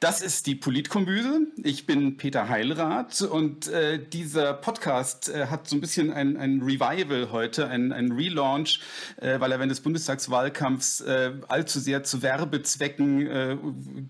Das 0.00 0.22
ist 0.22 0.46
die 0.46 0.54
Politkombüse. 0.54 1.42
Ich 1.62 1.84
bin 1.84 2.16
Peter 2.16 2.48
Heilrath 2.48 3.20
und 3.20 3.68
äh, 3.68 4.02
dieser 4.02 4.54
Podcast 4.54 5.28
äh, 5.28 5.48
hat 5.48 5.68
so 5.68 5.76
ein 5.76 5.82
bisschen 5.82 6.10
ein, 6.10 6.38
ein 6.38 6.62
Revival 6.62 7.30
heute, 7.32 7.68
ein, 7.68 7.92
ein 7.92 8.10
Relaunch, 8.10 8.80
äh, 9.18 9.38
weil 9.40 9.52
er 9.52 9.58
während 9.58 9.70
des 9.70 9.80
Bundestagswahlkampfs 9.80 11.02
äh, 11.02 11.32
allzu 11.48 11.80
sehr 11.80 12.02
zu 12.02 12.22
Werbezwecken 12.22 13.26
äh, 13.26 13.58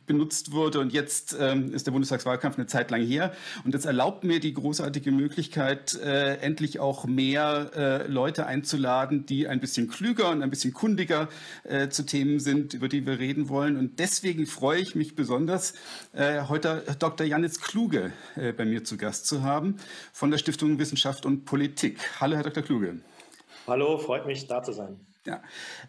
benutzt 0.07 0.53
wurde. 0.53 0.79
Und 0.79 0.93
jetzt 0.93 1.33
äh, 1.33 1.59
ist 1.59 1.89
der 1.89 1.91
Bundestagswahlkampf 1.91 2.57
eine 2.57 2.69
Zeit 2.69 2.93
lang 2.93 3.03
her. 3.03 3.33
Und 3.65 3.75
es 3.75 3.85
erlaubt 3.85 4.23
mir 4.23 4.39
die 4.39 4.55
großartige 4.55 5.11
Möglichkeit, 5.11 5.95
äh, 5.95 6.37
endlich 6.37 6.79
auch 6.79 7.05
mehr 7.05 8.07
Leute 8.07 8.47
einzuladen, 8.47 9.27
die 9.27 9.49
ein 9.49 9.59
bisschen 9.59 9.89
klüger 9.89 10.31
und 10.31 10.43
ein 10.43 10.51
bisschen 10.51 10.73
kundiger 10.73 11.29
zu 11.89 12.05
Themen 12.05 12.39
sind, 12.39 12.75
über 12.75 12.89
die 12.89 13.07
wir 13.07 13.19
reden 13.19 13.49
wollen. 13.49 13.77
Und 13.77 13.99
deswegen 13.99 14.47
freue 14.47 14.81
ich 14.81 14.95
mich 14.95 15.15
besonders, 15.15 15.75
heute 16.49 16.85
Dr. 16.99 17.27
Janis 17.27 17.61
Kluge 17.61 18.13
äh, 18.37 18.53
bei 18.53 18.65
mir 18.65 18.85
zu 18.85 18.97
Gast 18.97 19.27
zu 19.27 19.43
haben 19.43 19.77
von 20.13 20.31
der 20.31 20.39
Stiftung 20.39 20.79
Wissenschaft 20.79 21.27
und 21.27 21.45
Politik. 21.45 21.99
Hallo, 22.21 22.37
Herr 22.37 22.43
Dr. 22.43 22.63
Kluge. 22.63 23.01
Hallo, 23.67 23.99
freut 23.99 24.27
mich, 24.27 24.47
da 24.47 24.63
zu 24.63 24.73
sein. 24.73 24.99
Ja. 25.27 25.43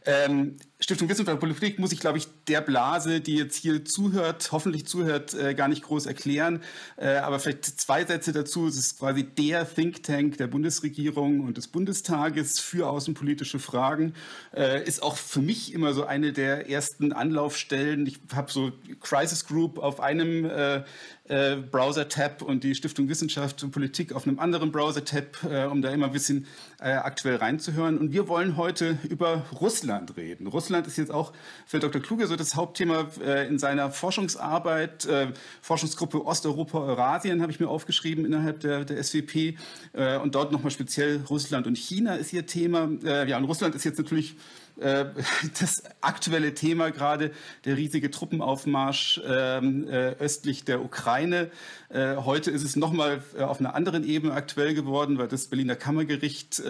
Ähm, 0.06 0.58
Stiftung 0.84 1.10
Wissenschaft 1.10 1.36
und 1.36 1.40
Politik 1.40 1.78
muss 1.78 1.92
ich, 1.92 2.00
glaube 2.00 2.18
ich, 2.18 2.28
der 2.48 2.60
Blase, 2.60 3.22
die 3.22 3.36
jetzt 3.36 3.56
hier 3.56 3.86
zuhört, 3.86 4.52
hoffentlich 4.52 4.88
zuhört, 4.88 5.36
äh, 5.36 5.54
gar 5.54 5.68
nicht 5.68 5.84
groß 5.84 6.08
erklären. 6.08 6.62
Äh, 6.98 7.18
aber 7.18 7.40
vielleicht 7.40 7.66
zwei 7.66 8.04
Sätze 8.04 8.32
dazu. 8.32 8.66
Es 8.66 8.76
ist 8.76 8.98
quasi 8.98 9.24
der 9.24 9.72
Think 9.72 10.02
Tank 10.02 10.38
der 10.38 10.48
Bundesregierung 10.48 11.42
und 11.42 11.58
des 11.58 11.68
Bundestages 11.68 12.60
für 12.60 12.90
außenpolitische 12.90 13.60
Fragen. 13.60 14.16
Äh, 14.56 14.84
ist 14.84 15.04
auch 15.04 15.18
für 15.18 15.42
mich 15.42 15.72
immer 15.72 15.94
so 15.94 16.06
eine 16.06 16.34
der 16.34 16.68
ersten 16.68 17.14
Anlaufstellen. 17.14 18.08
Ich 18.08 18.20
habe 18.34 18.52
so 18.52 18.72
Crisis 19.02 19.46
Group 19.46 19.78
auf 19.78 20.00
einem 20.00 20.46
äh, 20.46 20.84
äh, 21.26 21.58
Browser-Tab 21.58 22.42
und 22.42 22.64
die 22.64 22.74
Stiftung 22.74 23.08
Wissenschaft 23.08 23.64
und 23.64 23.70
Politik 23.70 24.14
auf 24.14 24.28
einem 24.28 24.40
anderen 24.40 24.72
Browser-Tab, 24.72 25.44
äh, 25.44 25.66
um 25.66 25.84
da 25.84 25.92
immer 25.92 26.08
ein 26.08 26.12
bisschen 26.12 26.48
aktuell 26.80 27.36
reinzuhören. 27.36 28.00
Und 28.00 28.12
wir 28.12 28.28
wollen 28.28 28.58
heute 28.58 28.98
über 29.08 29.46
Russland 29.60 30.18
reden. 30.18 30.48
Russland 30.48 30.71
ist 30.80 30.98
jetzt 30.98 31.12
auch 31.12 31.34
für 31.66 31.80
Dr. 31.80 32.02
Kluge 32.02 32.28
so 32.28 32.36
das 32.36 32.56
Hauptthema 32.56 33.08
äh, 33.24 33.48
in 33.48 33.60
seiner 33.60 33.92
Forschungsarbeit. 33.92 35.06
Äh, 35.06 35.28
Forschungsgruppe 35.62 36.26
Osteuropa-Eurasien 36.26 37.42
habe 37.42 37.52
ich 37.52 37.60
mir 37.60 37.68
aufgeschrieben 37.68 38.26
innerhalb 38.26 38.60
der, 38.62 38.86
der 38.86 39.04
SWP. 39.04 39.58
Äh, 39.94 40.18
und 40.18 40.36
dort 40.36 40.52
nochmal 40.52 40.72
speziell 40.72 41.22
Russland 41.30 41.68
und 41.68 41.78
China 41.78 42.16
ist 42.16 42.34
ihr 42.34 42.46
Thema. 42.46 42.90
Ja, 43.02 43.38
und 43.38 43.46
Russland 43.46 43.76
ist 43.76 43.84
jetzt 43.84 43.98
natürlich 43.98 44.36
äh, 44.80 45.06
das 45.60 45.84
aktuelle 46.02 46.54
Thema 46.54 46.92
gerade, 46.92 47.32
der 47.66 47.78
riesige 47.78 48.12
Truppenaufmarsch 48.12 49.22
ähm, 49.26 49.88
äh, 49.88 50.14
östlich 50.20 50.64
der 50.64 50.84
Ukraine. 50.84 51.52
Äh, 51.90 52.18
heute 52.18 52.52
ist 52.52 52.64
es 52.64 52.76
nochmal 52.76 53.22
auf 53.40 53.60
einer 53.60 53.76
anderen 53.76 54.04
Ebene 54.04 54.34
aktuell 54.34 54.74
geworden, 54.74 55.18
weil 55.18 55.28
das 55.28 55.48
Berliner 55.48 55.76
Kammergericht 55.76 56.62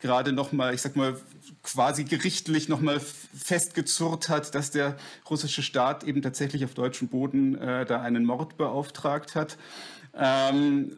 gerade 0.00 0.32
nochmal, 0.32 0.74
ich 0.74 0.82
sag 0.82 0.96
mal, 0.96 1.16
quasi 1.62 2.04
gerichtlich 2.04 2.68
nochmal 2.68 3.00
festgezurrt 3.00 4.28
hat, 4.28 4.54
dass 4.54 4.70
der 4.70 4.96
russische 5.28 5.62
Staat 5.62 6.04
eben 6.04 6.22
tatsächlich 6.22 6.64
auf 6.64 6.74
deutschem 6.74 7.08
Boden 7.08 7.54
da 7.54 8.02
einen 8.02 8.24
Mord 8.24 8.56
beauftragt 8.56 9.34
hat. 9.34 9.56
Ähm, 10.14 10.96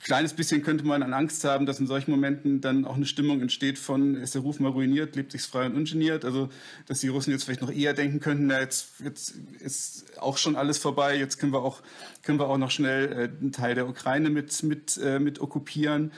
kleines 0.00 0.34
bisschen 0.34 0.62
könnte 0.62 0.84
man 0.84 1.02
an 1.02 1.12
Angst 1.12 1.44
haben, 1.44 1.66
dass 1.66 1.78
in 1.78 1.86
solchen 1.86 2.10
Momenten 2.10 2.60
dann 2.60 2.84
auch 2.84 2.96
eine 2.96 3.06
Stimmung 3.06 3.40
entsteht 3.40 3.78
von, 3.78 4.16
ist 4.16 4.34
der 4.34 4.42
Ruf 4.42 4.58
mal 4.58 4.70
ruiniert, 4.70 5.14
lebt 5.14 5.32
sich's 5.32 5.46
frei 5.46 5.66
und 5.66 5.76
ungeniert. 5.76 6.24
Also, 6.24 6.48
dass 6.86 7.00
die 7.00 7.08
Russen 7.08 7.30
jetzt 7.30 7.44
vielleicht 7.44 7.60
noch 7.60 7.70
eher 7.70 7.92
denken 7.92 8.20
könnten, 8.20 8.46
na, 8.46 8.60
jetzt, 8.60 9.00
jetzt 9.04 9.34
ist 9.60 10.18
auch 10.18 10.38
schon 10.38 10.56
alles 10.56 10.78
vorbei, 10.78 11.16
jetzt 11.16 11.38
können 11.38 11.52
wir 11.52 11.62
auch, 11.62 11.82
können 12.22 12.38
wir 12.38 12.48
auch 12.48 12.58
noch 12.58 12.70
schnell 12.70 13.12
äh, 13.12 13.40
einen 13.40 13.52
Teil 13.52 13.74
der 13.74 13.88
Ukraine 13.88 14.30
mit, 14.30 14.62
mit, 14.62 14.96
äh, 14.96 15.18
mit 15.18 15.40
okkupieren. 15.40 16.12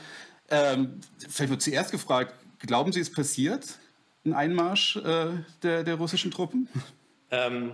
Ähm, 0.49 1.01
vielleicht 1.29 1.51
wird 1.51 1.63
zuerst 1.63 1.91
gefragt, 1.91 2.35
glauben 2.61 2.93
Sie, 2.93 3.01
es 3.01 3.11
passiert, 3.11 3.79
ein 4.25 4.35
Einmarsch 4.35 4.97
äh, 4.97 5.31
der, 5.63 5.83
der 5.83 5.95
russischen 5.97 6.31
Truppen? 6.31 6.69
Ähm, 7.31 7.73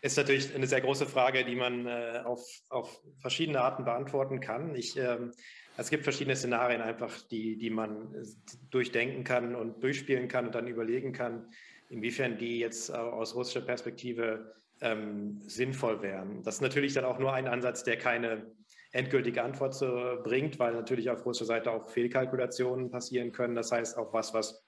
ist 0.00 0.16
natürlich 0.16 0.54
eine 0.54 0.66
sehr 0.66 0.80
große 0.80 1.06
Frage, 1.06 1.44
die 1.44 1.56
man 1.56 1.86
äh, 1.86 2.22
auf, 2.24 2.42
auf 2.68 3.00
verschiedene 3.18 3.60
Arten 3.60 3.84
beantworten 3.84 4.40
kann. 4.40 4.74
Ich, 4.74 4.96
ähm, 4.96 5.32
es 5.76 5.90
gibt 5.90 6.04
verschiedene 6.04 6.36
Szenarien 6.36 6.80
einfach, 6.80 7.20
die, 7.28 7.56
die 7.56 7.70
man 7.70 8.14
äh, 8.14 8.24
durchdenken 8.70 9.24
kann 9.24 9.54
und 9.54 9.82
durchspielen 9.82 10.28
kann 10.28 10.46
und 10.46 10.54
dann 10.54 10.66
überlegen 10.66 11.12
kann, 11.12 11.50
inwiefern 11.88 12.38
die 12.38 12.58
jetzt 12.58 12.92
aus 12.92 13.34
russischer 13.34 13.60
Perspektive 13.60 14.54
ähm, 14.80 15.40
sinnvoll 15.46 16.02
wären. 16.02 16.42
Das 16.42 16.56
ist 16.56 16.60
natürlich 16.60 16.94
dann 16.94 17.04
auch 17.04 17.18
nur 17.18 17.32
ein 17.32 17.46
Ansatz, 17.46 17.84
der 17.84 17.96
keine 17.96 18.50
endgültige 18.92 19.42
Antwort 19.42 19.74
zu, 19.74 19.86
bringt, 20.22 20.58
weil 20.58 20.72
natürlich 20.72 21.10
auf 21.10 21.24
russischer 21.24 21.46
Seite 21.46 21.70
auch 21.70 21.88
Fehlkalkulationen 21.88 22.90
passieren 22.90 23.32
können. 23.32 23.54
Das 23.54 23.72
heißt 23.72 23.96
auch 23.98 24.12
was, 24.12 24.34
was 24.34 24.64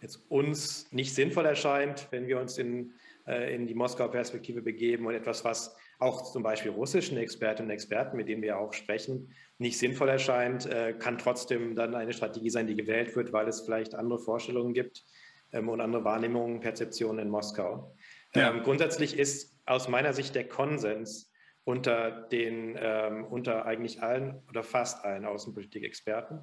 jetzt 0.00 0.16
uns 0.30 0.90
nicht 0.92 1.14
sinnvoll 1.14 1.46
erscheint, 1.46 2.08
wenn 2.10 2.26
wir 2.26 2.38
uns 2.40 2.58
in 2.58 2.90
äh, 2.90 2.92
in 3.30 3.66
die 3.66 3.74
Moskauer 3.74 4.10
Perspektive 4.10 4.62
begeben 4.62 5.06
und 5.06 5.14
etwas, 5.14 5.44
was 5.44 5.76
auch 6.00 6.32
zum 6.32 6.42
Beispiel 6.42 6.70
russischen 6.70 7.18
Expertinnen 7.18 7.70
und 7.70 7.74
Experten, 7.74 8.16
mit 8.16 8.28
denen 8.28 8.42
wir 8.42 8.58
auch 8.58 8.72
sprechen, 8.72 9.32
nicht 9.58 9.78
sinnvoll 9.78 10.08
erscheint, 10.08 10.66
äh, 10.66 10.94
kann 10.98 11.18
trotzdem 11.18 11.76
dann 11.76 11.94
eine 11.94 12.14
Strategie 12.14 12.50
sein, 12.50 12.66
die 12.66 12.74
gewählt 12.74 13.14
wird, 13.14 13.32
weil 13.32 13.46
es 13.46 13.60
vielleicht 13.60 13.94
andere 13.94 14.18
Vorstellungen 14.18 14.72
gibt 14.72 15.04
ähm, 15.52 15.68
und 15.68 15.80
andere 15.80 16.02
Wahrnehmungen, 16.04 16.60
Perzeptionen 16.60 17.26
in 17.26 17.30
Moskau. 17.30 17.94
Ja. 18.34 18.50
Ähm, 18.50 18.62
grundsätzlich 18.62 19.18
ist 19.18 19.58
aus 19.66 19.88
meiner 19.88 20.14
Sicht 20.14 20.34
der 20.34 20.48
Konsens 20.48 21.30
unter 21.64 22.10
den, 22.28 22.78
ähm, 22.80 23.24
unter 23.26 23.66
eigentlich 23.66 24.02
allen 24.02 24.42
oder 24.48 24.62
fast 24.62 25.04
allen 25.04 25.26
Außenpolitik-Experten, 25.26 26.40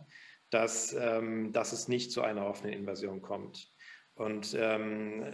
dass, 0.49 0.95
dass 0.95 1.73
es 1.73 1.89
nicht 1.89 2.13
zu 2.13 2.21
einer 2.21 2.47
offenen 2.47 2.71
Invasion 2.71 3.21
kommt. 3.21 3.69
Und 4.13 4.55
ähm, 4.57 5.25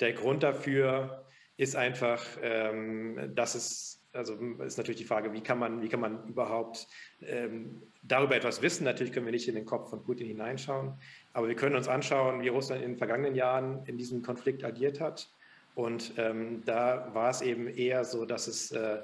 der 0.00 0.12
Grund 0.12 0.42
dafür 0.42 1.24
ist 1.56 1.76
einfach, 1.76 2.24
ähm, 2.42 3.32
dass 3.34 3.54
es, 3.54 4.00
also 4.12 4.34
ist 4.64 4.78
natürlich 4.78 5.00
die 5.00 5.06
Frage, 5.06 5.32
wie 5.32 5.42
kann 5.42 5.58
man, 5.58 5.82
wie 5.82 5.88
kann 5.88 6.00
man 6.00 6.26
überhaupt 6.28 6.86
ähm, 7.20 7.82
darüber 8.02 8.36
etwas 8.36 8.62
wissen? 8.62 8.84
Natürlich 8.84 9.12
können 9.12 9.26
wir 9.26 9.32
nicht 9.32 9.48
in 9.48 9.54
den 9.54 9.66
Kopf 9.66 9.90
von 9.90 10.02
Putin 10.04 10.26
hineinschauen, 10.26 10.94
aber 11.32 11.48
wir 11.48 11.56
können 11.56 11.76
uns 11.76 11.88
anschauen, 11.88 12.42
wie 12.42 12.48
Russland 12.48 12.82
in 12.82 12.92
den 12.92 12.98
vergangenen 12.98 13.34
Jahren 13.34 13.84
in 13.86 13.98
diesem 13.98 14.22
Konflikt 14.22 14.64
agiert 14.64 15.00
hat. 15.00 15.28
Und 15.74 16.14
ähm, 16.16 16.62
da 16.64 17.10
war 17.12 17.30
es 17.30 17.42
eben 17.42 17.68
eher 17.68 18.04
so, 18.04 18.24
dass 18.24 18.46
es 18.46 18.70
äh, 18.72 18.98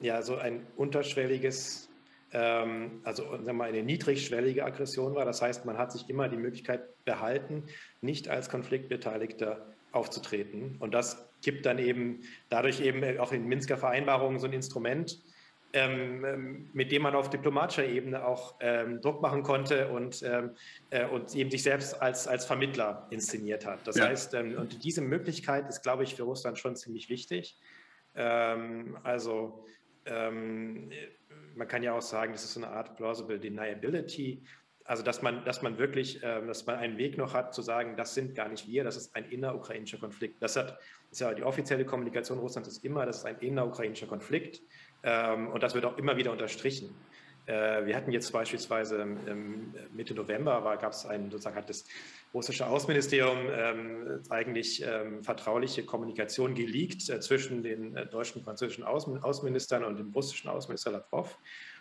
ja 0.00 0.22
so 0.22 0.36
ein 0.36 0.66
unterschwelliges 0.76 1.88
ähm, 2.34 3.00
also 3.04 3.30
sagen 3.30 3.46
wir 3.46 3.52
mal, 3.52 3.68
eine 3.68 3.82
niedrigschwellige 3.82 4.64
Aggression 4.64 5.14
war. 5.14 5.24
Das 5.24 5.40
heißt, 5.40 5.64
man 5.64 5.78
hat 5.78 5.92
sich 5.92 6.10
immer 6.10 6.28
die 6.28 6.36
Möglichkeit 6.36 7.04
behalten, 7.04 7.64
nicht 8.00 8.28
als 8.28 8.50
Konfliktbeteiligter 8.50 9.73
aufzutreten. 9.94 10.76
Und 10.80 10.92
das 10.92 11.28
gibt 11.42 11.66
dann 11.66 11.78
eben 11.78 12.22
dadurch 12.48 12.80
eben 12.80 13.18
auch 13.18 13.32
in 13.32 13.46
Minsker 13.46 13.76
Vereinbarungen 13.76 14.38
so 14.38 14.46
ein 14.46 14.52
Instrument, 14.52 15.22
ähm, 15.72 16.24
ähm, 16.24 16.70
mit 16.72 16.92
dem 16.92 17.02
man 17.02 17.14
auf 17.14 17.30
diplomatischer 17.30 17.84
Ebene 17.84 18.24
auch 18.24 18.54
ähm, 18.60 19.00
Druck 19.00 19.20
machen 19.20 19.42
konnte 19.42 19.88
und, 19.88 20.22
ähm, 20.22 20.50
äh, 20.90 21.04
und 21.06 21.34
eben 21.34 21.50
sich 21.50 21.64
selbst 21.64 22.00
als, 22.00 22.28
als 22.28 22.44
Vermittler 22.44 23.08
inszeniert 23.10 23.66
hat. 23.66 23.84
Das 23.84 23.96
ja. 23.96 24.06
heißt, 24.06 24.34
ähm, 24.34 24.56
und 24.56 24.84
diese 24.84 25.00
Möglichkeit 25.00 25.68
ist, 25.68 25.82
glaube 25.82 26.04
ich, 26.04 26.14
für 26.14 26.22
Russland 26.22 26.58
schon 26.58 26.76
ziemlich 26.76 27.08
wichtig. 27.08 27.58
Ähm, 28.14 28.96
also 29.02 29.64
man 30.06 31.66
kann 31.66 31.82
ja 31.82 31.94
auch 31.94 32.02
sagen, 32.02 32.32
das 32.32 32.44
ist 32.44 32.52
so 32.52 32.60
eine 32.60 32.68
Art 32.68 32.94
plausible 32.94 33.38
deniability. 33.38 34.42
Also 34.86 35.02
dass 35.02 35.22
man, 35.22 35.44
dass 35.44 35.62
man 35.62 35.78
wirklich, 35.78 36.22
äh, 36.22 36.46
dass 36.46 36.66
man 36.66 36.76
einen 36.76 36.98
Weg 36.98 37.16
noch 37.16 37.32
hat 37.32 37.54
zu 37.54 37.62
sagen, 37.62 37.96
das 37.96 38.14
sind 38.14 38.34
gar 38.34 38.48
nicht 38.48 38.68
wir, 38.68 38.84
das 38.84 38.96
ist 38.96 39.16
ein 39.16 39.24
innerukrainischer 39.30 39.98
Konflikt. 39.98 40.42
Das 40.42 40.56
hat, 40.56 40.78
ist 41.10 41.20
ja 41.20 41.32
die 41.32 41.42
offizielle 41.42 41.84
Kommunikation 41.86 42.38
Russlands 42.38 42.68
ist 42.68 42.84
immer, 42.84 43.06
das 43.06 43.18
ist 43.18 43.24
ein 43.24 43.38
innerukrainischer 43.40 44.06
Konflikt 44.06 44.60
ähm, 45.02 45.48
und 45.48 45.62
das 45.62 45.74
wird 45.74 45.86
auch 45.86 45.96
immer 45.96 46.16
wieder 46.16 46.32
unterstrichen. 46.32 46.94
Äh, 47.46 47.86
wir 47.86 47.96
hatten 47.96 48.10
jetzt 48.10 48.32
beispielsweise 48.32 49.02
ähm, 49.26 49.74
Mitte 49.94 50.14
November 50.14 50.60
gab 50.80 50.92
es 50.92 51.04
ein, 51.04 51.30
sozusagen 51.30 51.56
hat 51.56 51.68
das 51.68 51.84
russische 52.32 52.66
Außenministerium 52.66 53.38
ähm, 53.52 54.22
eigentlich 54.30 54.82
ähm, 54.86 55.22
vertrauliche 55.22 55.84
Kommunikation 55.84 56.54
geleakt 56.54 57.08
äh, 57.08 57.20
zwischen 57.20 57.62
den 57.62 57.96
äh, 57.96 58.06
deutschen 58.06 58.38
und 58.38 58.44
französischen 58.44 58.84
Außen, 58.84 59.22
Außenministern 59.22 59.84
und 59.84 59.98
dem 59.98 60.10
russischen 60.10 60.48
Außenminister 60.48 60.90
Lavrov. 60.90 61.38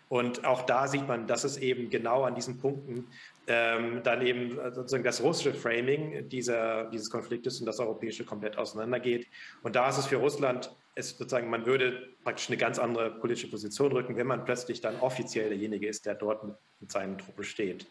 Und 0.10 0.46
auch 0.46 0.64
da 0.64 0.88
sieht 0.88 1.08
man, 1.08 1.28
dass 1.28 1.44
es 1.44 1.58
eben 1.58 1.90
genau 1.90 2.24
an 2.24 2.36
diesen 2.36 2.60
Punkten 2.60 3.08
ähm, 3.48 4.02
dann 4.04 4.22
eben 4.22 4.60
äh, 4.60 4.72
sozusagen 4.72 5.04
das 5.04 5.22
russische 5.22 5.54
Framing 5.54 6.30
dieser, 6.30 6.86
dieses 6.86 7.10
Konfliktes 7.10 7.60
und 7.60 7.66
das 7.66 7.80
europäische 7.80 8.26
komplett 8.26 8.58
auseinandergeht. 8.58 9.28
Und 9.64 9.76
da 9.76 9.90
ist 9.90 9.98
es 9.98 10.06
für 10.06 10.18
Russland 10.18 10.74
es 10.95 11.18
sozusagen, 11.18 11.50
man 11.50 11.66
würde 11.66 12.10
praktisch 12.24 12.50
eine 12.50 12.57
ganz 12.57 12.80
andere 12.80 13.12
politische 13.12 13.50
Position 13.50 13.92
rücken, 13.92 14.16
wenn 14.16 14.28
man 14.28 14.45
plötzlich 14.45 14.81
dann 14.81 15.00
offiziell 15.00 15.50
derjenige 15.50 15.88
ist, 15.88 16.06
der 16.06 16.16
dort 16.16 16.44
mit, 16.44 16.56
seinen 16.92 17.18
Truppen 17.18 17.45
steht. 17.45 17.88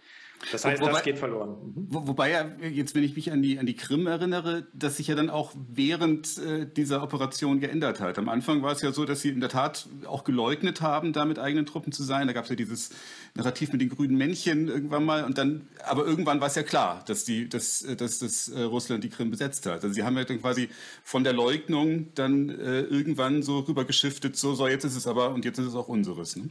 Das 0.50 0.64
heißt, 0.64 0.80
wobei, 0.80 0.92
das 0.92 1.02
geht 1.02 1.18
verloren. 1.18 1.50
Mhm. 1.50 1.86
Wo, 1.88 2.06
wobei 2.08 2.30
ja, 2.30 2.50
jetzt 2.68 2.94
wenn 2.94 3.04
ich 3.04 3.14
mich 3.14 3.30
an 3.30 3.42
die, 3.42 3.58
an 3.58 3.66
die 3.66 3.76
Krim 3.76 4.06
erinnere, 4.06 4.66
dass 4.72 4.96
sich 4.96 5.06
ja 5.06 5.14
dann 5.14 5.30
auch 5.30 5.52
während 5.54 6.38
äh, 6.38 6.66
dieser 6.66 7.02
Operation 7.02 7.60
geändert 7.60 8.00
hat. 8.00 8.18
Am 8.18 8.28
Anfang 8.28 8.62
war 8.62 8.72
es 8.72 8.82
ja 8.82 8.92
so, 8.92 9.04
dass 9.04 9.20
sie 9.20 9.28
in 9.28 9.40
der 9.40 9.48
Tat 9.48 9.88
auch 10.06 10.24
geleugnet 10.24 10.80
haben, 10.80 11.12
da 11.12 11.24
mit 11.24 11.38
eigenen 11.38 11.66
Truppen 11.66 11.92
zu 11.92 12.02
sein. 12.02 12.26
Da 12.26 12.32
gab 12.32 12.44
es 12.44 12.50
ja 12.50 12.56
dieses 12.56 12.90
Narrativ 13.34 13.72
mit 13.72 13.80
den 13.80 13.88
grünen 13.88 14.16
Männchen 14.16 14.68
irgendwann 14.68 15.04
mal. 15.04 15.24
Und 15.24 15.38
dann, 15.38 15.68
aber 15.84 16.04
irgendwann 16.04 16.40
war 16.40 16.48
es 16.48 16.54
ja 16.54 16.62
klar, 16.62 17.04
dass, 17.06 17.24
die, 17.24 17.48
dass, 17.48 17.82
äh, 17.82 17.94
dass, 17.94 18.18
dass 18.18 18.48
äh, 18.48 18.62
Russland 18.62 19.04
die 19.04 19.10
Krim 19.10 19.30
besetzt 19.30 19.66
hat. 19.66 19.84
Also 19.84 19.90
sie 19.90 20.02
haben 20.02 20.16
ja 20.16 20.24
dann 20.24 20.40
quasi 20.40 20.68
von 21.04 21.22
der 21.22 21.34
Leugnung 21.34 22.08
dann 22.14 22.50
äh, 22.50 22.80
irgendwann 22.92 23.42
so 23.42 23.60
rübergeschiftet, 23.60 24.36
so, 24.36 24.54
so 24.54 24.68
jetzt 24.68 24.84
ist 24.84 24.96
es 24.96 25.06
aber 25.06 25.30
und 25.30 25.44
jetzt 25.44 25.58
ist 25.58 25.66
es 25.66 25.74
auch 25.74 25.88
unseres. 25.88 26.36
Ne? 26.36 26.50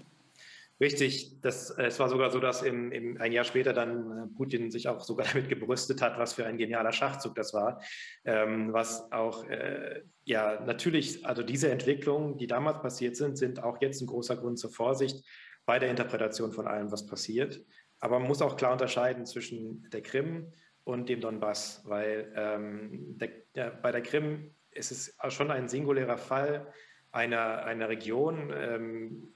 Richtig, 0.81 1.39
das, 1.41 1.69
es 1.69 1.99
war 1.99 2.09
sogar 2.09 2.31
so, 2.31 2.39
dass 2.39 2.63
im, 2.63 2.91
im, 2.91 3.21
ein 3.21 3.31
Jahr 3.31 3.43
später 3.43 3.71
dann 3.71 4.17
äh, 4.17 4.35
Putin 4.35 4.71
sich 4.71 4.88
auch 4.88 5.01
sogar 5.01 5.27
damit 5.31 5.47
gebrüstet 5.47 6.01
hat, 6.01 6.17
was 6.17 6.33
für 6.33 6.45
ein 6.47 6.57
genialer 6.57 6.91
Schachzug 6.91 7.35
das 7.35 7.53
war. 7.53 7.79
Ähm, 8.25 8.73
was 8.73 9.11
auch, 9.11 9.47
äh, 9.47 10.01
ja, 10.23 10.59
natürlich, 10.65 11.23
also 11.23 11.43
diese 11.43 11.69
Entwicklungen, 11.69 12.39
die 12.39 12.47
damals 12.47 12.81
passiert 12.81 13.15
sind, 13.15 13.38
sind 13.38 13.63
auch 13.63 13.79
jetzt 13.79 14.01
ein 14.01 14.07
großer 14.07 14.35
Grund 14.38 14.57
zur 14.57 14.71
Vorsicht 14.71 15.23
bei 15.67 15.77
der 15.77 15.91
Interpretation 15.91 16.51
von 16.51 16.67
allem, 16.67 16.91
was 16.91 17.05
passiert. 17.05 17.63
Aber 17.99 18.17
man 18.17 18.27
muss 18.27 18.41
auch 18.41 18.57
klar 18.57 18.71
unterscheiden 18.71 19.27
zwischen 19.27 19.88
der 19.91 20.01
Krim 20.01 20.51
und 20.83 21.07
dem 21.09 21.21
Donbass, 21.21 21.83
weil 21.85 22.33
ähm, 22.35 23.19
der, 23.19 23.29
der, 23.53 23.69
bei 23.69 23.91
der 23.91 24.01
Krim 24.01 24.55
ist 24.71 24.91
es 24.91 25.18
schon 25.29 25.51
ein 25.51 25.68
singulärer 25.68 26.18
Fall 26.18 26.68
einer, 27.12 27.65
einer 27.65 27.89
Region, 27.89 28.53
ähm, 28.56 29.33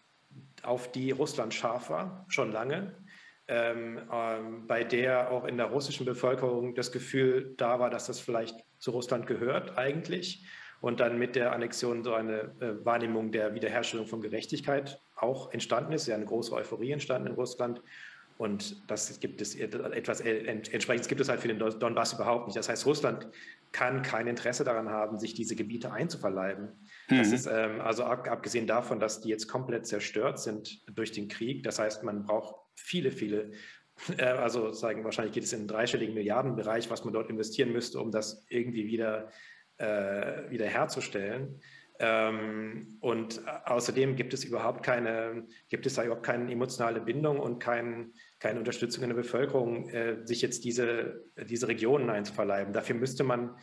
auf 0.63 0.91
die 0.91 1.11
Russland 1.11 1.53
scharf 1.53 1.89
war, 1.89 2.25
schon 2.27 2.51
lange, 2.51 2.95
ähm, 3.47 4.01
ähm, 4.11 4.67
bei 4.67 4.83
der 4.83 5.31
auch 5.31 5.45
in 5.45 5.57
der 5.57 5.67
russischen 5.67 6.05
Bevölkerung 6.05 6.75
das 6.75 6.91
Gefühl 6.91 7.53
da 7.57 7.79
war, 7.79 7.89
dass 7.89 8.07
das 8.07 8.19
vielleicht 8.19 8.55
zu 8.79 8.91
Russland 8.91 9.27
gehört 9.27 9.77
eigentlich. 9.77 10.45
Und 10.81 10.99
dann 10.99 11.17
mit 11.17 11.35
der 11.35 11.51
Annexion 11.51 12.03
so 12.03 12.13
eine 12.13 12.53
äh, 12.59 12.85
Wahrnehmung 12.85 13.31
der 13.31 13.55
Wiederherstellung 13.55 14.07
von 14.07 14.21
Gerechtigkeit 14.21 14.99
auch 15.15 15.51
entstanden 15.51 15.93
ist, 15.93 16.07
ja 16.07 16.15
eine 16.15 16.25
große 16.25 16.53
Euphorie 16.53 16.91
entstanden 16.91 17.29
in 17.29 17.33
Russland. 17.33 17.81
Und 18.37 18.89
das 18.89 19.19
gibt 19.21 19.39
es 19.39 19.55
etwas 19.55 20.19
entsprechend 20.19 21.07
gibt 21.07 21.21
es 21.21 21.29
halt 21.29 21.39
für 21.39 21.47
den 21.47 21.57
Donbass 21.57 22.13
überhaupt 22.13 22.47
nicht. 22.47 22.57
Das 22.57 22.67
heißt, 22.67 22.85
Russland 22.85 23.27
kann 23.71 24.01
kein 24.01 24.27
Interesse 24.27 24.63
daran 24.63 24.89
haben, 24.89 25.17
sich 25.17 25.33
diese 25.33 25.55
Gebiete 25.55 25.91
einzuverleiben. 25.91 26.69
Mhm. 27.09 27.17
Das 27.17 27.31
ist 27.31 27.45
ähm, 27.45 27.79
also 27.79 28.03
ab, 28.03 28.29
abgesehen 28.29 28.67
davon, 28.67 28.99
dass 28.99 29.21
die 29.21 29.29
jetzt 29.29 29.47
komplett 29.47 29.87
zerstört 29.87 30.39
sind 30.39 30.81
durch 30.97 31.11
den 31.11 31.27
Krieg. 31.29 31.63
Das 31.63 31.79
heißt, 31.79 32.03
man 32.03 32.23
braucht 32.23 32.55
viele, 32.75 33.11
viele, 33.11 33.51
äh, 34.17 34.23
also 34.23 34.71
sagen 34.73 35.05
wahrscheinlich 35.05 35.33
geht 35.33 35.43
es 35.43 35.53
in 35.53 35.59
einen 35.59 35.67
dreistelligen 35.69 36.13
Milliardenbereich, 36.13 36.89
was 36.89 37.05
man 37.05 37.13
dort 37.13 37.29
investieren 37.29 37.71
müsste, 37.71 37.99
um 37.99 38.11
das 38.11 38.45
irgendwie 38.49 38.85
wieder, 38.85 39.29
äh, 39.77 40.49
wieder 40.49 40.65
herzustellen. 40.65 41.61
Ähm, 41.99 42.97
und 42.99 43.41
außerdem 43.65 44.15
gibt 44.15 44.33
es 44.33 44.43
überhaupt 44.43 44.83
keine, 44.83 45.47
gibt 45.69 45.85
es 45.85 45.93
da 45.93 46.03
überhaupt 46.03 46.25
keine 46.25 46.51
emotionale 46.51 46.99
Bindung 46.99 47.39
und 47.39 47.59
kein, 47.59 48.13
keine 48.39 48.59
Unterstützung 48.59 49.03
in 49.03 49.09
der 49.09 49.15
Bevölkerung, 49.15 49.89
äh, 49.89 50.25
sich 50.25 50.41
jetzt 50.41 50.65
diese, 50.65 51.23
diese 51.37 51.67
Regionen 51.67 52.09
einzuverleiben. 52.09 52.73
Dafür 52.73 52.95
müsste 52.95 53.23
man 53.23 53.55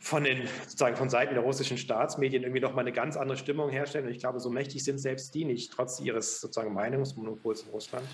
von 0.00 0.24
den 0.24 0.48
sozusagen 0.64 0.96
von 0.96 1.10
Seiten 1.10 1.34
der 1.34 1.42
russischen 1.44 1.78
Staatsmedien 1.78 2.42
irgendwie 2.42 2.60
noch 2.60 2.74
mal 2.74 2.80
eine 2.80 2.92
ganz 2.92 3.16
andere 3.16 3.36
Stimmung 3.36 3.70
herstellen. 3.70 4.06
Und 4.06 4.12
ich 4.12 4.20
glaube, 4.20 4.40
so 4.40 4.50
mächtig 4.50 4.82
sind 4.82 4.98
selbst 4.98 5.34
die 5.34 5.44
nicht, 5.44 5.72
trotz 5.72 6.00
ihres 6.00 6.40
sozusagen 6.40 6.72
Meinungsmonopols 6.72 7.62
in 7.62 7.70
Russland. 7.70 8.06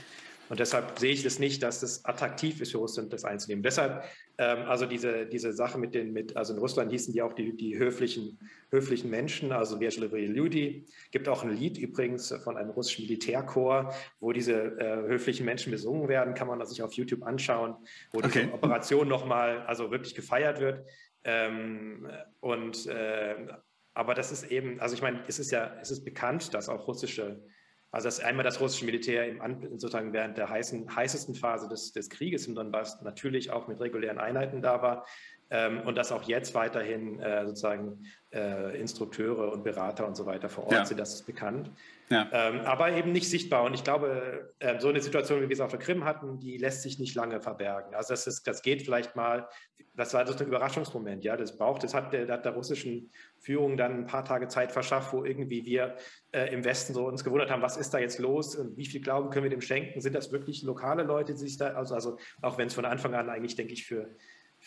Und 0.49 0.61
deshalb 0.61 0.99
sehe 0.99 1.12
ich 1.12 1.23
das 1.23 1.39
nicht, 1.39 1.62
dass 1.62 1.83
es 1.83 2.05
attraktiv 2.05 2.61
ist 2.61 2.73
für 2.73 2.79
Russland, 2.79 3.12
das 3.12 3.25
einzunehmen. 3.25 3.62
Deshalb, 3.62 4.05
ähm, 4.39 4.61
also 4.67 4.87
diese, 4.87 5.27
diese 5.27 5.53
Sache 5.53 5.79
mit 5.79 5.95
den, 5.95 6.12
mit, 6.12 6.37
also 6.37 6.55
in 6.55 6.59
Russland 6.59 6.91
hießen 6.91 7.12
die 7.12 7.23
auch 7.23 7.33
die, 7.33 7.56
die 7.56 7.79
höflichen, 7.79 8.39
höflichen 8.71 9.11
Menschen, 9.11 9.53
also 9.53 9.81
Vyacheslav 9.81 10.12
Ljudi. 10.12 10.87
Gibt 11.11 11.29
auch 11.29 11.45
ein 11.45 11.50
Lied 11.50 11.79
übrigens 11.79 12.35
von 12.43 12.56
einem 12.56 12.71
russischen 12.71 13.05
Militärchor, 13.05 13.95
wo 14.21 14.33
diese 14.33 14.79
äh, 14.79 15.09
höflichen 15.09 15.45
Menschen 15.45 15.71
besungen 15.71 16.09
werden, 16.09 16.35
kann 16.35 16.49
man 16.49 16.65
sich 16.67 16.83
auf 16.83 16.93
YouTube 16.94 17.23
anschauen, 17.25 17.77
wo 18.12 18.19
okay. 18.19 18.47
die 18.47 18.53
Operation 18.53 19.09
nochmal, 19.09 19.62
also 19.67 19.91
wirklich 19.91 20.15
gefeiert 20.15 20.61
wird. 20.61 20.87
Ähm, 21.25 22.09
und, 22.41 22.87
äh, 22.87 23.35
aber 23.93 24.15
das 24.15 24.33
ist 24.33 24.51
eben, 24.51 24.81
also 24.81 24.94
ich 24.94 25.03
meine, 25.03 25.25
es 25.27 25.39
ist 25.39 25.51
ja, 25.51 25.77
es 25.83 25.91
ist 25.91 26.05
bekannt, 26.05 26.55
dass 26.55 26.69
auch 26.69 26.87
russische 26.87 27.43
also 27.90 28.06
dass 28.06 28.20
einmal 28.20 28.44
das 28.44 28.61
russische 28.61 28.85
Militär 28.85 29.29
im, 29.29 29.62
sozusagen 29.79 30.12
während 30.12 30.37
der 30.37 30.49
heißen, 30.49 30.94
heißesten 30.94 31.35
Phase 31.35 31.69
des, 31.69 31.93
des 31.93 32.11
Krieges 32.11 32.46
im 32.46 32.55
Donbass 32.55 33.00
natürlich 33.02 33.50
auch 33.50 33.67
mit 33.69 33.81
regulären 33.81 34.19
Einheiten 34.19 34.61
da 34.61 34.82
war 34.82 35.06
ähm, 35.50 35.81
und 35.83 35.97
dass 35.97 36.12
auch 36.12 36.23
jetzt 36.25 36.55
weiterhin 36.55 37.21
äh, 37.21 37.47
sozusagen 37.47 38.05
äh, 38.33 38.79
Instrukteure 38.79 39.50
und 39.53 39.65
Berater 39.65 40.06
und 40.06 40.17
so 40.17 40.27
weiter 40.27 40.49
vor 40.49 40.65
Ort 40.65 40.73
ja. 40.73 40.85
sind, 40.85 41.00
das 41.00 41.15
ist 41.15 41.27
bekannt. 41.27 41.71
Ja. 42.11 42.29
Ähm, 42.33 42.61
aber 42.61 42.93
eben 42.93 43.12
nicht 43.12 43.29
sichtbar. 43.29 43.65
Und 43.65 43.75
ich 43.75 43.85
glaube, 43.85 44.55
äh, 44.59 44.79
so 44.81 44.89
eine 44.89 45.00
Situation, 45.00 45.41
wie 45.41 45.49
wir 45.49 45.55
es 45.55 45.61
auf 45.61 45.71
der 45.71 45.79
Krim 45.81 46.05
hatten, 46.05 46.39
die 46.39 46.59
lässt 46.59 46.83
sich 46.83 46.99
nicht 46.99 47.15
lange 47.15 47.41
verbergen. 47.41 47.95
Also 47.95 48.12
das, 48.12 48.27
ist, 48.27 48.47
das 48.47 48.62
geht 48.62 48.83
vielleicht 48.83 49.17
mal, 49.17 49.49
das 49.95 50.15
war 50.15 50.27
so 50.27 50.37
ein 50.39 50.47
Überraschungsmoment, 50.47 51.25
ja, 51.25 51.37
das 51.37 51.56
braucht, 51.56 51.83
das 51.83 51.93
hat 51.93 52.12
der, 52.12 52.29
hat 52.29 52.44
der 52.44 52.53
russischen 52.53 53.11
Führung 53.39 53.77
dann 53.77 54.01
ein 54.01 54.06
paar 54.06 54.25
Tage 54.25 54.49
Zeit 54.49 54.73
verschafft, 54.73 55.12
wo 55.12 55.25
irgendwie 55.25 55.65
wir 55.65 55.97
äh, 56.33 56.53
im 56.53 56.65
Westen 56.65 56.94
so 56.94 57.06
uns 57.06 57.25
gewundert 57.25 57.51
haben, 57.51 57.62
was 57.62 57.77
ist 57.77 57.93
da 57.93 57.99
jetzt 57.99 58.19
los 58.19 58.55
und 58.55 58.77
wie 58.77 58.87
viel 58.87 59.01
Glauben 59.01 59.31
können 59.31 59.44
wir 59.44 59.51
dem 59.51 59.61
schenken? 59.61 60.01
Sind 60.01 60.15
das 60.15 60.31
wirklich 60.31 60.62
lokale 60.62 61.03
Leute, 61.03 61.33
die 61.33 61.41
sich 61.41 61.56
da, 61.56 61.69
also, 61.69 61.94
also 61.94 62.19
auch 62.43 62.59
wenn 62.59 62.69
es 62.69 62.75
von 62.75 62.85
Anfang 62.85 63.15
an 63.15 63.29
eigentlich, 63.29 63.56
denke 63.56 63.73
ich, 63.73 63.87
für 63.87 64.15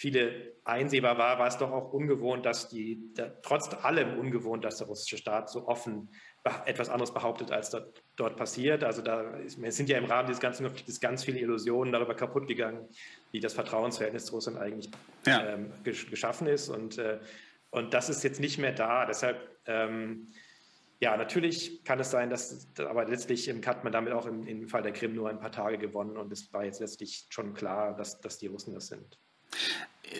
viele 0.02 0.56
einsehbar 0.64 1.20
war, 1.20 1.38
war 1.38 1.48
es 1.48 1.60
doch 1.60 1.72
auch 1.72 1.94
ungewohnt, 1.94 2.44
dass 2.44 2.70
die, 2.70 3.14
da, 3.14 3.30
trotz 3.44 3.70
allem 3.84 4.18
ungewohnt, 4.18 4.66
dass 4.66 4.78
der 4.78 4.88
russische 4.88 5.16
Staat 5.16 5.52
so 5.52 5.68
offen 5.68 6.10
etwas 6.66 6.90
anderes 6.90 7.14
behauptet, 7.14 7.52
als 7.52 7.70
dort, 7.70 8.02
dort 8.16 8.36
passiert. 8.36 8.84
Also 8.84 9.04
da 9.04 9.38
ist, 9.38 9.62
sind 9.62 9.90
ja 9.90 10.00
im 10.00 10.06
Rahmen 10.06 10.26
dieses 10.26 10.42
ganzen 10.42 10.64
Konfliktes 10.64 11.00
ganz 11.00 11.24
viele 11.24 11.40
Illusionen 11.40 11.94
darüber 11.94 12.16
kaputt 12.16 12.48
gegangen, 12.48 12.90
wie 13.32 13.40
das 13.40 13.54
Vertrauensverhältnis 13.54 14.26
zu 14.26 14.34
Russland 14.34 14.58
eigentlich 14.58 14.90
ja. 15.28 15.54
ähm, 15.54 15.72
geschaffen 15.84 16.48
ist. 16.48 16.70
Und, 16.70 16.98
äh, 16.98 17.20
und 17.70 17.94
das 17.94 18.10
ist 18.10 18.24
jetzt 18.24 18.40
nicht 18.40 18.58
mehr 18.58 18.72
da. 18.72 19.06
Deshalb, 19.06 19.38
ähm, 19.68 20.30
ja, 21.00 21.16
natürlich 21.16 21.84
kann 21.84 22.00
es 22.00 22.10
sein, 22.10 22.32
dass, 22.32 22.68
aber 22.80 23.06
letztlich 23.06 23.54
hat 23.68 23.84
man 23.84 23.94
damit 23.94 24.14
auch 24.14 24.26
im, 24.26 24.48
im 24.48 24.68
Fall 24.68 24.82
der 24.82 24.94
Krim 24.94 25.14
nur 25.14 25.30
ein 25.30 25.40
paar 25.40 25.52
Tage 25.52 25.78
gewonnen 25.78 26.18
und 26.18 26.32
es 26.32 26.52
war 26.52 26.66
jetzt 26.66 26.80
letztlich 26.80 27.28
schon 27.30 27.54
klar, 27.54 27.96
dass, 27.96 28.20
dass 28.20 28.40
die 28.40 28.48
Russen 28.48 28.74
das 28.74 28.88
sind. 28.88 29.20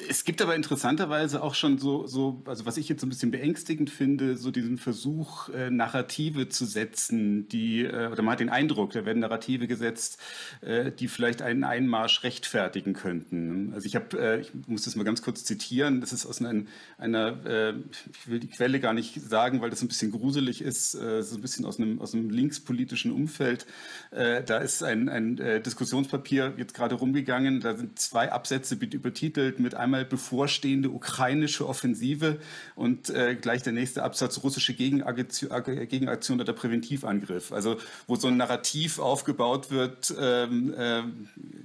Es 0.08 0.24
gibt 0.24 0.42
aber 0.42 0.56
interessanterweise 0.56 1.44
auch 1.44 1.54
schon 1.54 1.78
so, 1.78 2.08
so, 2.08 2.42
also 2.46 2.66
was 2.66 2.78
ich 2.78 2.88
jetzt 2.88 3.02
so 3.02 3.08
ein 3.08 3.10
bisschen 3.10 3.32
beängstigend 3.32 3.90
finde, 3.90 4.38
so 4.38 4.52
diesen 4.52 4.78
Versuch, 4.78 5.50
äh, 5.50 5.70
Narrative 5.70 6.48
zu 6.48 6.66
setzen, 6.66 7.50
die, 7.50 7.84
äh, 7.84 8.08
oder 8.08 8.22
man 8.22 8.34
hat 8.34 8.40
den 8.40 8.50
Eindruck, 8.50 8.92
da 8.92 9.06
werden 9.06 9.20
Narrative 9.20 9.68
gesetzt, 9.68 10.18
äh, 10.62 10.92
die 10.92 11.08
vielleicht 11.10 11.42
einen 11.42 11.64
Einmarsch 11.64 12.24
rechtfertigen 12.24 12.94
könnten. 12.94 13.74
Also 13.74 13.86
ich 13.86 13.96
habe, 13.96 14.18
äh, 14.18 14.42
ich 14.42 14.52
muss 14.68 14.84
das 14.84 14.96
mal 14.96 15.04
ganz 15.04 15.22
kurz 15.22 15.44
zitieren, 15.44 16.00
das 16.00 16.14
ist 16.14 16.26
aus 16.26 16.42
einer, 16.42 16.64
einer 16.98 17.46
äh, 17.46 17.74
ich 18.12 18.30
will 18.30 18.40
die 18.40 18.50
Quelle 18.50 18.80
gar 18.80 18.94
nicht 18.94 19.20
sagen, 19.22 19.62
weil 19.62 19.72
das 19.72 19.82
ein 19.82 19.90
bisschen 19.90 20.12
gruselig 20.12 20.62
ist, 20.62 20.96
äh, 20.96 21.22
so 21.22 21.36
ein 21.36 21.42
bisschen 21.42 21.66
aus 21.66 21.80
einem, 21.80 22.00
aus 22.00 22.14
einem 22.14 22.30
linkspolitischen 22.30 23.12
Umfeld. 23.12 23.66
Äh, 24.12 24.44
da 24.44 24.60
ist 24.60 24.84
ein, 24.84 25.10
ein 25.10 25.36
Diskussionspapier 25.64 26.54
jetzt 26.58 26.74
gerade 26.74 26.96
rumgegangen, 26.96 27.60
da 27.60 27.76
sind 27.76 28.00
zwei 28.00 28.32
Absätze 28.32 28.76
übertitelt 28.76 29.60
mit 29.60 29.81
einmal 29.82 30.06
bevorstehende 30.06 30.90
ukrainische 30.90 31.68
Offensive 31.68 32.40
und 32.76 33.10
äh, 33.10 33.36
gleich 33.36 33.64
der 33.64 33.74
nächste 33.74 34.04
Absatz 34.04 34.42
russische 34.44 34.74
Gegenaktion, 34.74 36.40
oder 36.40 36.54
Präventivangriff. 36.54 37.52
Also 37.52 37.78
wo 38.08 38.16
so 38.16 38.28
ein 38.28 38.38
Narrativ 38.38 39.00
aufgebaut 39.00 39.72
wird, 39.72 40.14
ähm, 40.18 40.74
äh, 40.74 41.04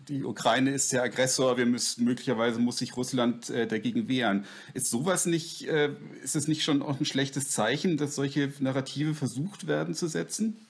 die 0.09 0.25
Ukraine 0.25 0.73
ist 0.73 0.93
der 0.93 1.03
Aggressor, 1.03 1.57
wir 1.57 1.67
müssen 1.67 2.05
möglicherweise 2.05 2.59
muss 2.59 2.79
sich 2.79 2.97
Russland 2.97 3.51
äh, 3.51 3.67
dagegen 3.67 4.09
wehren. 4.09 4.47
Ist 4.75 4.91
sowas 4.91 5.27
nicht, 5.27 5.69
äh, 5.69 5.91
ist 6.23 6.37
es 6.37 6.49
nicht 6.49 6.65
schon 6.65 6.83
auch 6.83 6.99
ein 6.99 7.05
schlechtes 7.05 7.51
Zeichen, 7.51 7.97
dass 7.97 8.15
solche 8.15 8.53
Narrative 8.59 9.15
versucht 9.15 9.67
werden 9.67 9.95
zu 9.95 10.09
setzen? 10.09 10.67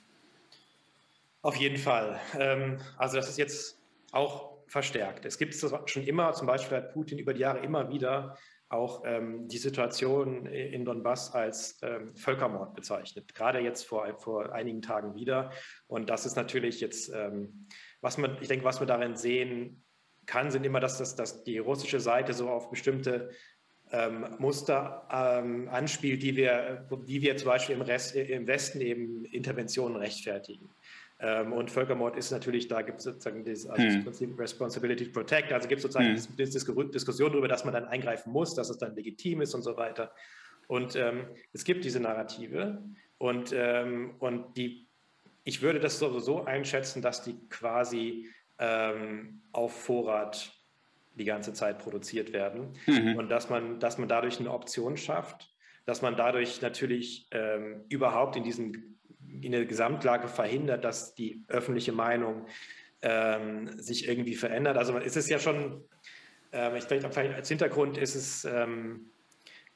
Auf 1.43 1.55
jeden 1.57 1.79
Fall. 1.79 2.19
Ähm, 2.39 2.79
also 2.97 3.17
das 3.17 3.29
ist 3.29 3.39
jetzt 3.39 3.77
auch 4.11 4.56
verstärkt. 4.67 5.25
Es 5.25 5.39
gibt 5.39 5.55
schon 5.55 6.03
immer, 6.03 6.33
zum 6.33 6.47
Beispiel 6.47 6.79
hat 6.79 6.93
Putin 6.93 7.19
über 7.19 7.35
die 7.35 7.41
Jahre 7.41 7.61
immer 7.61 7.91
wieder 7.91 8.37
auch 8.69 9.05
ähm, 9.07 9.47
die 9.47 9.59
Situation 9.59 10.47
in 10.47 10.85
Donbass 10.85 11.33
als 11.33 11.79
ähm, 11.83 12.17
Völkermord 12.17 12.75
bezeichnet. 12.75 13.33
Gerade 13.33 13.61
jetzt 13.61 13.85
vor, 13.85 14.19
vor 14.19 14.53
einigen 14.53 14.83
Tagen 14.83 15.15
wieder. 15.15 15.53
Und 15.87 16.11
das 16.11 16.27
ist 16.27 16.35
natürlich 16.35 16.81
jetzt, 16.81 17.09
ähm, 17.15 17.69
was 18.01 18.19
man, 18.19 18.39
ich 18.41 18.49
denke, 18.49 18.65
was 18.65 18.81
wir 18.81 18.87
darin 18.87 19.15
sehen 19.17 19.85
kann, 20.27 20.51
sind 20.51 20.67
immer, 20.67 20.81
dass, 20.81 20.99
das, 20.99 21.15
dass 21.15 21.45
die 21.45 21.59
russische 21.59 22.01
Seite 22.01 22.35
so 22.35 22.49
auf 22.49 22.69
bestimmte 22.69 23.31
äh, 23.31 23.35
ähm, 23.93 24.27
Muster 24.39 25.07
ähm, 25.11 25.69
anspielt, 25.69 26.23
die 26.23 26.37
wir, 26.37 26.89
die 27.07 27.23
wir 27.23 27.37
zum 27.37 27.49
Beispiel 27.49 27.77
im, 27.77 27.83
Rest, 27.83 28.15
im 28.17 28.47
Westen 28.47 28.81
eben 28.81 29.25
Interventionen 29.27 29.97
rechtfertigen. 29.97 30.71
Ähm, 31.19 31.53
und 31.53 31.71
Völkermord 31.71 32.17
ist 32.17 32.31
natürlich, 32.31 32.69
da 32.69 32.83
gibt 32.83 32.99
es 32.99 33.05
sozusagen 33.05 33.45
das, 33.45 33.67
also 33.67 33.83
hm. 33.83 33.95
das 33.95 34.05
Prinzip 34.05 34.39
Responsibility 34.39 35.07
to 35.07 35.13
Protect, 35.13 35.53
also 35.53 35.67
gibt 35.67 35.79
es 35.79 35.83
sozusagen 35.83 36.15
hm. 36.15 36.37
diese 36.37 36.61
Diskussion 36.91 37.33
darüber, 37.33 37.49
dass 37.49 37.65
man 37.65 37.73
dann 37.73 37.87
eingreifen 37.87 38.33
muss, 38.33 38.55
dass 38.55 38.69
es 38.69 38.79
dann 38.79 38.95
legitim 38.95 39.41
ist 39.41 39.55
und 39.55 39.63
so 39.63 39.77
weiter. 39.77 40.13
Und 40.69 40.97
ähm, 40.97 41.27
es 41.53 41.65
gibt 41.65 41.85
diese 41.85 42.01
Narrative 42.01 42.83
und, 43.19 43.55
ähm, 43.57 44.17
und 44.19 44.57
die, 44.57 44.87
ich 45.45 45.63
würde 45.63 45.81
das 45.81 45.99
so 45.99 46.45
einschätzen, 46.45 47.01
dass 47.03 47.23
die 47.23 47.39
quasi 47.49 48.29
ähm, 48.59 49.43
auf 49.53 49.73
Vorrat 49.73 50.53
die 51.15 51.25
ganze 51.25 51.55
Zeit 51.55 51.79
produziert 51.79 52.33
werden 52.33 52.75
mhm. 52.87 53.17
und 53.17 53.31
dass 53.31 53.49
man, 53.49 53.81
dass 53.81 53.97
man 53.97 54.09
dadurch 54.09 54.39
eine 54.39 54.53
Option 54.53 54.97
schafft, 54.97 55.51
dass 55.87 56.03
man 56.03 56.17
dadurch 56.17 56.61
natürlich 56.61 57.29
ähm, 57.31 57.85
überhaupt 57.89 58.37
in 58.37 58.45
diesem 58.45 58.97
in 59.43 59.53
der 59.53 59.65
Gesamtlage 59.67 60.29
verhindert, 60.29 60.85
dass 60.85 61.15
die 61.15 61.45
öffentliche 61.49 61.93
Meinung 61.93 62.47
ähm, 63.03 63.79
sich 63.79 64.09
irgendwie 64.09 64.35
verändert. 64.35 64.77
Also 64.77 64.97
es 64.99 65.17
ist 65.17 65.29
ja 65.29 65.39
schon, 65.39 65.85
äh, 66.53 66.77
ich 66.79 66.85
denke, 66.85 67.11
als 67.35 67.49
Hintergrund 67.49 67.99
ist 67.99 68.15
es, 68.15 68.45
ähm, 68.45 69.11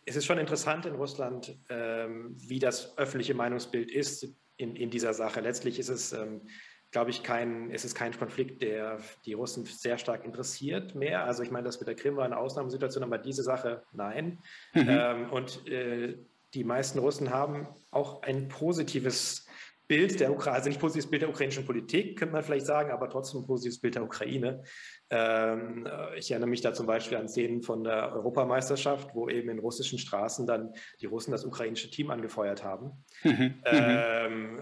es 0.07 0.17
ist 0.17 0.25
schon 0.25 0.39
interessant 0.39 0.87
in 0.87 0.95
Russland, 0.95 1.57
ähm, 1.69 2.35
wie 2.37 2.59
das 2.59 2.97
öffentliche 2.99 3.35
Meinungsbild 3.35 3.91
ist 3.91 4.27
in, 4.57 4.75
in 4.77 4.91
dieser 4.91 5.15
Sache. 5.15 5.41
Letztlich 5.41 5.79
ist 5.79 5.89
es 5.89 6.13
ähm, 6.13 6.43
glaube 6.91 7.11
ich, 7.11 7.23
kein, 7.23 7.71
ist 7.71 7.85
es 7.85 7.95
kein 7.95 8.17
Konflikt, 8.17 8.63
der 8.63 8.99
die 9.25 9.35
Russen 9.35 9.65
sehr 9.65 9.99
stark 9.99 10.25
interessiert 10.25 10.95
mehr. 10.95 11.25
Also 11.25 11.43
ich 11.43 11.51
meine, 11.51 11.65
das 11.65 11.79
mit 11.79 11.89
der 11.89 11.95
Krim 11.95 12.17
war 12.17 12.25
eine 12.25 12.37
Ausnahmesituation, 12.37 13.05
aber 13.05 13.19
diese 13.19 13.43
Sache 13.43 13.85
nein. 13.93 14.39
Mhm. 14.75 14.89
Ähm, 14.89 15.31
und 15.31 15.67
äh, 15.69 16.19
die 16.55 16.65
meisten 16.65 16.99
Russen 16.99 17.31
haben 17.31 17.69
auch 17.93 18.23
ein 18.23 18.49
positives 18.49 19.47
Bild 19.91 20.21
der 20.21 20.31
Ukraine, 20.31 20.55
also 20.55 20.69
nicht 20.69 20.81
positives 20.81 21.11
Bild 21.11 21.23
der 21.23 21.31
ukrainischen 21.31 21.67
Politik, 21.67 22.17
könnte 22.17 22.33
man 22.33 22.45
vielleicht 22.45 22.65
sagen, 22.65 22.93
aber 22.93 23.11
trotzdem 23.11 23.41
ein 23.41 23.47
positives 23.49 23.81
Bild 23.81 23.97
der 23.97 24.05
Ukraine. 24.05 24.63
Ähm, 25.11 25.85
ich 26.17 26.31
erinnere 26.31 26.49
mich 26.49 26.61
da 26.61 26.73
zum 26.73 26.87
Beispiel 26.87 27.19
an 27.19 27.27
Szenen 27.27 27.61
von 27.61 27.83
der 27.83 28.13
Europameisterschaft, 28.13 29.17
wo 29.17 29.29
eben 29.29 29.49
in 29.49 29.59
russischen 29.59 29.99
Straßen 29.99 30.47
dann 30.47 30.73
die 31.01 31.07
Russen 31.07 31.33
das 31.33 31.45
ukrainische 31.45 31.91
Team 31.91 32.13
angefeuert 32.13 32.63
haben. 32.63 33.05
Mhm. 33.25 33.33
mhm. 33.33 33.55
Ähm, 33.65 34.61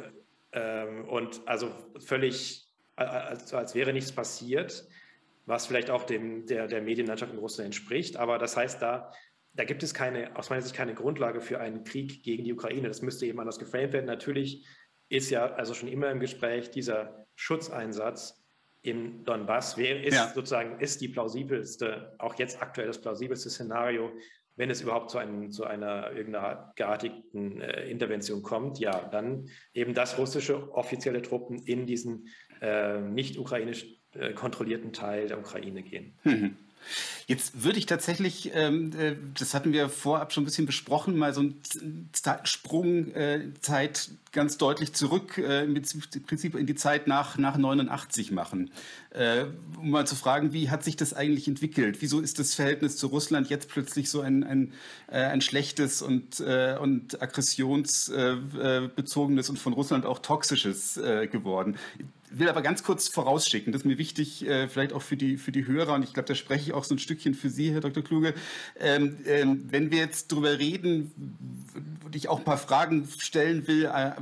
ähm, 0.53 1.05
und 1.11 1.43
also 1.45 1.73
völlig, 2.01 2.67
als, 2.97 3.53
als 3.53 3.75
wäre 3.75 3.93
nichts 3.93 4.13
passiert, 4.13 4.89
was 5.45 5.67
vielleicht 5.67 5.91
auch 5.91 6.05
dem, 6.05 6.47
der, 6.47 6.69
der 6.69 6.81
Medienlandschaft 6.81 7.35
in 7.35 7.39
Russland 7.39 7.67
entspricht. 7.67 8.17
Aber 8.17 8.39
das 8.39 8.57
heißt, 8.57 8.81
da, 8.81 9.13
da 9.53 9.65
gibt 9.65 9.83
es 9.83 9.93
keine, 9.93 10.35
aus 10.39 10.49
meiner 10.49 10.63
Sicht 10.63 10.75
keine 10.75 10.95
Grundlage 10.95 11.43
für 11.43 11.61
einen 11.61 11.85
Krieg 11.85 12.23
gegen 12.23 12.45
die 12.45 12.55
Ukraine. 12.55 12.89
Das 12.89 13.03
müsste 13.03 13.27
eben 13.27 13.39
anders 13.41 13.59
geframed 13.59 13.93
werden. 13.93 14.07
Natürlich 14.07 14.67
ist 15.09 15.31
ja 15.31 15.47
also 15.47 15.75
schon 15.75 15.89
immer 15.89 16.11
im 16.11 16.21
Gespräch 16.21 16.71
dieser 16.71 17.27
Schutzeinsatz 17.35 18.43
in 18.83 19.25
Donbass, 19.25 19.77
wer 19.77 20.03
ist 20.03 20.15
ja. 20.15 20.29
sozusagen 20.29 20.81
ist 20.81 21.01
die 21.01 21.09
plausibelste, 21.09 22.15
auch 22.19 22.35
jetzt 22.39 22.63
aktuell 22.63 22.87
das 22.87 23.01
plausibelste 23.01 23.51
Szenario, 23.51 24.13
wenn 24.57 24.71
es 24.71 24.83
überhaupt 24.83 25.11
zu, 25.11 25.19
einem, 25.19 25.51
zu 25.51 25.65
einer 25.65 26.13
irgendeiner 26.13 26.73
geartigten 26.75 27.61
äh, 27.61 27.89
Intervention 27.89 28.43
kommt, 28.43 28.79
ja, 28.79 29.09
dann 29.09 29.49
eben 29.73 29.95
das 29.95 30.19
russische 30.19 30.73
offizielle 30.73 31.23
Truppen 31.23 31.59
in 31.59 31.87
diesen 31.87 32.29
äh, 32.61 33.01
nicht 33.01 33.39
ukrainisch 33.39 33.87
äh, 34.15 34.33
kontrollierten 34.33 34.93
Teil 34.93 35.29
der 35.29 35.39
Ukraine 35.39 35.83
gehen. 35.83 36.19
Mhm. 36.25 36.57
Jetzt 37.27 37.63
würde 37.63 37.79
ich 37.79 37.85
tatsächlich, 37.85 38.53
ähm, 38.55 38.91
äh, 38.99 39.17
das 39.39 39.53
hatten 39.53 39.75
wir 39.75 39.91
vorab 39.91 40.33
schon 40.33 40.45
ein 40.45 40.47
bisschen 40.47 40.65
besprochen, 40.65 41.19
mal 41.19 41.35
so 41.35 41.41
einen 41.41 41.61
Sprung 42.45 43.13
äh, 43.13 43.51
ganz 44.33 44.57
deutlich 44.57 44.95
zurück, 44.95 45.37
äh, 45.37 45.65
im 45.65 45.75
Prinzip 46.27 46.55
in 46.55 46.65
die 46.67 46.75
Zeit 46.75 47.07
nach, 47.07 47.37
nach 47.37 47.59
89 47.59 48.31
machen. 48.31 48.71
Äh, 49.11 49.45
um 49.79 49.91
mal 49.91 50.07
zu 50.07 50.17
fragen, 50.17 50.55
wie 50.55 50.71
hat 50.71 50.85
sich 50.85 50.97
das 50.97 51.13
eigentlich 51.13 51.49
entwickelt? 51.49 51.99
Wieso 52.01 52.21
ist 52.21 52.39
das 52.39 52.55
Verhältnis 52.55 52.97
zu 52.97 53.09
Russland 53.09 53.51
jetzt 53.51 53.69
plötzlich 53.69 54.09
so 54.09 54.23
ein, 54.23 54.43
ein, 54.45 54.73
äh, 55.09 55.19
ein 55.19 55.43
schlechtes 55.43 56.01
und, 56.01 56.41
äh, 56.41 56.79
und 56.81 57.21
aggressionsbezogenes 57.21 59.51
und 59.51 59.59
von 59.59 59.75
Russland 59.75 60.07
auch 60.07 60.21
toxisches 60.21 60.95
geworden? 60.95 61.77
Will 62.31 62.49
aber 62.49 62.63
ganz 62.63 62.83
kurz 62.83 63.09
vorausschicken, 63.09 63.73
das 63.73 63.83
ist 63.83 63.87
mir 63.87 63.99
wichtig, 63.99 64.47
äh, 64.47 64.69
vielleicht 64.69 64.93
auch 64.93 65.03
für 65.03 65.17
die, 65.17 65.37
für 65.37 65.53
die 65.53 65.67
Hörer, 65.67 65.95
und 65.95 66.03
ich 66.03 66.13
glaube, 66.13 66.27
da 66.27 66.35
spreche 66.35 66.63
ich 66.63 66.73
auch 66.73 66.85
so 66.85 66.95
ein 66.95 66.99
Stückchen 66.99 67.35
für 67.35 67.51
Sie, 67.51 67.73
Herr 67.73 67.81
Dr. 67.81 68.03
Kluge. 68.03 68.35
Ähm, 68.79 69.19
ähm, 69.27 69.65
wenn 69.71 69.91
wir 69.91 69.99
jetzt 69.99 70.33
darüber 70.33 70.59
reden, 70.59 71.13
und 72.05 72.17
ich 72.17 72.29
auch 72.29 72.39
ein 72.39 72.45
paar 72.45 72.59
Fragen 72.59 73.07
stellen 73.19 73.67
will, 73.67 73.85
äh, 73.85 74.13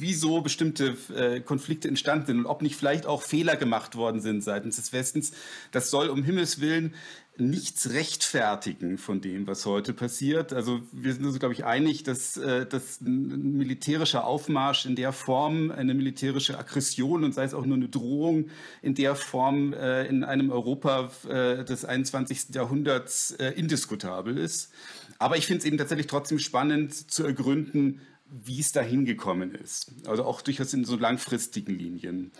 wieso 0.00 0.40
bestimmte 0.40 0.96
äh, 1.14 1.40
Konflikte 1.40 1.86
entstanden 1.86 2.26
sind 2.26 2.38
und 2.38 2.46
ob 2.46 2.62
nicht 2.62 2.74
vielleicht 2.74 3.06
auch 3.06 3.22
Fehler 3.22 3.56
gemacht 3.56 3.94
worden 3.96 4.20
sind 4.20 4.42
seitens 4.42 4.76
des 4.76 4.92
Westens, 4.92 5.32
das 5.72 5.90
soll 5.90 6.08
um 6.08 6.22
Himmels 6.24 6.60
Willen 6.60 6.94
nichts 7.36 7.90
rechtfertigen 7.90 8.98
von 8.98 9.20
dem, 9.20 9.46
was 9.46 9.64
heute 9.64 9.94
passiert. 9.94 10.52
Also 10.52 10.82
wir 10.92 11.14
sind 11.14 11.24
uns, 11.24 11.38
glaube 11.38 11.54
ich, 11.54 11.64
einig, 11.64 12.02
dass, 12.02 12.36
äh, 12.36 12.66
dass 12.66 13.00
ein 13.00 13.56
militärischer 13.56 14.26
Aufmarsch 14.26 14.84
in 14.86 14.96
der 14.96 15.12
Form, 15.12 15.70
eine 15.70 15.94
militärische 15.94 16.58
Aggression 16.58 17.24
und 17.24 17.34
sei 17.34 17.44
es 17.44 17.54
auch 17.54 17.64
nur 17.64 17.76
eine 17.76 17.88
Drohung 17.88 18.50
in 18.82 18.94
der 18.94 19.14
Form 19.14 19.72
äh, 19.72 20.06
in 20.06 20.24
einem 20.24 20.50
Europa 20.50 21.10
äh, 21.28 21.64
des 21.64 21.84
21. 21.84 22.54
Jahrhunderts 22.54 23.30
indiskutabel 23.30 24.36
ist. 24.36 24.70
Aber 25.18 25.36
ich 25.36 25.46
finde 25.46 25.60
es 25.60 25.64
eben 25.64 25.78
tatsächlich 25.78 26.06
trotzdem 26.06 26.38
spannend 26.38 27.10
zu 27.10 27.24
ergründen, 27.24 28.00
wie 28.30 28.60
es 28.60 28.72
dahin 28.72 29.04
gekommen 29.04 29.54
ist. 29.54 29.92
Also 30.06 30.24
auch 30.24 30.40
durchaus 30.40 30.72
in 30.72 30.84
so 30.84 30.96
langfristigen 30.96 31.76
Linien. 31.76 32.32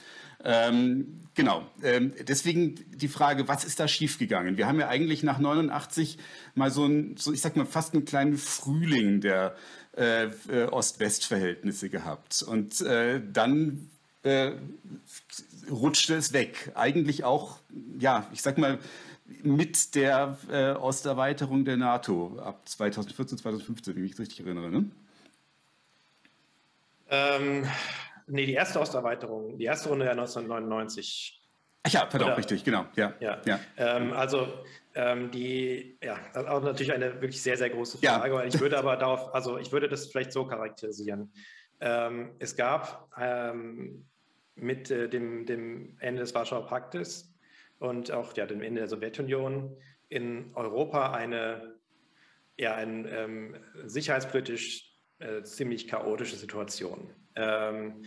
Ähm, 0.45 1.21
genau. 1.35 1.67
Ähm, 1.83 2.13
deswegen 2.27 2.77
die 2.95 3.09
Frage, 3.09 3.49
was 3.49 3.65
ist 3.65 3.81
da 3.81 3.89
schiefgegangen? 3.89 4.57
Wir 4.57 4.67
haben 4.67 4.81
ja 4.81 4.89
eigentlich 4.89 5.23
nach 5.23 5.39
89 5.39 6.19
mal 6.55 6.71
so 6.71 6.87
ein, 6.87 7.17
so 7.17 7.33
ich 7.33 7.41
sag 7.41 7.57
mal 7.57 7.67
fast 7.67 7.95
einen 7.95 8.05
kleinen 8.05 8.39
Frühling 8.39 9.21
der 9.21 9.55
äh, 9.97 10.25
äh, 10.25 10.67
Ost-West-Verhältnisse 10.71 11.91
gehabt. 11.91 12.43
Und 12.43 12.81
äh, 12.81 13.21
dann 13.33 13.91
äh, 14.23 14.53
rutschte 15.71 16.15
es 16.15 16.33
weg. 16.33 16.73
Eigentlich 16.75 17.25
auch, 17.25 17.59
ja, 17.99 18.27
ich 18.33 18.43
sag 18.43 18.59
mal, 18.59 18.79
mit 19.43 19.95
der 19.95 20.39
äh, 20.51 20.73
Osterweiterung 20.73 21.65
der 21.65 21.77
NATO 21.77 22.39
ab 22.43 22.69
2014, 22.69 23.39
2015, 23.39 23.95
wenn 23.95 24.05
ich 24.05 24.11
mich 24.11 24.19
richtig 24.19 24.41
erinnere. 24.41 24.71
Ne? 24.71 24.91
Ähm, 27.09 27.67
Nee, 28.31 28.47
die 28.47 28.55
erste 28.55 28.81
Osterweiterung, 28.81 29.59
die 29.59 29.65
erste 29.65 29.89
Runde 29.89 30.05
ja 30.05 30.13
1999. 30.13 31.43
Ach 31.83 31.91
ja, 31.91 32.05
pardon, 32.05 32.33
richtig, 32.33 32.63
genau. 32.63 32.87
Ja, 32.95 33.15
ja. 33.21 33.41
ja. 33.45 33.61
Ähm, 33.77 34.13
also 34.13 34.47
ähm, 34.95 35.31
die, 35.31 35.99
ja, 36.03 36.19
das 36.33 36.45
ist 36.45 36.49
auch 36.49 36.63
natürlich 36.63 36.93
eine 36.93 37.15
wirklich 37.15 37.43
sehr, 37.43 37.57
sehr 37.57 37.71
große 37.71 37.99
Frage. 37.99 38.35
Ja. 38.35 38.45
Ich 38.45 38.61
würde 38.61 38.79
aber 38.79 38.97
darauf, 38.97 39.35
also 39.35 39.59
ich 39.59 39.73
würde 39.73 39.89
das 39.89 40.07
vielleicht 40.07 40.33
so 40.33 40.45
charakterisieren. 40.47 41.33
Ähm, 41.81 42.33
es 42.39 42.55
gab 42.55 43.11
ähm, 43.19 44.07
mit 44.55 44.91
äh, 44.91 45.09
dem, 45.09 45.47
dem 45.47 45.97
Ende 46.01 46.21
des 46.21 46.35
Warschauer 46.35 46.67
Paktes 46.67 47.35
und 47.79 48.13
auch 48.13 48.37
ja, 48.37 48.47
dem 48.47 48.63
Ende 48.63 48.81
der 48.81 48.89
Sowjetunion 48.89 49.77
in 50.09 50.51
Europa 50.55 51.13
eine, 51.13 51.77
ja, 52.59 52.75
ein 52.75 53.09
ähm, 53.11 53.57
sicherheitspolitisch 53.87 54.93
äh, 55.19 55.43
ziemlich 55.43 55.89
chaotische 55.89 56.37
Situation 56.37 57.11
ähm, 57.37 58.05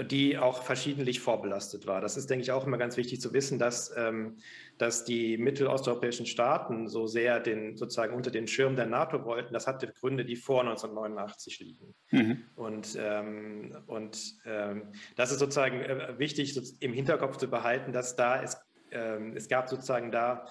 die 0.00 0.38
auch 0.38 0.62
verschiedentlich 0.62 1.20
vorbelastet 1.20 1.86
war. 1.86 2.00
Das 2.00 2.16
ist, 2.16 2.30
denke 2.30 2.42
ich, 2.42 2.52
auch 2.52 2.66
immer 2.66 2.78
ganz 2.78 2.96
wichtig 2.96 3.20
zu 3.20 3.32
wissen, 3.34 3.58
dass, 3.58 3.94
ähm, 3.96 4.38
dass 4.78 5.04
die 5.04 5.36
mittelosteuropäischen 5.36 6.24
Staaten 6.24 6.88
so 6.88 7.06
sehr 7.06 7.40
den, 7.40 7.76
sozusagen 7.76 8.14
unter 8.14 8.30
den 8.30 8.48
Schirm 8.48 8.74
der 8.74 8.86
NATO 8.86 9.24
wollten. 9.24 9.52
Das 9.52 9.66
hatte 9.66 9.88
Gründe, 9.88 10.24
die 10.24 10.36
vor 10.36 10.60
1989 10.60 11.60
liegen. 11.60 11.94
Mhm. 12.10 12.42
Und, 12.56 12.96
ähm, 12.98 13.76
und 13.86 14.18
ähm, 14.46 14.92
das 15.16 15.30
ist 15.30 15.40
sozusagen 15.40 15.80
äh, 15.80 16.18
wichtig 16.18 16.58
im 16.80 16.94
Hinterkopf 16.94 17.36
zu 17.36 17.48
behalten, 17.48 17.92
dass 17.92 18.16
da 18.16 18.42
es, 18.42 18.56
ähm, 18.92 19.36
es 19.36 19.48
gab 19.48 19.68
sozusagen 19.68 20.10
da 20.10 20.46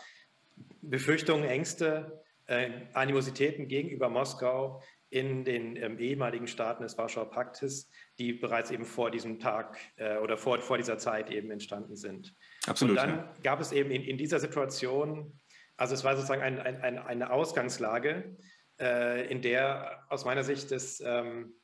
Befürchtungen, 0.84 1.46
Ängste, 1.46 2.22
äh, 2.46 2.70
Animositäten 2.94 3.68
gegenüber 3.68 4.10
Moskau, 4.10 4.82
in 5.12 5.44
den 5.44 5.76
ähm, 5.76 6.00
ehemaligen 6.00 6.48
Staaten 6.48 6.84
des 6.84 6.98
Warschauer 6.98 7.30
Paktes, 7.30 7.90
die 8.22 8.34
bereits 8.34 8.70
eben 8.70 8.86
vor 8.86 9.10
diesem 9.10 9.40
Tag 9.40 9.80
äh, 9.96 10.18
oder 10.18 10.38
vor, 10.38 10.60
vor 10.60 10.78
dieser 10.78 10.98
Zeit 11.00 11.32
eben 11.32 11.50
entstanden 11.50 11.96
sind. 11.96 12.36
Absolut. 12.68 12.92
Und 12.92 13.04
dann 13.04 13.18
ja. 13.18 13.34
gab 13.42 13.60
es 13.60 13.72
eben 13.72 13.90
in, 13.90 14.04
in 14.04 14.18
dieser 14.18 14.40
Situation, 14.40 15.40
also 15.76 15.96
es 15.96 16.04
war 16.04 16.16
sozusagen 16.16 16.44
ein, 16.44 16.60
ein, 16.60 16.82
ein, 16.82 17.00
eine 17.00 17.32
Ausgangslage, 17.32 18.38
äh, 18.80 19.28
in 19.32 19.42
der 19.42 20.06
aus 20.10 20.24
meiner 20.24 20.44
Sicht 20.44 20.72
es, 20.72 21.02
ähm, 21.02 21.56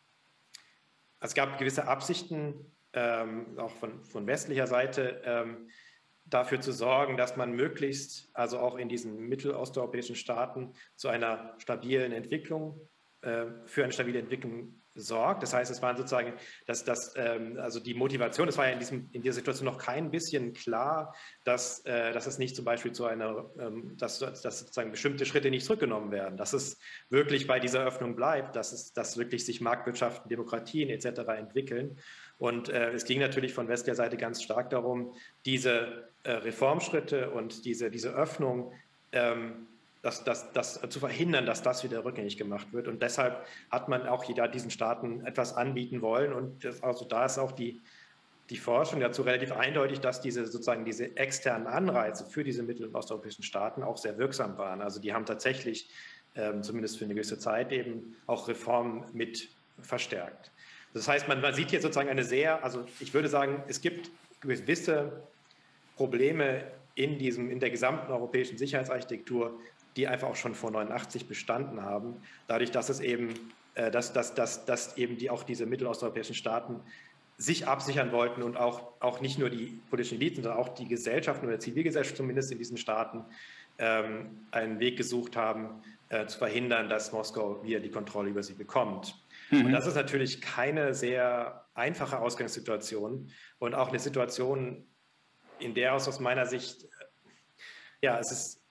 es 1.19 1.35
gab 1.35 1.59
gewisse 1.59 1.87
Absichten, 1.87 2.75
ähm, 2.93 3.59
auch 3.59 3.71
von, 3.75 4.03
von 4.03 4.25
westlicher 4.25 4.65
Seite, 4.65 5.21
ähm, 5.25 5.69
dafür 6.25 6.59
zu 6.59 6.71
sorgen, 6.71 7.17
dass 7.17 7.37
man 7.37 7.51
möglichst, 7.53 8.35
also 8.35 8.57
auch 8.59 8.77
in 8.77 8.89
diesen 8.89 9.29
mittelosteuropäischen 9.29 10.15
Staaten, 10.15 10.73
zu 10.95 11.07
einer 11.07 11.53
stabilen 11.59 12.11
Entwicklung, 12.11 12.81
äh, 13.21 13.45
für 13.65 13.83
eine 13.83 13.93
stabile 13.93 14.19
Entwicklung 14.19 14.81
sorgt. 14.97 15.43
Das 15.43 15.53
heißt, 15.53 15.71
es 15.71 15.81
war 15.81 15.95
sozusagen, 15.95 16.33
dass, 16.65 16.83
dass 16.83 17.13
ähm, 17.15 17.57
also 17.59 17.79
die 17.79 17.93
Motivation, 17.93 18.47
es 18.47 18.57
war 18.57 18.67
ja 18.67 18.73
in, 18.73 18.79
diesem, 18.79 19.09
in 19.11 19.21
dieser 19.21 19.35
Situation 19.35 19.65
noch 19.65 19.77
kein 19.77 20.11
bisschen 20.11 20.53
klar, 20.53 21.15
dass, 21.43 21.85
äh, 21.85 22.11
dass 22.11 22.27
es 22.27 22.37
nicht 22.37 22.55
zum 22.55 22.65
Beispiel 22.65 22.91
zu 22.91 23.05
einer, 23.05 23.49
ähm, 23.59 23.95
dass, 23.97 24.19
dass 24.19 24.41
sozusagen 24.41 24.91
bestimmte 24.91 25.25
Schritte 25.25 25.49
nicht 25.49 25.65
zurückgenommen 25.65 26.11
werden, 26.11 26.37
dass 26.37 26.53
es 26.53 26.77
wirklich 27.09 27.47
bei 27.47 27.59
dieser 27.59 27.85
Öffnung 27.85 28.15
bleibt, 28.15 28.55
dass 28.55 28.73
es, 28.73 28.93
dass 28.93 29.17
wirklich 29.17 29.45
sich 29.45 29.61
Marktwirtschaften, 29.61 30.29
Demokratien 30.29 30.89
etc. 30.89 31.21
entwickeln. 31.37 31.97
Und 32.39 32.69
äh, 32.69 32.91
es 32.91 33.05
ging 33.05 33.19
natürlich 33.19 33.53
von 33.53 33.67
westlicher 33.67 33.95
Seite 33.95 34.17
ganz 34.17 34.43
stark 34.43 34.69
darum, 34.69 35.13
diese 35.45 36.09
äh, 36.23 36.31
Reformschritte 36.31 37.31
und 37.31 37.65
diese, 37.65 37.89
diese 37.89 38.09
Öffnung 38.13 38.73
ähm, 39.11 39.67
das, 40.01 40.23
das, 40.23 40.51
das 40.53 40.79
zu 40.89 40.99
verhindern, 40.99 41.45
dass 41.45 41.63
das 41.63 41.83
wieder 41.83 42.05
rückgängig 42.05 42.37
gemacht 42.37 42.71
wird. 42.71 42.87
Und 42.87 43.01
deshalb 43.01 43.45
hat 43.71 43.89
man 43.89 44.07
auch 44.07 44.23
jeder 44.23 44.47
diesen 44.47 44.71
Staaten 44.71 45.25
etwas 45.25 45.55
anbieten 45.55 46.01
wollen. 46.01 46.33
Und 46.33 46.63
das, 46.63 46.83
also 46.83 47.05
da 47.05 47.25
ist 47.25 47.37
auch 47.37 47.51
die, 47.51 47.81
die 48.49 48.57
Forschung 48.57 48.99
dazu 48.99 49.23
relativ 49.23 49.51
eindeutig, 49.51 49.99
dass 49.99 50.21
diese 50.21 50.45
sozusagen 50.45 50.85
diese 50.85 51.17
externen 51.17 51.67
Anreize 51.67 52.25
für 52.25 52.43
diese 52.43 52.63
mittel- 52.63 52.87
und 52.87 52.95
osteuropäischen 52.95 53.43
Staaten 53.43 53.83
auch 53.83 53.97
sehr 53.97 54.17
wirksam 54.17 54.57
waren. 54.57 54.81
Also 54.81 55.01
die 55.01 55.13
haben 55.13 55.25
tatsächlich 55.25 55.89
ähm, 56.35 56.63
zumindest 56.63 56.97
für 56.97 57.05
eine 57.05 57.15
gewisse 57.15 57.39
Zeit 57.39 57.71
eben 57.71 58.15
auch 58.27 58.47
Reformen 58.47 59.03
mit 59.13 59.49
verstärkt. 59.81 60.51
Das 60.93 61.07
heißt, 61.07 61.27
man, 61.27 61.41
man 61.41 61.53
sieht 61.53 61.71
hier 61.71 61.81
sozusagen 61.81 62.09
eine 62.09 62.23
sehr, 62.23 62.63
also 62.63 62.85
ich 62.99 63.13
würde 63.13 63.27
sagen, 63.27 63.63
es 63.67 63.81
gibt 63.81 64.09
gewisse 64.39 65.11
Probleme 65.95 66.63
in, 66.95 67.17
diesem, 67.19 67.51
in 67.51 67.59
der 67.59 67.69
gesamten 67.69 68.11
europäischen 68.11 68.57
Sicherheitsarchitektur, 68.57 69.59
die 69.97 70.07
einfach 70.07 70.29
auch 70.29 70.35
schon 70.35 70.55
vor 70.55 70.71
89 70.71 71.27
bestanden 71.27 71.81
haben, 71.81 72.21
dadurch, 72.47 72.71
dass 72.71 72.89
es 72.89 72.99
eben, 72.99 73.33
äh, 73.75 73.91
dass, 73.91 74.13
dass, 74.13 74.33
dass, 74.35 74.65
dass 74.65 74.97
eben 74.97 75.17
die, 75.17 75.29
auch 75.29 75.43
diese 75.43 75.65
mittelosteuropäischen 75.65 76.35
Staaten 76.35 76.79
sich 77.37 77.67
absichern 77.67 78.11
wollten 78.11 78.41
und 78.41 78.57
auch, 78.57 78.93
auch 78.99 79.21
nicht 79.21 79.37
nur 79.37 79.49
die 79.49 79.79
politischen 79.89 80.15
Eliten, 80.15 80.41
sondern 80.41 80.59
auch 80.59 80.69
die 80.69 80.87
Gesellschaften 80.87 81.45
oder 81.45 81.59
Zivilgesellschaft 81.59 82.17
zumindest 82.17 82.51
in 82.51 82.57
diesen 82.57 82.77
Staaten 82.77 83.25
ähm, 83.77 84.47
einen 84.51 84.79
Weg 84.79 84.97
gesucht 84.97 85.35
haben, 85.35 85.83
äh, 86.09 86.25
zu 86.25 86.37
verhindern, 86.39 86.89
dass 86.89 87.11
Moskau 87.11 87.63
wieder 87.63 87.79
die 87.79 87.91
Kontrolle 87.91 88.29
über 88.29 88.41
sie 88.41 88.53
bekommt. 88.53 89.15
Mhm. 89.51 89.67
Und 89.67 89.71
das 89.71 89.85
ist 89.85 89.95
natürlich 89.95 90.41
keine 90.41 90.93
sehr 90.93 91.65
einfache 91.75 92.19
Ausgangssituation 92.19 93.31
und 93.59 93.75
auch 93.75 93.89
eine 93.89 93.99
Situation, 93.99 94.85
in 95.59 95.73
der 95.73 95.93
aus, 95.93 96.07
aus 96.07 96.19
meiner 96.19 96.45
Sicht, 96.45 96.83
äh, 96.83 96.87
ja, 98.01 98.19
es 98.19 98.31
ist 98.31 98.61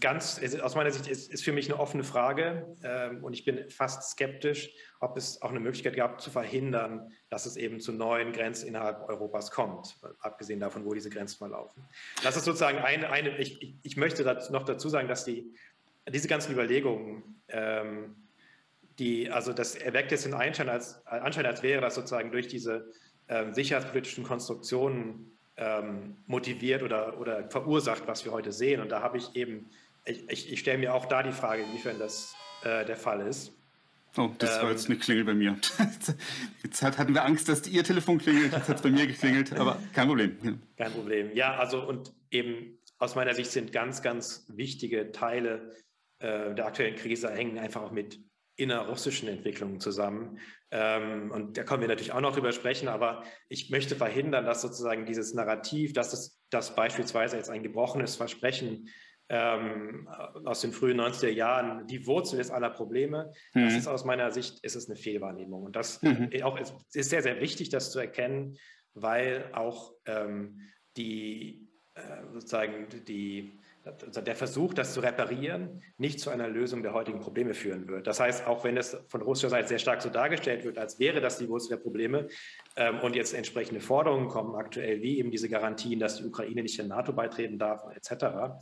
ganz, 0.00 0.40
aus 0.62 0.74
meiner 0.74 0.90
Sicht 0.90 1.06
ist, 1.06 1.32
ist 1.32 1.44
für 1.44 1.52
mich 1.52 1.70
eine 1.70 1.78
offene 1.78 2.04
Frage 2.04 2.76
ähm, 2.82 3.22
und 3.22 3.32
ich 3.32 3.44
bin 3.44 3.68
fast 3.70 4.10
skeptisch, 4.10 4.70
ob 5.00 5.16
es 5.16 5.42
auch 5.42 5.50
eine 5.50 5.60
Möglichkeit 5.60 5.96
gab, 5.96 6.20
zu 6.20 6.30
verhindern, 6.30 7.12
dass 7.28 7.46
es 7.46 7.56
eben 7.56 7.80
zu 7.80 7.92
neuen 7.92 8.32
Grenzen 8.32 8.68
innerhalb 8.68 9.08
Europas 9.08 9.50
kommt, 9.50 9.96
abgesehen 10.20 10.60
davon, 10.60 10.84
wo 10.84 10.94
diese 10.94 11.10
Grenzen 11.10 11.38
mal 11.40 11.50
laufen. 11.50 11.86
Das 12.22 12.36
ist 12.36 12.44
sozusagen 12.44 12.78
eine, 12.78 13.10
eine 13.10 13.36
ich, 13.38 13.76
ich 13.82 13.96
möchte 13.96 14.24
noch 14.50 14.64
dazu 14.64 14.88
sagen, 14.88 15.08
dass 15.08 15.24
die, 15.24 15.52
diese 16.08 16.28
ganzen 16.28 16.52
Überlegungen, 16.52 17.42
ähm, 17.48 18.16
die, 18.98 19.30
also 19.30 19.52
das 19.52 19.74
erweckt 19.74 20.10
jetzt 20.10 20.24
den 20.24 20.34
Anschein 20.34 20.68
als, 20.68 21.04
Anschein, 21.06 21.44
als 21.46 21.62
wäre 21.62 21.82
das 21.82 21.94
sozusagen 21.94 22.32
durch 22.32 22.48
diese 22.48 22.90
ähm, 23.28 23.52
sicherheitspolitischen 23.52 24.24
Konstruktionen 24.24 25.35
ähm, 25.56 26.16
motiviert 26.26 26.82
oder, 26.82 27.18
oder 27.18 27.48
verursacht, 27.48 28.06
was 28.06 28.24
wir 28.24 28.32
heute 28.32 28.52
sehen. 28.52 28.80
Und 28.80 28.90
da 28.90 29.02
habe 29.02 29.18
ich 29.18 29.34
eben, 29.34 29.70
ich, 30.04 30.28
ich, 30.28 30.52
ich 30.52 30.60
stelle 30.60 30.78
mir 30.78 30.94
auch 30.94 31.06
da 31.06 31.22
die 31.22 31.32
Frage, 31.32 31.62
inwiefern 31.62 31.98
das 31.98 32.34
äh, 32.62 32.84
der 32.84 32.96
Fall 32.96 33.26
ist. 33.26 33.52
Oh, 34.16 34.30
das 34.38 34.56
ähm, 34.56 34.62
war 34.62 34.70
jetzt 34.70 34.88
eine 34.88 34.98
Klingel 34.98 35.24
bei 35.24 35.34
mir. 35.34 35.58
Jetzt 36.62 36.82
hatten 36.82 37.14
wir 37.14 37.24
Angst, 37.24 37.48
dass 37.48 37.66
Ihr 37.68 37.84
Telefon 37.84 38.18
klingelt, 38.18 38.52
jetzt 38.52 38.68
hat 38.68 38.76
es 38.76 38.82
bei 38.82 38.90
mir 38.90 39.06
geklingelt, 39.06 39.52
aber 39.52 39.78
kein 39.92 40.08
Problem. 40.08 40.36
Ja. 40.42 40.52
Kein 40.76 40.92
Problem. 40.92 41.30
Ja, 41.34 41.56
also 41.56 41.86
und 41.86 42.12
eben 42.30 42.78
aus 42.98 43.14
meiner 43.14 43.34
Sicht 43.34 43.50
sind 43.50 43.72
ganz, 43.72 44.02
ganz 44.02 44.46
wichtige 44.48 45.12
Teile 45.12 45.70
äh, 46.18 46.54
der 46.54 46.66
aktuellen 46.66 46.96
Krise 46.96 47.30
hängen 47.30 47.58
einfach 47.58 47.82
auch 47.82 47.92
mit 47.92 48.18
innerrussischen 48.56 49.28
Entwicklungen 49.28 49.80
zusammen. 49.80 50.38
Ähm, 50.70 51.30
und 51.30 51.56
da 51.56 51.62
können 51.62 51.80
wir 51.80 51.88
natürlich 51.88 52.12
auch 52.12 52.20
noch 52.20 52.34
drüber 52.34 52.52
sprechen, 52.52 52.88
aber 52.88 53.22
ich 53.48 53.70
möchte 53.70 53.94
verhindern, 53.94 54.44
dass 54.44 54.62
sozusagen 54.62 55.06
dieses 55.06 55.32
Narrativ, 55.32 55.92
dass 55.92 56.12
es 56.12 56.40
dass 56.50 56.74
beispielsweise 56.74 57.36
jetzt 57.36 57.50
ein 57.50 57.62
gebrochenes 57.62 58.16
Versprechen 58.16 58.88
ähm, 59.28 60.08
aus 60.44 60.60
den 60.60 60.72
frühen 60.72 61.00
90er 61.00 61.28
Jahren 61.28 61.86
die 61.86 62.06
Wurzel 62.06 62.38
ist 62.38 62.50
aller 62.50 62.70
Probleme, 62.70 63.32
mhm. 63.54 63.64
das 63.64 63.74
ist 63.74 63.88
aus 63.88 64.04
meiner 64.04 64.30
Sicht 64.30 64.64
ist 64.64 64.76
es 64.76 64.88
eine 64.88 64.96
Fehlwahrnehmung. 64.96 65.64
Und 65.64 65.76
das 65.76 66.02
mhm. 66.02 66.30
auch 66.42 66.58
ist, 66.58 66.74
ist, 66.94 67.10
sehr, 67.10 67.22
sehr 67.22 67.40
wichtig, 67.40 67.68
das 67.68 67.90
zu 67.90 67.98
erkennen, 67.98 68.56
weil 68.94 69.50
auch 69.52 69.92
ähm, 70.06 70.60
die 70.96 71.68
äh, 71.94 72.00
sozusagen 72.32 72.86
die 73.06 73.58
der 73.86 74.34
Versuch, 74.34 74.74
das 74.74 74.94
zu 74.94 75.00
reparieren, 75.00 75.82
nicht 75.96 76.18
zu 76.18 76.30
einer 76.30 76.48
Lösung 76.48 76.82
der 76.82 76.92
heutigen 76.92 77.20
Probleme 77.20 77.54
führen 77.54 77.86
wird. 77.86 78.06
Das 78.06 78.18
heißt, 78.18 78.46
auch 78.46 78.64
wenn 78.64 78.76
es 78.76 78.96
von 79.08 79.22
russischer 79.22 79.50
Seite 79.50 79.68
sehr 79.68 79.78
stark 79.78 80.02
so 80.02 80.08
dargestellt 80.08 80.64
wird, 80.64 80.78
als 80.78 80.98
wäre 80.98 81.20
das 81.20 81.38
die 81.38 81.48
Wurzel 81.48 81.70
der 81.70 81.76
Probleme 81.76 82.28
ähm, 82.76 83.00
und 83.00 83.14
jetzt 83.14 83.32
entsprechende 83.32 83.80
Forderungen 83.80 84.28
kommen 84.28 84.56
aktuell, 84.56 85.02
wie 85.02 85.18
eben 85.18 85.30
diese 85.30 85.48
Garantien, 85.48 86.00
dass 86.00 86.16
die 86.16 86.24
Ukraine 86.24 86.62
nicht 86.62 86.78
der 86.78 86.86
NATO 86.86 87.12
beitreten 87.12 87.58
darf, 87.58 87.84
etc., 87.94 88.58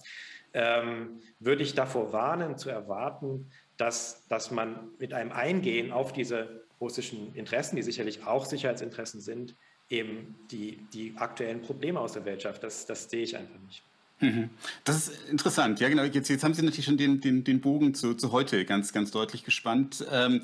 ähm, 0.56 1.20
würde 1.40 1.62
ich 1.62 1.74
davor 1.74 2.12
warnen, 2.12 2.56
zu 2.56 2.70
erwarten, 2.70 3.50
dass, 3.76 4.26
dass 4.28 4.50
man 4.50 4.90
mit 4.98 5.12
einem 5.12 5.32
Eingehen 5.32 5.90
auf 5.90 6.12
diese 6.12 6.64
russischen 6.80 7.34
Interessen, 7.34 7.76
die 7.76 7.82
sicherlich 7.82 8.26
auch 8.26 8.44
Sicherheitsinteressen 8.44 9.20
sind, 9.20 9.56
eben 9.88 10.36
die, 10.50 10.86
die 10.92 11.14
aktuellen 11.16 11.60
Probleme 11.60 12.00
aus 12.00 12.12
der 12.12 12.24
Welt 12.24 12.42
schafft. 12.42 12.62
Das, 12.62 12.86
das 12.86 13.10
sehe 13.10 13.22
ich 13.22 13.36
einfach 13.36 13.58
nicht. 13.60 13.83
Mhm. 14.20 14.50
Das 14.84 14.96
ist 14.96 15.28
interessant. 15.28 15.80
Ja, 15.80 15.88
genau. 15.88 16.04
Jetzt, 16.04 16.28
jetzt 16.28 16.44
haben 16.44 16.54
Sie 16.54 16.62
natürlich 16.62 16.84
schon 16.84 16.96
den, 16.96 17.20
den, 17.20 17.44
den 17.44 17.60
Bogen 17.60 17.94
zu, 17.94 18.14
zu 18.14 18.32
heute 18.32 18.64
ganz, 18.64 18.92
ganz 18.92 19.10
deutlich 19.10 19.44
gespannt. 19.44 20.04
Ähm, 20.10 20.42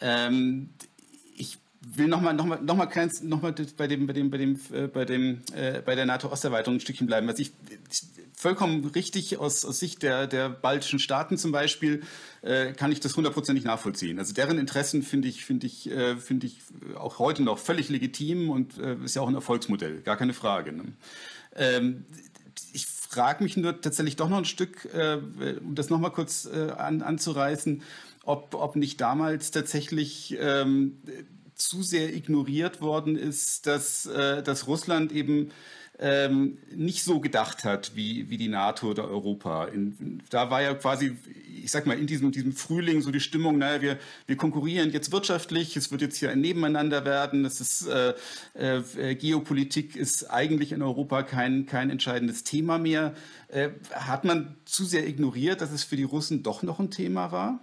ähm, 0.00 0.70
ich 1.36 1.58
will 1.80 2.08
nochmal 2.08 2.34
noch 2.34 2.46
mal, 2.46 2.60
noch 2.60 2.76
mal 2.76 2.88
noch 3.22 3.40
bei 3.40 3.86
dem, 3.86 4.06
bei 4.06 4.12
dem, 4.12 4.30
bei 4.30 4.38
dem, 4.38 4.58
äh, 4.72 4.88
bei 4.88 5.04
äh, 5.04 5.82
bei 5.84 5.94
der 5.94 6.06
NATO-Osterweiterung 6.06 6.76
ein 6.76 6.80
Stückchen 6.80 7.06
bleiben. 7.06 7.28
Was 7.28 7.38
ich, 7.38 7.52
vollkommen 8.44 8.84
richtig 8.84 9.38
aus, 9.38 9.64
aus 9.64 9.78
Sicht 9.78 10.02
der, 10.02 10.26
der 10.26 10.50
baltischen 10.50 10.98
Staaten 10.98 11.38
zum 11.38 11.50
Beispiel, 11.50 12.02
äh, 12.42 12.72
kann 12.72 12.92
ich 12.92 13.00
das 13.00 13.16
hundertprozentig 13.16 13.64
nachvollziehen. 13.64 14.18
Also 14.18 14.34
deren 14.34 14.58
Interessen 14.58 15.02
finde 15.02 15.28
ich, 15.28 15.46
finde 15.46 15.66
ich, 15.66 15.90
äh, 15.90 16.16
finde 16.16 16.46
ich 16.46 16.58
auch 16.96 17.18
heute 17.18 17.42
noch 17.42 17.58
völlig 17.58 17.88
legitim 17.88 18.50
und 18.50 18.76
äh, 18.78 18.96
ist 19.02 19.16
ja 19.16 19.22
auch 19.22 19.28
ein 19.28 19.34
Erfolgsmodell, 19.34 20.02
gar 20.02 20.18
keine 20.18 20.34
Frage. 20.34 20.72
Ne? 20.72 20.84
Ähm, 21.56 22.04
ich 22.12 22.33
frage 23.14 23.44
mich 23.44 23.56
nur 23.56 23.80
tatsächlich 23.80 24.16
doch 24.16 24.28
noch 24.28 24.38
ein 24.38 24.44
Stück, 24.44 24.92
äh, 24.92 25.18
um 25.60 25.76
das 25.76 25.88
nochmal 25.88 26.10
kurz 26.10 26.46
äh, 26.46 26.70
an, 26.70 27.00
anzureißen, 27.00 27.82
ob, 28.24 28.54
ob 28.54 28.74
nicht 28.74 29.00
damals 29.00 29.52
tatsächlich 29.52 30.36
ähm, 30.40 30.98
zu 31.54 31.84
sehr 31.84 32.12
ignoriert 32.12 32.80
worden 32.80 33.16
ist, 33.16 33.68
dass, 33.68 34.06
äh, 34.06 34.42
dass 34.42 34.66
Russland 34.66 35.12
eben 35.12 35.52
ähm, 35.98 36.58
nicht 36.74 37.04
so 37.04 37.20
gedacht 37.20 37.64
hat 37.64 37.94
wie, 37.94 38.28
wie 38.28 38.36
die 38.36 38.48
NATO 38.48 38.90
oder 38.90 39.08
Europa. 39.08 39.66
In, 39.66 40.22
da 40.30 40.50
war 40.50 40.60
ja 40.60 40.74
quasi, 40.74 41.16
ich 41.62 41.70
sag 41.70 41.86
mal, 41.86 41.98
in 41.98 42.06
diesem, 42.06 42.32
diesem 42.32 42.52
Frühling 42.52 43.00
so 43.00 43.12
die 43.12 43.20
Stimmung, 43.20 43.58
naja, 43.58 43.80
wir, 43.80 43.98
wir 44.26 44.36
konkurrieren 44.36 44.90
jetzt 44.90 45.12
wirtschaftlich, 45.12 45.76
es 45.76 45.92
wird 45.92 46.02
jetzt 46.02 46.16
hier 46.16 46.30
ein 46.30 46.40
Nebeneinander 46.40 47.04
werden, 47.04 47.44
das 47.44 47.60
ist, 47.60 47.86
äh, 47.86 48.14
äh, 48.54 49.14
Geopolitik 49.14 49.94
ist 49.94 50.24
eigentlich 50.24 50.72
in 50.72 50.82
Europa 50.82 51.22
kein, 51.22 51.66
kein 51.66 51.90
entscheidendes 51.90 52.42
Thema 52.42 52.78
mehr. 52.78 53.14
Äh, 53.48 53.70
hat 53.92 54.24
man 54.24 54.56
zu 54.64 54.84
sehr 54.84 55.06
ignoriert, 55.06 55.60
dass 55.60 55.70
es 55.70 55.84
für 55.84 55.96
die 55.96 56.02
Russen 56.02 56.42
doch 56.42 56.62
noch 56.64 56.80
ein 56.80 56.90
Thema 56.90 57.30
war? 57.30 57.60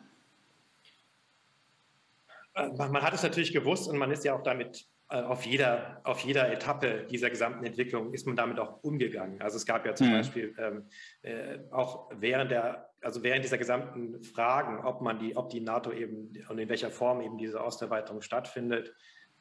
Äh, 2.54 2.70
man 2.78 3.02
hat 3.02 3.14
es 3.14 3.24
natürlich 3.24 3.52
gewusst 3.52 3.90
und 3.90 3.98
man 3.98 4.12
ist 4.12 4.24
ja 4.24 4.34
auch 4.36 4.44
damit 4.44 4.88
auf 5.16 5.46
jeder, 5.46 6.00
auf 6.04 6.22
jeder 6.22 6.52
Etappe 6.52 7.06
dieser 7.10 7.30
gesamten 7.30 7.66
Entwicklung 7.66 8.14
ist 8.14 8.26
man 8.26 8.36
damit 8.36 8.60
auch 8.60 8.82
umgegangen. 8.82 9.42
Also 9.42 9.58
es 9.58 9.66
gab 9.66 9.86
ja 9.86 9.94
zum 9.94 10.08
mhm. 10.08 10.14
Beispiel 10.14 10.56
ähm, 10.58 10.88
äh, 11.22 11.60
auch 11.70 12.10
während 12.16 12.52
der, 12.52 12.90
also 13.02 13.22
während 13.22 13.44
dieser 13.44 13.58
gesamten 13.58 14.24
Fragen, 14.24 14.86
ob 14.86 15.02
man 15.02 15.20
die, 15.20 15.36
ob 15.36 15.50
die 15.50 15.60
NATO 15.60 15.92
eben 15.92 16.32
und 16.48 16.58
in 16.58 16.70
welcher 16.70 16.92
Form 16.92 17.22
eben 17.22 17.38
diese 17.38 17.62
Osterweiterung 17.62 18.22
stattfindet, 18.22 18.94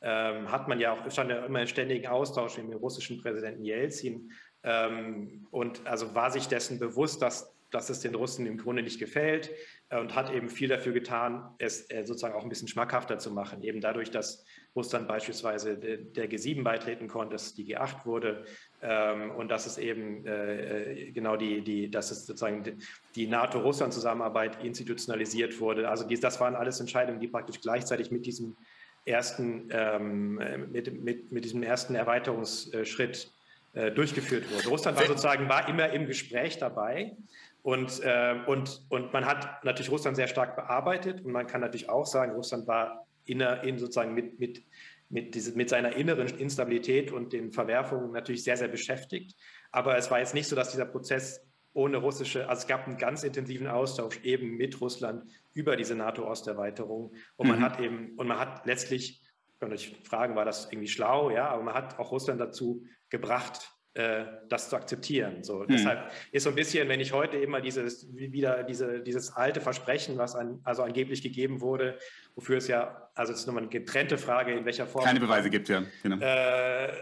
ähm, 0.02 0.50
hat 0.50 0.66
man 0.66 0.80
ja 0.80 0.92
auch 0.92 1.11
stand 1.11 1.30
ja 1.30 1.44
immer 1.44 1.61
in 1.61 1.66
ständigen 1.66 2.06
Austausch 2.06 2.56
mit 2.56 2.72
dem 2.72 2.78
russischen 2.78 3.20
Präsidenten 3.22 3.64
Jelzin 3.64 4.33
ähm, 4.62 5.46
und 5.50 5.87
also 5.87 6.14
war 6.14 6.30
sich 6.30 6.48
dessen 6.48 6.78
bewusst, 6.78 7.22
dass, 7.22 7.54
dass 7.70 7.90
es 7.90 8.00
den 8.00 8.14
Russen 8.14 8.46
im 8.46 8.59
Grunde 8.59 8.83
nicht 8.83 8.98
gefällt 8.98 9.50
äh, 9.88 10.00
und 10.00 10.14
hat 10.14 10.33
eben 10.33 10.48
viel 10.48 10.68
dafür 10.68 10.92
getan, 10.92 11.54
es 11.59 11.88
äh, 11.90 12.04
sozusagen 12.04 12.35
auch 12.35 12.42
ein 12.42 12.48
bisschen 12.48 12.68
schmackhafter 12.68 13.18
zu 13.18 13.30
machen, 13.30 13.62
eben 13.62 13.80
dadurch, 13.80 14.11
dass 14.11 14.44
Russland 14.76 15.09
beispielsweise 15.09 15.76
der 15.76 16.30
G7 16.30 16.62
beitreten 16.62 17.09
konnte, 17.09 17.33
dass 17.33 17.46
es 17.46 17.54
die 17.54 17.74
G8 17.74 18.06
wurde 18.06 18.44
ähm, 18.83 19.33
und 19.33 19.50
dass 19.50 19.66
es 19.66 19.78
eben 19.78 20.24
äh, 20.26 21.09
äh, 21.09 21.11
genau 21.11 21.37
die, 21.37 21.62
die, 21.62 21.90
dass 21.90 22.11
es 22.11 22.26
sozusagen 22.26 22.78
die 23.16 23.26
NATO-Russland-Zusammenarbeit 23.26 24.62
institutionalisiert 24.62 25.59
wurde. 25.61 25.88
Also 25.88 26.06
dies, 26.06 26.20
das 26.20 26.40
waren 26.40 26.54
alles 26.54 26.78
Entscheidungen, 26.78 27.18
die 27.18 27.26
praktisch 27.26 27.61
gleichzeitig 27.61 28.12
mit 28.12 28.26
diesem 28.26 28.56
ersten, 29.04 29.68
ähm, 29.72 30.37
mit, 30.70 31.02
mit, 31.02 31.33
mit 31.33 31.44
diesem 31.44 31.62
ersten 31.64 31.96
Erweiterungsschritt 31.96 33.33
äh, 33.72 33.90
durchgeführt 33.90 34.52
wurde. 34.52 34.68
Russland 34.68 34.98
war 34.98 35.06
sozusagen 35.06 35.48
war 35.48 35.68
immer 35.68 35.90
im 35.90 36.06
Gespräch 36.06 36.59
dabei. 36.59 37.16
Und, 37.62 38.02
äh, 38.02 38.37
und, 38.46 38.83
und 38.88 39.12
man 39.12 39.26
hat 39.26 39.64
natürlich 39.64 39.90
Russland 39.90 40.16
sehr 40.16 40.28
stark 40.28 40.56
bearbeitet 40.56 41.24
und 41.24 41.33
man 41.33 41.46
kann 41.46 41.61
natürlich 41.61 41.90
auch 41.90 42.06
sagen, 42.06 42.33
Russland 42.33 42.66
war 42.66 43.06
inner, 43.24 43.64
in 43.64 43.78
sozusagen 43.78 44.14
mit, 44.14 44.38
mit, 44.38 44.62
mit, 45.09 45.35
diese, 45.35 45.56
mit 45.56 45.68
seiner 45.68 45.96
inneren 45.96 46.28
Instabilität 46.38 47.12
und 47.12 47.33
den 47.33 47.52
Verwerfungen 47.52 48.12
natürlich 48.12 48.44
sehr, 48.44 48.56
sehr 48.56 48.68
beschäftigt. 48.68 49.37
Aber 49.72 49.96
es 49.96 50.11
war 50.11 50.18
jetzt 50.20 50.35
nicht 50.35 50.48
so, 50.48 50.56
dass 50.56 50.70
dieser 50.70 50.87
Prozess 50.87 51.46
ohne 51.72 51.98
russische, 51.98 52.48
also 52.48 52.62
es 52.62 52.66
gab 52.66 52.87
einen 52.87 52.96
ganz 52.96 53.22
intensiven 53.22 53.66
Austausch 53.66 54.20
eben 54.24 54.56
mit 54.56 54.80
Russland 54.80 55.24
über 55.52 55.76
diese 55.76 55.94
NATO-Osterweiterung. 55.94 57.12
Und 57.37 57.48
man 57.48 57.59
mhm. 57.59 57.62
hat 57.62 57.80
eben, 57.80 58.14
und 58.16 58.26
man 58.26 58.38
hat 58.38 58.66
letztlich, 58.66 59.22
kann 59.61 59.72
ich 59.72 59.96
fragen, 60.04 60.35
war 60.35 60.44
das 60.44 60.66
irgendwie 60.72 60.88
schlau, 60.88 61.30
ja, 61.30 61.48
aber 61.48 61.62
man 61.62 61.74
hat 61.74 61.98
auch 61.98 62.11
Russland 62.11 62.40
dazu 62.40 62.85
gebracht, 63.09 63.70
äh, 63.94 64.24
das 64.48 64.70
zu 64.70 64.76
akzeptieren. 64.76 65.42
So, 65.42 65.62
hm. 65.62 65.68
Deshalb 65.68 66.12
ist 66.31 66.44
so 66.44 66.50
ein 66.50 66.55
bisschen, 66.55 66.88
wenn 66.88 67.00
ich 67.00 67.12
heute 67.12 67.38
immer 67.38 67.61
dieses, 67.61 68.07
wieder 68.14 68.62
diese, 68.62 69.00
dieses 69.00 69.35
alte 69.35 69.61
Versprechen, 69.61 70.16
was 70.16 70.37
an, 70.37 70.61
also 70.62 70.83
angeblich 70.83 71.22
gegeben 71.22 71.61
wurde, 71.61 71.98
wofür 72.35 72.59
es 72.59 72.68
ja, 72.68 73.11
also 73.14 73.33
es 73.33 73.40
ist 73.40 73.46
nochmal 73.46 73.64
eine 73.64 73.70
getrennte 73.70 74.16
Frage, 74.16 74.53
in 74.53 74.64
welcher 74.64 74.87
Form. 74.87 75.05
Keine 75.05 75.18
Beweise 75.18 75.50
gibt, 75.50 75.68
ja. 75.68 75.83
Genau. 76.03 76.16
Äh, 76.24 76.92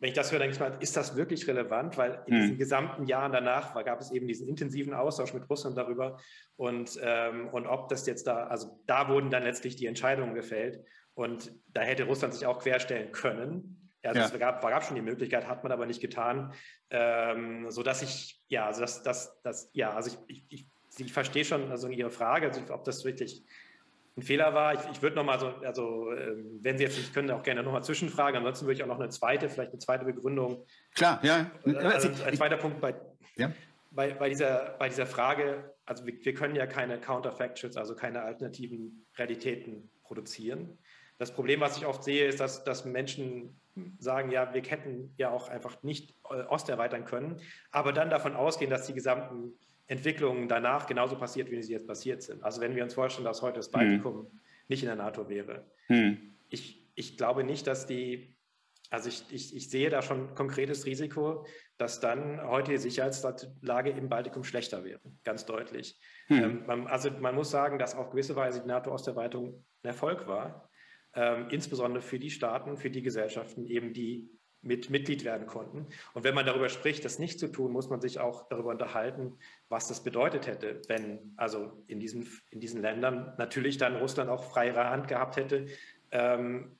wenn 0.00 0.08
ich 0.08 0.14
das 0.14 0.30
höre, 0.30 0.38
denke 0.38 0.54
ich 0.54 0.60
mal, 0.60 0.76
ist 0.80 0.96
das 0.96 1.16
wirklich 1.16 1.46
relevant? 1.48 1.98
Weil 1.98 2.22
in 2.26 2.34
hm. 2.34 2.40
diesen 2.42 2.58
gesamten 2.58 3.06
Jahren 3.06 3.32
danach 3.32 3.74
war, 3.74 3.84
gab 3.84 4.00
es 4.00 4.10
eben 4.10 4.26
diesen 4.26 4.48
intensiven 4.48 4.94
Austausch 4.94 5.34
mit 5.34 5.50
Russland 5.50 5.76
darüber 5.76 6.18
und, 6.56 6.98
ähm, 7.02 7.48
und 7.48 7.66
ob 7.66 7.88
das 7.88 8.06
jetzt 8.06 8.26
da, 8.26 8.44
also 8.44 8.80
da 8.86 9.08
wurden 9.08 9.30
dann 9.30 9.42
letztlich 9.42 9.76
die 9.76 9.86
Entscheidungen 9.86 10.34
gefällt 10.34 10.82
und 11.14 11.52
da 11.74 11.82
hätte 11.82 12.04
Russland 12.04 12.32
sich 12.32 12.46
auch 12.46 12.60
querstellen 12.60 13.12
können. 13.12 13.87
Also 14.02 14.20
ja. 14.20 14.26
es 14.26 14.38
gab, 14.38 14.62
gab 14.62 14.84
schon 14.84 14.96
die 14.96 15.02
Möglichkeit, 15.02 15.48
hat 15.48 15.62
man 15.62 15.72
aber 15.72 15.86
nicht 15.86 16.00
getan, 16.00 16.52
ähm, 16.90 17.70
so 17.70 17.82
dass 17.82 18.02
ich, 18.02 18.40
ja, 18.48 18.66
also 18.66 18.80
das, 18.80 19.02
das, 19.02 19.40
das, 19.42 19.70
ja, 19.72 19.92
also 19.92 20.16
ich, 20.28 20.44
ich, 20.50 20.66
ich, 20.96 21.06
ich 21.06 21.12
verstehe 21.12 21.44
schon 21.44 21.70
also 21.70 21.88
Ihre 21.88 22.10
Frage, 22.10 22.46
also 22.46 22.60
ob 22.72 22.84
das 22.84 23.04
wirklich 23.04 23.44
ein 24.18 24.22
Fehler 24.22 24.52
war. 24.52 24.74
Ich, 24.74 24.80
ich 24.92 25.02
würde 25.02 25.16
nochmal 25.16 25.38
so, 25.38 25.48
also 25.64 26.12
ähm, 26.12 26.58
wenn 26.62 26.76
Sie 26.76 26.84
jetzt 26.84 26.98
nicht 26.98 27.14
können, 27.14 27.30
auch 27.30 27.42
gerne 27.42 27.62
nochmal 27.62 27.84
zwischenfragen. 27.84 28.36
Ansonsten 28.36 28.66
würde 28.66 28.74
ich 28.74 28.82
auch 28.82 28.88
noch 28.88 29.00
eine 29.00 29.08
zweite, 29.08 29.48
vielleicht 29.48 29.70
eine 29.70 29.78
zweite 29.78 30.04
Begründung. 30.04 30.64
Klar, 30.94 31.20
ja. 31.22 31.50
Also 31.64 32.08
ein 32.24 32.36
zweiter 32.36 32.56
Punkt 32.56 32.80
bei, 32.80 32.94
ja. 33.36 33.52
bei, 33.90 34.12
bei, 34.14 34.28
dieser, 34.28 34.76
bei 34.78 34.88
dieser 34.88 35.06
Frage, 35.06 35.74
also 35.86 36.04
wir, 36.04 36.14
wir 36.24 36.34
können 36.34 36.56
ja 36.56 36.66
keine 36.66 37.00
Counterfactuals, 37.00 37.76
also 37.76 37.94
keine 37.94 38.22
alternativen 38.22 39.06
Realitäten 39.16 39.90
produzieren. 40.02 40.78
Das 41.18 41.32
Problem, 41.32 41.60
was 41.60 41.76
ich 41.76 41.86
oft 41.86 42.04
sehe, 42.04 42.26
ist, 42.26 42.40
dass, 42.40 42.64
dass 42.64 42.84
Menschen 42.84 43.60
sagen, 43.98 44.30
ja, 44.30 44.52
wir 44.52 44.62
hätten 44.62 45.12
ja 45.16 45.30
auch 45.30 45.48
einfach 45.48 45.82
nicht 45.82 46.14
äh, 46.30 46.42
Ost 46.42 46.68
erweitern 46.68 47.04
können, 47.04 47.40
aber 47.70 47.92
dann 47.92 48.10
davon 48.10 48.34
ausgehen, 48.34 48.70
dass 48.70 48.86
die 48.86 48.94
gesamten 48.94 49.58
Entwicklungen 49.86 50.48
danach 50.48 50.86
genauso 50.86 51.16
passiert, 51.16 51.50
wie 51.50 51.62
sie 51.62 51.72
jetzt 51.72 51.86
passiert 51.86 52.22
sind. 52.22 52.44
Also 52.44 52.60
wenn 52.60 52.76
wir 52.76 52.84
uns 52.84 52.94
vorstellen, 52.94 53.24
dass 53.24 53.42
heute 53.42 53.56
das 53.56 53.70
Baltikum 53.70 54.26
hm. 54.26 54.40
nicht 54.68 54.82
in 54.82 54.88
der 54.88 54.96
NATO 54.96 55.28
wäre. 55.28 55.64
Hm. 55.86 56.36
Ich, 56.50 56.86
ich 56.94 57.16
glaube 57.16 57.42
nicht, 57.42 57.66
dass 57.66 57.86
die, 57.86 58.36
also 58.90 59.08
ich, 59.08 59.24
ich, 59.30 59.56
ich 59.56 59.70
sehe 59.70 59.88
da 59.88 60.02
schon 60.02 60.34
konkretes 60.34 60.84
Risiko, 60.84 61.46
dass 61.78 62.00
dann 62.00 62.46
heute 62.46 62.72
die 62.72 62.78
Sicherheitslage 62.78 63.90
im 63.90 64.10
Baltikum 64.10 64.44
schlechter 64.44 64.84
wäre, 64.84 65.00
ganz 65.24 65.46
deutlich. 65.46 65.98
Hm. 66.26 66.42
Ähm, 66.42 66.66
man, 66.66 66.86
also 66.86 67.10
man 67.10 67.34
muss 67.34 67.50
sagen, 67.50 67.78
dass 67.78 67.94
auf 67.94 68.10
gewisse 68.10 68.36
Weise 68.36 68.60
die 68.60 68.68
NATO-Osterweiterung 68.68 69.64
ein 69.82 69.88
Erfolg 69.88 70.26
war 70.26 70.67
ähm, 71.18 71.48
insbesondere 71.50 72.00
für 72.00 72.20
die 72.20 72.30
Staaten, 72.30 72.76
für 72.76 72.90
die 72.90 73.02
Gesellschaften 73.02 73.66
eben, 73.66 73.92
die 73.92 74.30
mit 74.62 74.88
Mitglied 74.88 75.24
werden 75.24 75.48
konnten. 75.48 75.86
Und 76.14 76.22
wenn 76.22 76.34
man 76.34 76.46
darüber 76.46 76.68
spricht, 76.68 77.04
das 77.04 77.18
nicht 77.18 77.40
zu 77.40 77.48
tun, 77.48 77.72
muss 77.72 77.90
man 77.90 78.00
sich 78.00 78.20
auch 78.20 78.48
darüber 78.48 78.70
unterhalten, 78.70 79.36
was 79.68 79.88
das 79.88 80.04
bedeutet 80.04 80.46
hätte, 80.46 80.80
wenn 80.86 81.32
also 81.36 81.82
in 81.88 81.98
diesen, 81.98 82.28
in 82.50 82.60
diesen 82.60 82.82
Ländern 82.82 83.34
natürlich 83.36 83.78
dann 83.78 83.96
Russland 83.96 84.30
auch 84.30 84.44
freiere 84.44 84.90
Hand 84.90 85.08
gehabt 85.08 85.36
hätte, 85.36 85.66
ähm, 86.12 86.78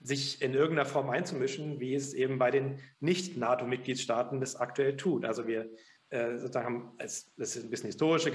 sich 0.00 0.42
in 0.42 0.54
irgendeiner 0.54 0.88
Form 0.88 1.10
einzumischen, 1.10 1.78
wie 1.78 1.94
es 1.94 2.14
eben 2.14 2.40
bei 2.40 2.50
den 2.50 2.80
Nicht-NATO-Mitgliedstaaten 2.98 4.40
das 4.40 4.56
aktuell 4.56 4.96
tut. 4.96 5.24
Also 5.24 5.46
wir 5.46 5.70
äh, 6.12 6.38
sozusagen, 6.38 6.92
das 6.98 7.26
ist 7.38 7.64
ein 7.64 7.70
bisschen 7.70 7.86
historische, 7.86 8.30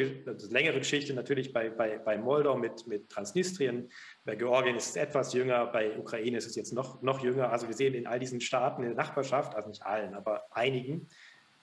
längere 0.49 0.79
Geschichte 0.79 1.13
natürlich 1.13 1.53
bei, 1.53 1.69
bei, 1.69 1.99
bei 1.99 2.17
Moldau 2.17 2.57
mit, 2.57 2.87
mit 2.87 3.07
Transnistrien, 3.07 3.91
bei 4.25 4.35
Georgien 4.35 4.75
ist 4.75 4.89
es 4.89 4.95
etwas 4.95 5.31
jünger, 5.33 5.67
bei 5.67 5.95
Ukraine 5.95 6.37
ist 6.37 6.47
es 6.47 6.55
jetzt 6.55 6.73
noch, 6.73 7.03
noch 7.03 7.23
jünger. 7.23 7.51
Also 7.51 7.67
wir 7.67 7.75
sehen 7.75 7.93
in 7.93 8.07
all 8.07 8.17
diesen 8.17 8.41
Staaten 8.41 8.81
in 8.81 8.89
der 8.89 8.97
Nachbarschaft, 8.97 9.53
also 9.53 9.69
nicht 9.69 9.85
allen, 9.85 10.15
aber 10.15 10.45
einigen, 10.49 11.07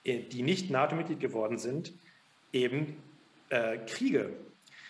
äh, 0.05 0.21
die 0.21 0.41
nicht 0.41 0.69
NATO-Mitglied 0.69 1.19
geworden 1.19 1.57
sind, 1.57 1.93
eben 2.53 2.95
äh, 3.49 3.79
Kriege. 3.79 4.37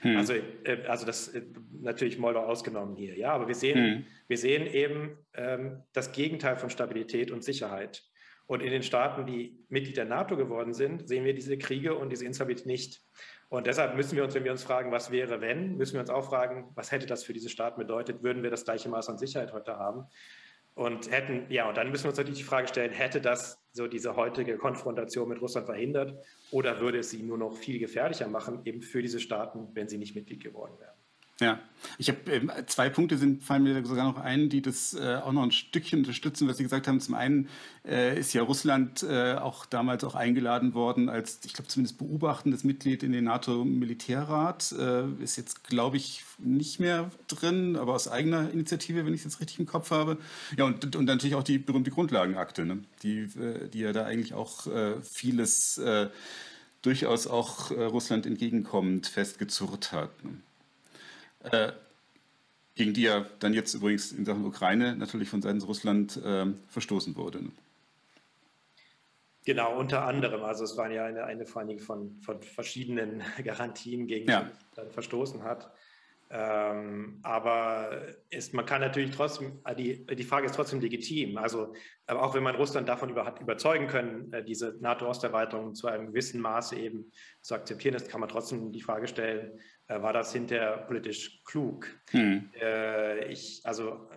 Hm. 0.01 0.17
Also, 0.17 0.33
äh, 0.33 0.83
also 0.88 1.07
das 1.07 1.29
äh, 1.29 1.41
natürlich 1.81 2.19
Moldau 2.19 2.45
ausgenommen 2.45 2.95
hier, 2.95 3.17
ja, 3.17 3.31
aber 3.31 3.47
wir 3.47 3.55
sehen, 3.55 3.77
hm. 3.77 4.05
wir 4.27 4.38
sehen 4.38 4.67
eben 4.67 5.17
ähm, 5.33 5.81
das 5.91 6.11
Gegenteil 6.11 6.57
von 6.57 6.69
Stabilität 6.69 7.31
und 7.31 7.43
Sicherheit. 7.43 8.03
Und 8.47 8.62
in 8.62 8.71
den 8.71 8.84
Staaten, 8.84 9.25
die 9.25 9.58
Mitglied 9.69 9.97
der 9.97 10.05
NATO 10.05 10.38
geworden 10.38 10.73
sind, 10.73 11.08
sehen 11.08 11.25
wir 11.25 11.34
diese 11.34 11.58
Kriege 11.58 11.95
und 11.95 12.12
diese 12.12 12.25
Instabilität 12.25 12.67
nicht. 12.67 13.01
Und 13.49 13.67
deshalb 13.67 13.95
müssen 13.95 14.15
wir 14.15 14.23
uns, 14.23 14.36
wenn 14.36 14.43
wir 14.43 14.51
uns 14.51 14.63
fragen, 14.63 14.91
was 14.91 15.12
wäre, 15.12 15.41
wenn, 15.41 15.77
müssen 15.77 15.93
wir 15.93 16.01
uns 16.01 16.10
auch 16.10 16.25
fragen, 16.29 16.71
was 16.75 16.91
hätte 16.91 17.05
das 17.05 17.23
für 17.23 17.34
diese 17.34 17.49
Staaten 17.49 17.79
bedeutet, 17.79 18.21
würden 18.23 18.43
wir 18.43 18.51
das 18.51 18.65
gleiche 18.65 18.89
Maß 18.89 19.10
an 19.10 19.17
Sicherheit 19.17 19.53
heute 19.53 19.77
haben? 19.77 20.05
Und 20.75 21.10
hätten, 21.10 21.45
ja, 21.49 21.69
und 21.69 21.77
dann 21.77 21.89
müssen 21.89 22.03
wir 22.03 22.10
uns 22.10 22.17
natürlich 22.17 22.39
die 22.39 22.45
Frage 22.45 22.67
stellen, 22.67 22.91
hätte 22.91 23.21
das 23.21 23.63
so 23.71 23.88
diese 23.88 24.15
heutige 24.17 24.58
Konfrontation 24.58 25.29
mit 25.29 25.41
Russland 25.41 25.67
verhindert 25.67 26.21
oder 26.51 26.81
würde 26.81 26.99
es 26.99 27.12
sie 27.12 27.23
nur 27.23 27.38
noch 27.38 27.55
viel 27.55 27.79
gefährlicher 27.79 28.27
machen, 28.27 28.60
eben 28.65 28.81
für 28.81 29.01
diese 29.01 29.21
Staaten, 29.21 29.69
wenn 29.73 29.88
sie 29.88 29.97
nicht 29.97 30.15
Mitglied 30.15 30.43
geworden 30.43 30.73
wären? 30.79 31.05
Ja, 31.41 31.60
ich 31.98 32.08
habe 32.08 32.32
äh, 32.32 32.65
zwei 32.65 32.89
Punkte 32.89 33.17
sind 33.17 33.43
fallen 33.43 33.63
mir 33.63 33.86
sogar 33.86 34.06
noch 34.06 34.17
ein, 34.17 34.48
die 34.48 34.62
das 34.62 34.93
äh, 34.93 35.15
auch 35.17 35.34
noch 35.34 35.43
ein 35.43 35.52
Stückchen 35.52 36.00
unterstützen, 36.00 36.48
was 36.48 36.56
Sie 36.56 36.63
gesagt 36.63 36.88
haben. 36.88 37.02
Zum 37.02 37.13
einen 37.13 37.50
äh, 37.86 38.17
ist 38.17 38.32
ja 38.34 38.41
Russland 38.41 39.04
äh, 39.04 39.34
auch 39.34 39.65
damals 39.65 40.06
auch 40.06 40.15
eingeladen 40.15 40.74
worden 40.74 41.10
als, 41.10 41.41
ich 41.43 41.54
glaube 41.54 41.67
zumindest 41.67 41.98
beobachtendes 41.98 42.63
Mitglied 42.63 43.04
in 43.04 43.12
den 43.12 43.26
NATO-Militärrat. 43.26 44.74
Äh, 44.80 45.08
ist 45.21 45.36
jetzt 45.36 45.65
glaube 45.65 45.98
ich 45.98 46.24
nicht 46.38 46.80
mehr 46.80 47.12
drin, 47.28 47.76
aber 47.76 47.95
aus 47.95 48.08
eigener 48.08 48.50
Initiative, 48.52 49.06
wenn 49.06 49.13
ich 49.13 49.21
es 49.21 49.26
jetzt 49.26 49.41
richtig 49.41 49.60
im 49.60 49.65
Kopf 49.65 49.91
habe. 49.91 50.17
Ja 50.56 50.63
und, 50.63 50.95
und 50.95 51.04
natürlich 51.04 51.36
auch 51.36 51.43
die 51.43 51.58
berühmte 51.58 51.91
Grundlagenakte, 51.91 52.65
ne? 52.65 52.80
die, 53.04 53.19
äh, 53.19 53.67
die 53.67 53.80
ja 53.80 53.91
da 53.91 54.06
eigentlich 54.06 54.34
auch 54.34 54.67
vieles 55.04 55.82
durchaus 56.82 57.28
auch 57.28 57.71
Russland 57.71 58.26
entgegenkommend 58.26 59.08
festgezurrt 59.08 59.91
hat. 59.91 60.24
Ne? 60.24 60.32
Äh, 61.51 61.71
gegen 62.75 62.93
die 62.93 63.03
ja 63.03 63.25
dann 63.39 63.53
jetzt 63.53 63.73
übrigens 63.73 64.12
in 64.12 64.25
Sachen 64.25 64.45
Ukraine 64.45 64.95
natürlich 64.95 65.29
von 65.29 65.41
Seiten 65.41 65.62
Russland 65.62 66.17
äh, 66.17 66.45
verstoßen 66.69 67.15
wurde. 67.15 67.43
Ne? 67.43 67.51
Genau, 69.45 69.77
unter 69.77 70.05
anderem. 70.05 70.43
Also 70.43 70.63
es 70.63 70.75
waren 70.75 70.91
ja 70.91 71.05
eine, 71.05 71.23
eine 71.23 71.45
vor 71.45 71.60
allen 71.60 71.69
Dingen 71.69 71.79
von, 71.79 72.17
von 72.21 72.41
verschiedenen 72.41 73.23
Garantien, 73.43 74.08
gegen 74.08 74.29
ja. 74.29 74.41
die 74.41 74.51
dann 74.75 74.91
verstoßen 74.91 75.43
hat. 75.43 75.71
Ähm, 76.31 77.19
aber 77.21 78.01
ist, 78.31 78.55
man 78.55 78.65
kann 78.65 78.81
natürlich 78.81 79.15
trotzdem, 79.15 79.60
äh, 79.63 79.75
die, 79.75 80.03
die 80.08 80.23
Frage 80.23 80.47
ist 80.47 80.55
trotzdem 80.55 80.81
legitim. 80.81 81.38
Also 81.38 81.73
auch 82.08 82.34
wenn 82.34 82.41
man 82.41 82.55
Russland 82.55 82.89
davon 82.89 83.10
über, 83.10 83.25
hat 83.25 83.39
überzeugen 83.39 83.86
können, 83.88 84.34
äh, 84.34 84.43
diese 84.43 84.75
NATO-Osterweiterung 84.81 85.75
zu 85.75 85.88
einem 85.88 86.08
gewissen 86.08 86.41
Maße 86.41 86.77
eben 86.77 87.12
zu 87.41 87.53
akzeptieren 87.53 87.93
ist, 87.93 88.10
kann 88.10 88.21
man 88.21 88.29
trotzdem 88.29 88.71
die 88.71 88.81
Frage 88.81 89.08
stellen, 89.08 89.60
war 89.88 90.13
das 90.13 90.34
hinterher 90.34 90.78
politisch 90.78 91.43
klug? 91.43 91.88
Hm. 92.12 92.50
Äh, 92.60 93.32
ich, 93.32 93.62
also 93.63 94.10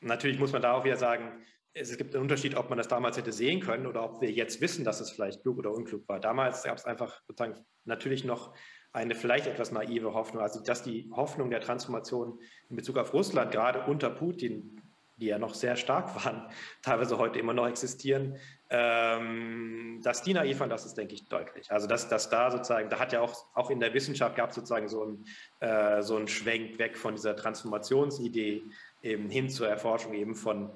natürlich 0.00 0.38
muss 0.38 0.52
man 0.52 0.62
da 0.62 0.72
auch 0.72 0.84
wieder 0.84 0.96
sagen, 0.96 1.44
es 1.74 1.96
gibt 1.96 2.14
einen 2.14 2.22
Unterschied, 2.22 2.54
ob 2.54 2.68
man 2.68 2.76
das 2.76 2.88
damals 2.88 3.16
hätte 3.16 3.32
sehen 3.32 3.60
können 3.60 3.86
oder 3.86 4.04
ob 4.04 4.20
wir 4.20 4.30
jetzt 4.30 4.60
wissen, 4.60 4.84
dass 4.84 5.00
es 5.00 5.10
vielleicht 5.10 5.42
klug 5.42 5.58
oder 5.58 5.72
unklug 5.72 6.06
war. 6.08 6.20
Damals 6.20 6.64
gab 6.64 6.76
es 6.76 6.84
einfach 6.84 7.22
sozusagen 7.26 7.64
natürlich 7.84 8.24
noch 8.24 8.54
eine 8.92 9.14
vielleicht 9.14 9.46
etwas 9.46 9.72
naive 9.72 10.12
Hoffnung, 10.12 10.42
also 10.42 10.62
dass 10.62 10.82
die 10.82 11.10
Hoffnung 11.12 11.48
der 11.48 11.60
Transformation 11.60 12.38
in 12.68 12.76
Bezug 12.76 12.98
auf 12.98 13.14
Russland 13.14 13.50
gerade 13.50 13.90
unter 13.90 14.10
Putin, 14.10 14.81
die 15.22 15.28
ja 15.28 15.38
noch 15.38 15.54
sehr 15.54 15.76
stark 15.76 16.14
waren, 16.24 16.42
teilweise 16.82 17.16
heute 17.16 17.38
immer 17.38 17.54
noch 17.54 17.68
existieren, 17.68 18.36
ähm, 18.68 20.00
dass 20.02 20.22
die 20.22 20.34
naiv 20.34 20.60
waren, 20.60 20.70
das 20.70 20.84
ist, 20.84 20.96
denke 20.98 21.14
ich, 21.14 21.28
deutlich. 21.28 21.70
Also 21.70 21.86
dass, 21.86 22.08
dass 22.08 22.28
da 22.28 22.50
sozusagen, 22.50 22.90
da 22.90 22.98
hat 22.98 23.12
ja 23.12 23.20
auch, 23.20 23.46
auch 23.54 23.70
in 23.70 23.80
der 23.80 23.94
Wissenschaft 23.94 24.34
gab 24.34 24.50
es 24.50 24.56
sozusagen 24.56 24.88
so 24.88 25.02
einen, 25.02 25.26
äh, 25.60 26.02
so 26.02 26.26
Schwenk 26.26 26.78
weg 26.78 26.98
von 26.98 27.14
dieser 27.14 27.36
Transformationsidee 27.36 28.62
eben 29.02 29.30
hin 29.30 29.48
zur 29.48 29.68
Erforschung 29.68 30.14
eben 30.14 30.34
von, 30.34 30.70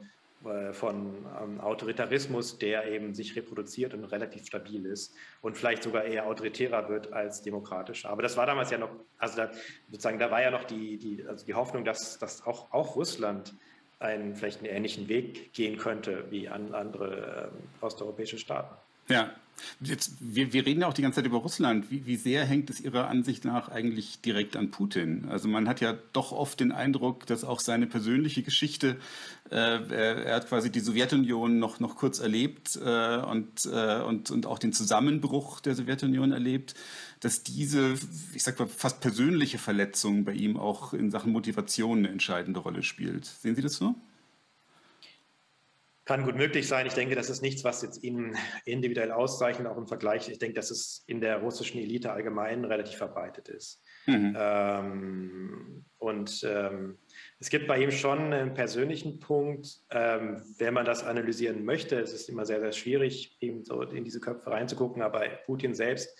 äh, 0.44 0.72
von 0.72 1.26
ähm, 1.42 1.60
Autoritarismus, 1.60 2.58
der 2.58 2.86
eben 2.86 3.14
sich 3.14 3.34
reproduziert 3.34 3.94
und 3.94 4.04
relativ 4.04 4.46
stabil 4.46 4.86
ist 4.86 5.14
und 5.40 5.56
vielleicht 5.56 5.82
sogar 5.82 6.04
eher 6.04 6.26
autoritärer 6.26 6.88
wird 6.88 7.12
als 7.12 7.42
demokratischer. 7.42 8.10
Aber 8.10 8.22
das 8.22 8.36
war 8.36 8.46
damals 8.46 8.70
ja 8.70 8.78
noch, 8.78 8.90
also 9.18 9.38
da, 9.38 9.50
sozusagen, 9.90 10.18
da 10.18 10.30
war 10.30 10.42
ja 10.42 10.50
noch 10.50 10.64
die, 10.64 10.98
die, 10.98 11.24
also 11.26 11.46
die 11.46 11.54
Hoffnung, 11.54 11.84
dass, 11.84 12.18
dass 12.18 12.46
auch, 12.46 12.72
auch 12.72 12.94
Russland 12.94 13.54
einen 13.98 14.34
vielleicht 14.34 14.58
einen 14.58 14.68
ähnlichen 14.68 15.08
Weg 15.08 15.52
gehen 15.52 15.78
könnte 15.78 16.24
wie 16.30 16.48
an 16.48 16.74
andere 16.74 17.52
äh, 17.52 17.84
osteuropäische 17.84 18.38
Staaten. 18.38 18.74
Ja, 19.08 19.30
Jetzt, 19.80 20.12
wir, 20.20 20.52
wir 20.52 20.66
reden 20.66 20.80
ja 20.82 20.86
auch 20.86 20.94
die 20.94 21.02
ganze 21.02 21.16
Zeit 21.16 21.26
über 21.26 21.38
Russland. 21.38 21.90
Wie, 21.90 22.06
wie 22.06 22.16
sehr 22.16 22.44
hängt 22.44 22.70
es 22.70 22.80
Ihrer 22.80 23.08
Ansicht 23.08 23.44
nach 23.44 23.68
eigentlich 23.68 24.20
direkt 24.20 24.56
an 24.56 24.70
Putin? 24.70 25.26
Also 25.28 25.48
man 25.48 25.68
hat 25.68 25.80
ja 25.80 25.94
doch 26.12 26.32
oft 26.32 26.60
den 26.60 26.72
Eindruck, 26.72 27.26
dass 27.26 27.44
auch 27.44 27.60
seine 27.60 27.86
persönliche 27.86 28.42
Geschichte, 28.42 28.96
äh, 29.50 29.56
er, 29.56 30.34
hat 30.34 30.48
quasi 30.48 30.70
die 30.70 30.80
Sowjetunion 30.80 31.58
noch, 31.58 31.80
noch 31.80 31.96
kurz 31.96 32.18
erlebt 32.18 32.78
äh, 32.82 33.18
und, 33.18 33.66
äh, 33.66 34.00
und, 34.02 34.30
und 34.30 34.46
auch 34.46 34.58
den 34.58 34.72
Zusammenbruch 34.72 35.60
der 35.60 35.74
Sowjetunion 35.74 36.32
erlebt, 36.32 36.74
dass 37.20 37.42
diese, 37.42 37.94
ich 38.34 38.42
sag 38.42 38.58
mal, 38.58 38.68
fast 38.68 39.00
persönliche 39.00 39.58
Verletzung 39.58 40.24
bei 40.24 40.32
ihm 40.32 40.56
auch 40.56 40.92
in 40.92 41.10
Sachen 41.10 41.32
Motivation 41.32 41.98
eine 41.98 42.08
entscheidende 42.08 42.60
Rolle 42.60 42.82
spielt. 42.82 43.24
Sehen 43.24 43.54
Sie 43.54 43.62
das 43.62 43.74
so? 43.74 43.94
Kann 46.06 46.22
gut 46.22 46.36
möglich 46.36 46.68
sein. 46.68 46.86
Ich 46.86 46.94
denke, 46.94 47.16
das 47.16 47.30
ist 47.30 47.42
nichts, 47.42 47.64
was 47.64 47.82
jetzt 47.82 48.04
ihn 48.04 48.36
individuell 48.64 49.10
auszeichnet, 49.10 49.66
auch 49.66 49.76
im 49.76 49.88
Vergleich. 49.88 50.28
Ich 50.28 50.38
denke, 50.38 50.54
dass 50.54 50.70
es 50.70 51.02
in 51.08 51.20
der 51.20 51.38
russischen 51.38 51.80
Elite 51.80 52.12
allgemein 52.12 52.64
relativ 52.64 52.96
verbreitet 52.96 53.48
ist. 53.48 53.82
Mhm. 54.06 54.36
Ähm, 54.38 55.84
und 55.98 56.46
ähm, 56.48 56.98
es 57.40 57.50
gibt 57.50 57.66
bei 57.66 57.82
ihm 57.82 57.90
schon 57.90 58.32
einen 58.32 58.54
persönlichen 58.54 59.18
Punkt, 59.18 59.80
ähm, 59.90 60.44
wenn 60.58 60.74
man 60.74 60.84
das 60.84 61.02
analysieren 61.02 61.64
möchte. 61.64 61.98
Es 61.98 62.12
ist 62.12 62.28
immer 62.28 62.46
sehr, 62.46 62.60
sehr 62.60 62.72
schwierig, 62.72 63.36
eben 63.40 63.64
so 63.64 63.82
in 63.82 64.04
diese 64.04 64.20
Köpfe 64.20 64.48
reinzugucken, 64.48 65.02
aber 65.02 65.26
Putin 65.44 65.74
selbst 65.74 66.16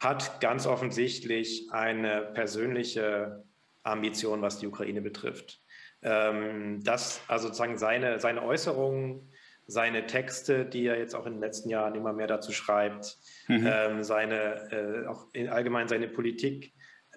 hat 0.00 0.40
ganz 0.40 0.66
offensichtlich 0.66 1.68
eine 1.70 2.32
persönliche 2.34 3.44
Ambition, 3.84 4.42
was 4.42 4.58
die 4.58 4.66
Ukraine 4.66 5.02
betrifft 5.02 5.60
ähm, 6.02 6.82
dass 6.82 7.20
also 7.28 7.48
sozusagen 7.48 7.78
seine, 7.78 8.20
seine 8.20 8.42
Äußerungen, 8.42 9.30
seine 9.66 10.06
Texte, 10.06 10.64
die 10.64 10.86
er 10.86 10.98
jetzt 10.98 11.14
auch 11.14 11.26
in 11.26 11.34
den 11.34 11.40
letzten 11.40 11.68
Jahren 11.68 11.94
immer 11.94 12.12
mehr 12.12 12.26
dazu 12.26 12.52
schreibt, 12.52 13.16
mhm. 13.48 13.66
ähm, 13.70 14.02
seine, 14.02 14.72
äh, 14.72 15.06
auch 15.06 15.28
in 15.32 15.48
allgemein 15.48 15.88
seine 15.88 16.08
Politik 16.08 16.72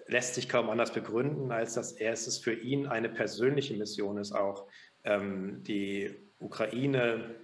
lässt 0.06 0.34
sich 0.34 0.48
kaum 0.48 0.70
anders 0.70 0.92
begründen, 0.92 1.50
als 1.50 1.74
dass 1.74 1.92
er 1.92 2.12
es 2.12 2.38
für 2.38 2.52
ihn 2.52 2.86
eine 2.86 3.08
persönliche 3.08 3.74
Mission 3.74 4.18
ist, 4.18 4.32
auch 4.32 4.68
ähm, 5.04 5.62
die 5.62 6.14
Ukraine 6.38 7.36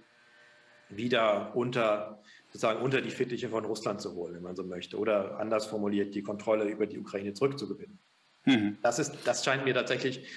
wieder 0.89 1.55
unter 1.55 2.21
sozusagen 2.47 2.81
unter 2.81 3.01
die 3.01 3.11
Fittiche 3.11 3.49
von 3.49 3.63
Russland 3.63 4.01
zu 4.01 4.13
holen, 4.13 4.35
wenn 4.35 4.43
man 4.43 4.55
so 4.55 4.63
möchte, 4.63 4.97
oder 4.97 5.39
anders 5.39 5.65
formuliert, 5.65 6.13
die 6.13 6.21
Kontrolle 6.21 6.65
über 6.65 6.85
die 6.85 6.99
Ukraine 6.99 7.33
zurückzugewinnen. 7.33 7.97
Mhm. 8.45 8.77
Das, 8.81 8.99
ist, 8.99 9.15
das 9.25 9.45
scheint 9.45 9.63
mir 9.63 9.73
tatsächlich 9.73 10.27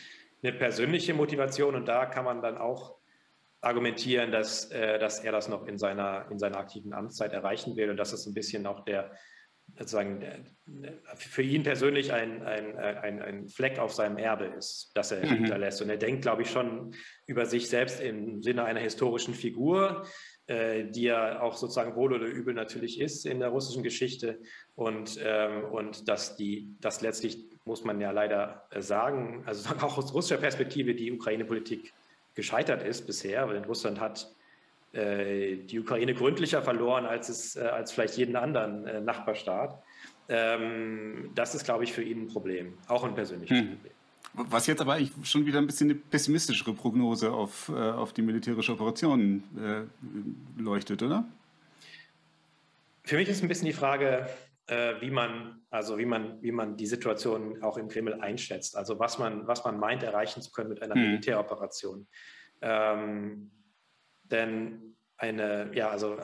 eine 0.45 0.53
persönliche 0.53 1.15
Motivation 1.15 1.75
und 1.75 1.87
da 1.87 2.07
kann 2.07 2.25
man 2.25 2.43
dann 2.43 2.59
auch 2.59 2.99
argumentieren, 3.61 4.31
dass, 4.31 4.71
äh, 4.71 4.99
dass 4.99 5.21
er 5.21 5.33
das 5.33 5.49
noch 5.49 5.67
in 5.67 5.79
seiner, 5.79 6.27
in 6.31 6.39
seiner 6.39 6.59
aktiven 6.59 6.93
Amtszeit 6.93 7.33
erreichen 7.33 7.77
will 7.77 7.91
und 7.91 7.97
dass 7.97 8.13
es 8.13 8.27
ein 8.27 8.35
bisschen 8.35 8.67
auch 8.67 8.85
der, 8.85 9.11
sozusagen 9.79 10.23
für 11.17 11.43
ihn 11.43 11.63
persönlich 11.63 12.13
ein, 12.13 12.43
ein, 12.43 12.77
ein, 12.77 13.23
ein 13.23 13.49
Fleck 13.49 13.79
auf 13.79 13.95
seinem 13.95 14.19
Erbe 14.19 14.45
ist, 14.45 14.91
das 14.95 15.11
er 15.11 15.25
mhm. 15.25 15.37
hinterlässt. 15.37 15.81
Und 15.81 15.89
er 15.89 15.97
denkt, 15.97 16.23
glaube 16.23 16.43
ich, 16.43 16.51
schon 16.51 16.95
über 17.27 17.47
sich 17.47 17.71
selbst 17.71 18.01
im 18.01 18.43
Sinne 18.43 18.65
einer 18.65 18.81
historischen 18.81 19.33
Figur, 19.33 20.07
die 20.47 21.07
er 21.07 21.43
auch 21.43 21.57
sozusagen 21.57 21.97
wohl 21.97 22.13
oder 22.13 22.27
übel 22.27 22.53
natürlich 22.53 23.01
ist 23.01 23.25
in 23.25 23.41
der 23.41 23.49
russischen 23.49 23.83
Geschichte 23.83 24.39
und, 24.77 25.19
ähm, 25.25 25.65
und 25.65 26.07
dass 26.09 26.37
die, 26.37 26.69
dass 26.81 27.01
letztlich 27.01 27.39
muss 27.65 27.85
man 27.85 28.01
ja 28.01 28.11
leider 28.11 28.67
äh, 28.71 28.81
sagen, 28.81 29.43
also 29.47 29.75
auch 29.81 29.99
aus 29.99 30.13
russischer 30.15 30.41
Perspektive 30.41 30.95
die 30.95 31.13
Ukraine-Politik 31.13 31.93
gescheitert 32.35 32.83
ist 32.83 33.07
bisher, 33.07 33.49
weil 33.49 33.63
Russland 33.65 34.01
hat 34.01 34.31
äh, 34.93 35.57
die 35.57 35.81
Ukraine 35.81 36.15
gründlicher 36.15 36.63
verloren 36.63 37.07
als 37.07 37.29
es 37.29 37.57
äh, 37.57 37.61
als 37.61 37.93
vielleicht 37.93 38.17
jeden 38.17 38.37
anderen 38.37 38.87
äh, 38.87 39.01
Nachbarstaat. 39.01 39.83
Ähm, 40.29 41.31
das 41.35 41.55
ist, 41.55 41.65
glaube 41.65 41.85
ich, 41.85 41.93
für 41.93 42.03
ihn 42.03 42.23
ein 42.23 42.29
Problem, 42.29 42.79
auch 42.89 43.05
ein 43.05 43.15
persönliches 43.15 43.59
hm. 43.59 43.71
Problem. 43.71 43.94
Was 44.37 44.67
jetzt 44.67 44.81
aber 44.81 44.95
eigentlich 44.95 45.13
schon 45.29 45.47
wieder 45.47 45.59
ein 45.59 45.67
bisschen 45.67 45.91
eine 45.91 45.99
pessimistischere 45.99 46.75
Prognose 46.75 47.33
auf, 47.33 47.69
äh, 47.69 47.73
auf 47.73 48.13
die 48.13 48.23
militärische 48.23 48.73
Operation 48.73 49.45
äh, 49.57 50.61
leuchtet, 50.61 51.03
oder? 51.03 51.25
Für 53.05 53.17
mich 53.17 53.29
ist 53.29 53.43
ein 53.43 53.49
bisschen 53.49 53.67
die 53.67 53.73
Frage, 53.73 54.29
äh, 54.67 54.95
wie 55.01 55.11
man, 55.11 55.61
also 55.71 55.99
wie 55.99 56.05
man, 56.05 56.43
wie 56.43 56.51
man 56.51 56.77
die 56.77 56.87
Situation 56.87 57.63
auch 57.63 57.77
im 57.77 57.89
Kreml 57.89 58.15
einschätzt. 58.15 58.77
Also 58.77 58.99
was 58.99 59.19
man, 59.19 59.47
was 59.47 59.65
man 59.65 59.79
meint, 59.79 60.03
erreichen 60.03 60.43
zu 60.43 60.51
können 60.51 60.71
mit 60.71 60.83
einer 60.83 60.95
hm. 60.95 61.03
Militäroperation. 61.03 62.09
Ähm, 62.61 63.53
denn 64.25 64.97
eine, 65.17 65.71
ja, 65.75 65.91
also 65.91 66.19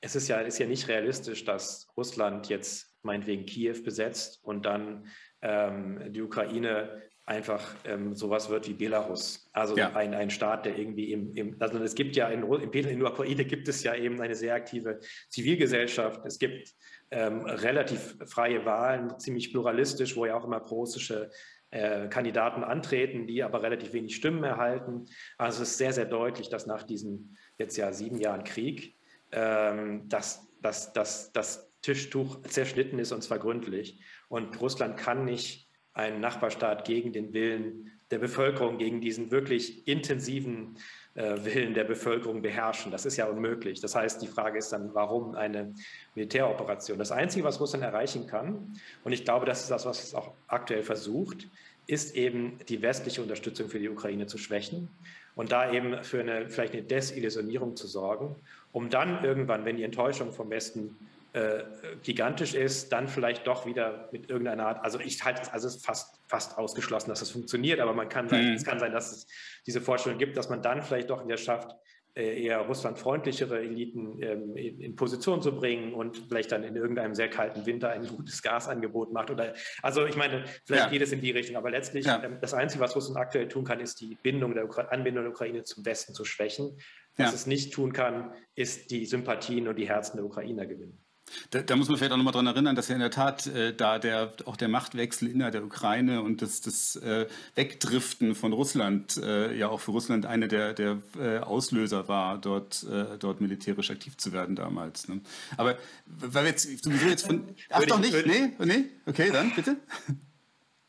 es 0.00 0.16
ist 0.16 0.28
ja, 0.28 0.38
ist 0.40 0.58
ja 0.58 0.66
nicht 0.66 0.88
realistisch, 0.88 1.44
dass 1.44 1.88
Russland 1.96 2.48
jetzt 2.48 2.96
meinetwegen 3.02 3.46
Kiew 3.46 3.82
besetzt 3.84 4.40
und 4.42 4.66
dann 4.66 5.06
ähm, 5.40 6.12
die 6.12 6.22
Ukraine 6.22 7.02
einfach 7.26 7.74
ähm, 7.84 8.14
sowas 8.14 8.50
wird 8.50 8.68
wie 8.68 8.74
Belarus. 8.74 9.48
Also 9.52 9.76
ja. 9.76 9.94
ein, 9.94 10.14
ein 10.14 10.30
Staat, 10.30 10.66
der 10.66 10.78
irgendwie 10.78 11.12
im, 11.12 11.34
im 11.34 11.56
also 11.58 11.78
es 11.78 11.94
gibt 11.94 12.16
ja 12.16 12.28
in, 12.28 12.42
in, 12.42 12.70
in 12.72 12.98
der 13.00 13.10
Ukraine 13.10 13.44
gibt 13.44 13.68
es 13.68 13.82
ja 13.82 13.94
eben 13.94 14.20
eine 14.20 14.34
sehr 14.34 14.54
aktive 14.54 15.00
Zivilgesellschaft. 15.28 16.24
Es 16.26 16.38
gibt 16.38 16.74
ähm, 17.10 17.40
relativ 17.46 18.16
freie 18.26 18.64
Wahlen, 18.64 19.18
ziemlich 19.18 19.52
pluralistisch, 19.52 20.16
wo 20.16 20.26
ja 20.26 20.36
auch 20.36 20.44
immer 20.44 20.58
russische 20.58 21.30
äh, 21.70 22.08
Kandidaten 22.08 22.62
antreten, 22.62 23.26
die 23.26 23.42
aber 23.42 23.62
relativ 23.62 23.92
wenig 23.92 24.16
Stimmen 24.16 24.44
erhalten. 24.44 25.06
Also 25.38 25.62
es 25.62 25.70
ist 25.70 25.78
sehr, 25.78 25.92
sehr 25.92 26.06
deutlich, 26.06 26.50
dass 26.50 26.66
nach 26.66 26.82
diesen 26.82 27.36
jetzt 27.58 27.76
ja 27.76 27.92
sieben 27.92 28.18
Jahren 28.18 28.44
Krieg 28.44 28.94
ähm, 29.34 30.08
dass, 30.08 30.48
dass, 30.62 30.92
dass 30.92 31.32
das 31.32 31.70
Tischtuch 31.82 32.40
zerschnitten 32.42 32.98
ist 32.98 33.12
und 33.12 33.22
zwar 33.22 33.38
gründlich. 33.38 34.00
Und 34.28 34.60
Russland 34.60 34.96
kann 34.96 35.24
nicht 35.24 35.63
einen 35.94 36.20
Nachbarstaat 36.20 36.84
gegen 36.84 37.12
den 37.12 37.32
Willen 37.32 37.92
der 38.10 38.18
Bevölkerung, 38.18 38.78
gegen 38.78 39.00
diesen 39.00 39.30
wirklich 39.30 39.88
intensiven 39.88 40.76
äh, 41.14 41.36
Willen 41.44 41.74
der 41.74 41.84
Bevölkerung 41.84 42.42
beherrschen. 42.42 42.92
Das 42.92 43.06
ist 43.06 43.16
ja 43.16 43.26
unmöglich. 43.26 43.80
Das 43.80 43.94
heißt, 43.94 44.20
die 44.20 44.26
Frage 44.26 44.58
ist 44.58 44.70
dann, 44.70 44.94
warum 44.94 45.34
eine 45.34 45.72
Militäroperation? 46.14 46.98
Das 46.98 47.12
Einzige, 47.12 47.44
was 47.44 47.60
Russland 47.60 47.84
erreichen 47.84 48.26
kann, 48.26 48.78
und 49.04 49.12
ich 49.12 49.24
glaube, 49.24 49.46
das 49.46 49.62
ist 49.62 49.70
das, 49.70 49.86
was 49.86 50.02
es 50.02 50.14
auch 50.14 50.32
aktuell 50.48 50.82
versucht, 50.82 51.48
ist 51.86 52.14
eben 52.16 52.58
die 52.68 52.82
westliche 52.82 53.22
Unterstützung 53.22 53.68
für 53.68 53.78
die 53.78 53.88
Ukraine 53.88 54.26
zu 54.26 54.38
schwächen 54.38 54.88
und 55.36 55.52
da 55.52 55.72
eben 55.72 56.02
für 56.02 56.20
eine 56.20 56.48
vielleicht 56.48 56.72
eine 56.72 56.82
Desillusionierung 56.82 57.76
zu 57.76 57.86
sorgen, 57.86 58.36
um 58.72 58.90
dann 58.90 59.22
irgendwann, 59.24 59.64
wenn 59.64 59.76
die 59.76 59.82
Enttäuschung 59.82 60.32
vom 60.32 60.50
Westen 60.50 60.96
äh, 61.34 61.64
gigantisch 62.02 62.54
ist, 62.54 62.92
dann 62.92 63.08
vielleicht 63.08 63.46
doch 63.46 63.66
wieder 63.66 64.08
mit 64.12 64.30
irgendeiner 64.30 64.66
Art, 64.66 64.84
also 64.84 65.00
ich 65.00 65.24
halte 65.24 65.42
es, 65.42 65.48
also 65.48 65.66
es 65.66 65.76
ist 65.76 65.84
fast, 65.84 66.20
fast 66.28 66.56
ausgeschlossen, 66.56 67.10
dass 67.10 67.20
das 67.20 67.30
funktioniert, 67.30 67.80
aber 67.80 67.92
man 67.92 68.08
kann 68.08 68.28
sein, 68.28 68.50
mhm. 68.50 68.54
es 68.54 68.64
kann 68.64 68.78
sein, 68.78 68.92
dass 68.92 69.10
es 69.10 69.26
diese 69.66 69.80
Vorstellung 69.80 70.18
gibt, 70.18 70.36
dass 70.36 70.48
man 70.48 70.62
dann 70.62 70.82
vielleicht 70.82 71.10
doch 71.10 71.20
in 71.20 71.26
der 71.26 71.36
schafft, 71.36 71.74
äh, 72.16 72.44
eher 72.44 72.60
russlandfreundlichere 72.60 73.58
Eliten 73.58 74.22
ähm, 74.22 74.56
in, 74.56 74.80
in, 74.80 74.94
Position 74.94 75.42
zu 75.42 75.56
bringen 75.56 75.92
und 75.92 76.22
vielleicht 76.28 76.52
dann 76.52 76.62
in 76.62 76.76
irgendeinem 76.76 77.16
sehr 77.16 77.28
kalten 77.28 77.66
Winter 77.66 77.90
ein 77.90 78.06
gutes 78.06 78.40
Gasangebot 78.40 79.12
macht. 79.12 79.32
Oder 79.32 79.54
also 79.82 80.06
ich 80.06 80.14
meine, 80.14 80.44
vielleicht 80.64 80.84
ja. 80.84 80.90
geht 80.90 81.02
es 81.02 81.10
in 81.10 81.20
die 81.20 81.32
Richtung, 81.32 81.56
aber 81.56 81.72
letztlich 81.72 82.06
ja. 82.06 82.22
ähm, 82.22 82.38
das 82.40 82.54
Einzige, 82.54 82.84
was 82.84 82.94
Russland 82.94 83.18
aktuell 83.18 83.48
tun 83.48 83.64
kann, 83.64 83.80
ist 83.80 84.00
die 84.00 84.16
Bindung 84.22 84.54
der 84.54 84.66
Ukra 84.66 84.82
Anbindung 84.82 85.24
der 85.24 85.32
Ukraine 85.32 85.64
zum 85.64 85.84
Westen 85.84 86.14
zu 86.14 86.24
schwächen. 86.24 86.78
Was 87.16 87.30
ja. 87.30 87.34
es 87.34 87.46
nicht 87.46 87.74
tun 87.74 87.92
kann, 87.92 88.32
ist 88.54 88.92
die 88.92 89.06
Sympathien 89.06 89.66
und 89.66 89.76
die 89.76 89.88
Herzen 89.88 90.16
der 90.16 90.26
Ukrainer 90.26 90.66
gewinnen. 90.66 91.03
Da, 91.50 91.62
da, 91.62 91.76
muss 91.76 91.88
man 91.88 91.96
vielleicht 91.96 92.12
auch 92.12 92.16
nochmal 92.16 92.32
dran 92.32 92.46
erinnern, 92.46 92.76
dass 92.76 92.88
ja 92.88 92.94
in 92.94 93.00
der 93.00 93.10
Tat 93.10 93.46
äh, 93.46 93.74
da 93.74 93.98
der, 93.98 94.32
auch 94.44 94.56
der 94.56 94.68
Machtwechsel 94.68 95.28
innerhalb 95.28 95.52
der 95.52 95.64
Ukraine 95.64 96.22
und 96.22 96.42
das, 96.42 96.60
das 96.60 96.96
äh, 96.96 97.26
Wegdriften 97.54 98.34
von 98.34 98.52
Russland 98.52 99.16
äh, 99.16 99.54
ja 99.56 99.68
auch 99.68 99.80
für 99.80 99.90
Russland 99.92 100.26
eine 100.26 100.48
der, 100.48 100.74
der 100.74 101.02
äh, 101.18 101.38
Auslöser 101.38 102.08
war, 102.08 102.38
dort, 102.38 102.84
äh, 102.84 103.18
dort 103.18 103.40
militärisch 103.40 103.90
aktiv 103.90 104.16
zu 104.16 104.32
werden 104.32 104.54
damals. 104.54 105.08
Ne? 105.08 105.20
Aber 105.56 105.76
weil 106.06 106.44
wir 106.44 106.50
jetzt 106.50 106.84
sowieso 106.84 107.06
jetzt 107.06 107.26
von. 107.26 107.48
Ach 107.70 107.84
doch 107.84 108.00
nicht? 108.00 108.14
Nee? 108.26 108.52
Nee? 108.58 108.84
Okay, 109.06 109.30
dann 109.32 109.52
bitte. 109.54 109.76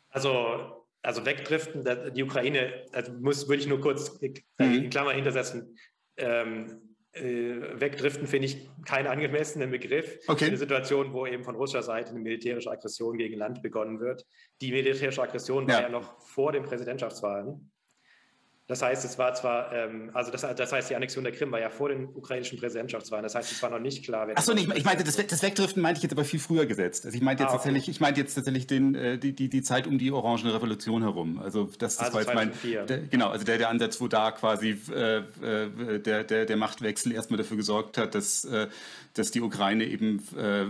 Also 0.09 0.85
also 1.05 1.23
wegdriften, 1.23 1.83
die 2.15 2.23
Ukraine, 2.23 2.73
also 2.91 3.11
muss, 3.13 3.47
würde 3.47 3.61
ich 3.61 3.67
nur 3.67 3.79
kurz 3.79 4.17
in 4.21 4.33
mhm. 4.57 4.89
Klammer 4.89 5.11
hintersetzen, 5.11 5.77
ähm, 6.17 6.94
äh, 7.15 7.79
wegdriften 7.79 8.27
finde 8.27 8.47
ich 8.47 8.69
keinen 8.85 9.07
angemessenen 9.07 9.71
Begriff. 9.71 10.19
Okay. 10.27 10.45
Eine 10.45 10.57
Situation, 10.57 11.13
wo 11.13 11.25
eben 11.25 11.43
von 11.43 11.55
russischer 11.55 11.83
Seite 11.83 12.09
eine 12.11 12.19
militärische 12.19 12.69
Aggression 12.69 13.17
gegen 13.17 13.37
Land 13.37 13.61
begonnen 13.61 13.99
wird. 13.99 14.25
Die 14.61 14.71
militärische 14.71 15.21
Aggression 15.21 15.67
ja. 15.67 15.75
war 15.75 15.81
ja 15.83 15.89
noch 15.89 16.19
vor 16.21 16.51
den 16.51 16.63
Präsidentschaftswahlen. 16.63 17.71
Das 18.67 18.81
heißt, 18.81 19.05
es 19.05 19.19
war 19.19 19.31
zwar, 19.35 19.71
ähm, 19.73 20.09
also 20.13 20.31
das, 20.31 20.41
das, 20.41 20.71
heißt, 20.71 20.89
die 20.89 20.95
Annexion 20.95 21.23
der 21.23 21.33
Krim 21.33 21.51
war 21.51 21.59
ja 21.59 21.69
vor 21.69 21.89
den 21.89 22.05
ukrainischen 22.15 22.57
Präsidentschaftswahlen. 22.57 23.21
Das 23.21 23.35
heißt, 23.35 23.51
es 23.51 23.61
war 23.61 23.69
noch 23.69 23.79
nicht 23.79 24.03
klar. 24.03 24.27
Achso, 24.33 24.55
nee, 24.55 24.67
ich, 24.73 24.83
meinte, 24.83 25.03
das, 25.03 25.17
das, 25.17 25.43
Wegdriften 25.43 25.83
meinte 25.83 25.99
ich 25.99 26.03
jetzt 26.03 26.13
aber 26.13 26.25
viel 26.25 26.39
früher 26.39 26.65
gesetzt. 26.65 27.05
Also 27.05 27.15
ich 27.15 27.21
meinte 27.21 27.43
jetzt 27.43 27.51
ah, 27.51 27.55
okay. 27.55 27.65
tatsächlich, 27.65 27.89
ich 27.89 27.99
meinte 27.99 28.21
jetzt 28.21 28.33
tatsächlich 28.33 28.65
den, 28.65 28.95
äh, 28.95 29.19
die, 29.19 29.33
die, 29.33 29.49
die 29.49 29.61
Zeit 29.61 29.85
um 29.85 29.99
die 29.99 30.11
Orangene 30.11 30.51
Revolution 30.51 31.03
herum. 31.03 31.37
Also 31.37 31.65
das, 31.77 31.97
das 31.97 31.99
also 31.99 32.13
war 32.13 32.21
jetzt 32.21 32.33
mein, 32.33 32.87
der, 32.87 32.97
genau, 33.03 33.29
also 33.29 33.45
der, 33.45 33.59
der 33.59 33.69
Ansatz, 33.69 34.01
wo 34.01 34.07
da 34.07 34.31
quasi 34.31 34.75
äh, 34.91 35.17
äh, 35.17 35.99
der, 35.99 36.23
der, 36.23 36.45
der 36.47 36.57
Machtwechsel 36.57 37.11
erstmal 37.11 37.37
dafür 37.37 37.57
gesorgt 37.57 37.99
hat, 37.99 38.15
dass, 38.15 38.45
äh, 38.45 38.67
dass 39.13 39.29
die 39.29 39.41
Ukraine 39.41 39.85
eben 39.85 40.23
äh, 40.35 40.65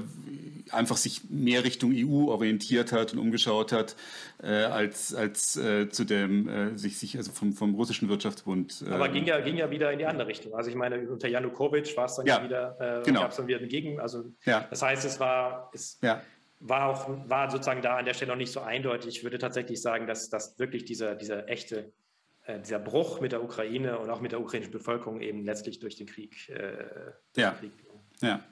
einfach 0.73 0.97
sich 0.97 1.21
mehr 1.29 1.63
Richtung 1.63 1.93
EU 1.95 2.29
orientiert 2.29 2.91
hat 2.91 3.13
und 3.13 3.19
umgeschaut 3.19 3.71
hat, 3.71 3.95
äh, 4.43 4.47
als, 4.47 5.13
als 5.13 5.55
äh, 5.55 5.89
zu 5.89 6.03
dem 6.03 6.47
äh, 6.47 6.77
sich, 6.77 6.97
sich 6.97 7.17
also 7.17 7.31
vom, 7.31 7.53
vom 7.53 7.75
russischen 7.85 8.09
Wirtschaftsbund. 8.09 8.83
Aber 8.89 9.09
ging 9.09 9.25
ja, 9.25 9.39
ging 9.39 9.57
ja 9.57 9.69
wieder 9.69 9.91
in 9.91 9.99
die 9.99 10.05
andere 10.05 10.27
Richtung. 10.27 10.53
Also 10.55 10.69
ich 10.69 10.75
meine, 10.75 11.09
unter 11.09 11.27
Janukowitsch 11.27 11.95
war 11.95 12.05
es 12.05 12.15
dann 12.15 12.25
ja, 12.25 12.43
wieder, 12.43 13.01
genau. 13.05 13.21
gab 13.21 13.31
es 13.31 13.37
dann 13.37 13.47
wieder 13.47 13.59
ein 13.59 13.67
Gegen. 13.67 13.99
Also 13.99 14.25
ja. 14.43 14.65
das 14.69 14.81
heißt, 14.81 15.05
es 15.05 15.19
war, 15.19 15.69
es 15.73 15.99
ja. 16.01 16.21
war 16.59 16.89
auch, 16.89 17.09
war 17.29 17.49
sozusagen 17.49 17.81
da 17.81 17.97
an 17.97 18.05
der 18.05 18.13
Stelle 18.13 18.31
noch 18.31 18.37
nicht 18.37 18.51
so 18.51 18.61
eindeutig. 18.61 19.17
Ich 19.17 19.23
würde 19.23 19.37
tatsächlich 19.37 19.81
sagen, 19.81 20.07
dass, 20.07 20.29
dass 20.29 20.57
wirklich 20.59 20.85
dieser, 20.85 21.15
dieser 21.15 21.47
echte 21.47 21.91
dieser 22.63 22.77
Bruch 22.77 23.21
mit 23.21 23.31
der 23.31 23.43
Ukraine 23.43 23.97
und 23.97 24.09
auch 24.11 24.21
mit 24.21 24.31
der 24.31 24.39
ukrainischen 24.39 24.71
Bevölkerung 24.71 25.19
eben 25.19 25.43
letztlich 25.43 25.79
durch 25.79 25.95
den 25.95 26.05
Krieg. 26.05 26.47
Äh, 26.49 26.85
ja. 27.35 27.51
Krieg. 27.51 27.71
ja. 28.21 28.43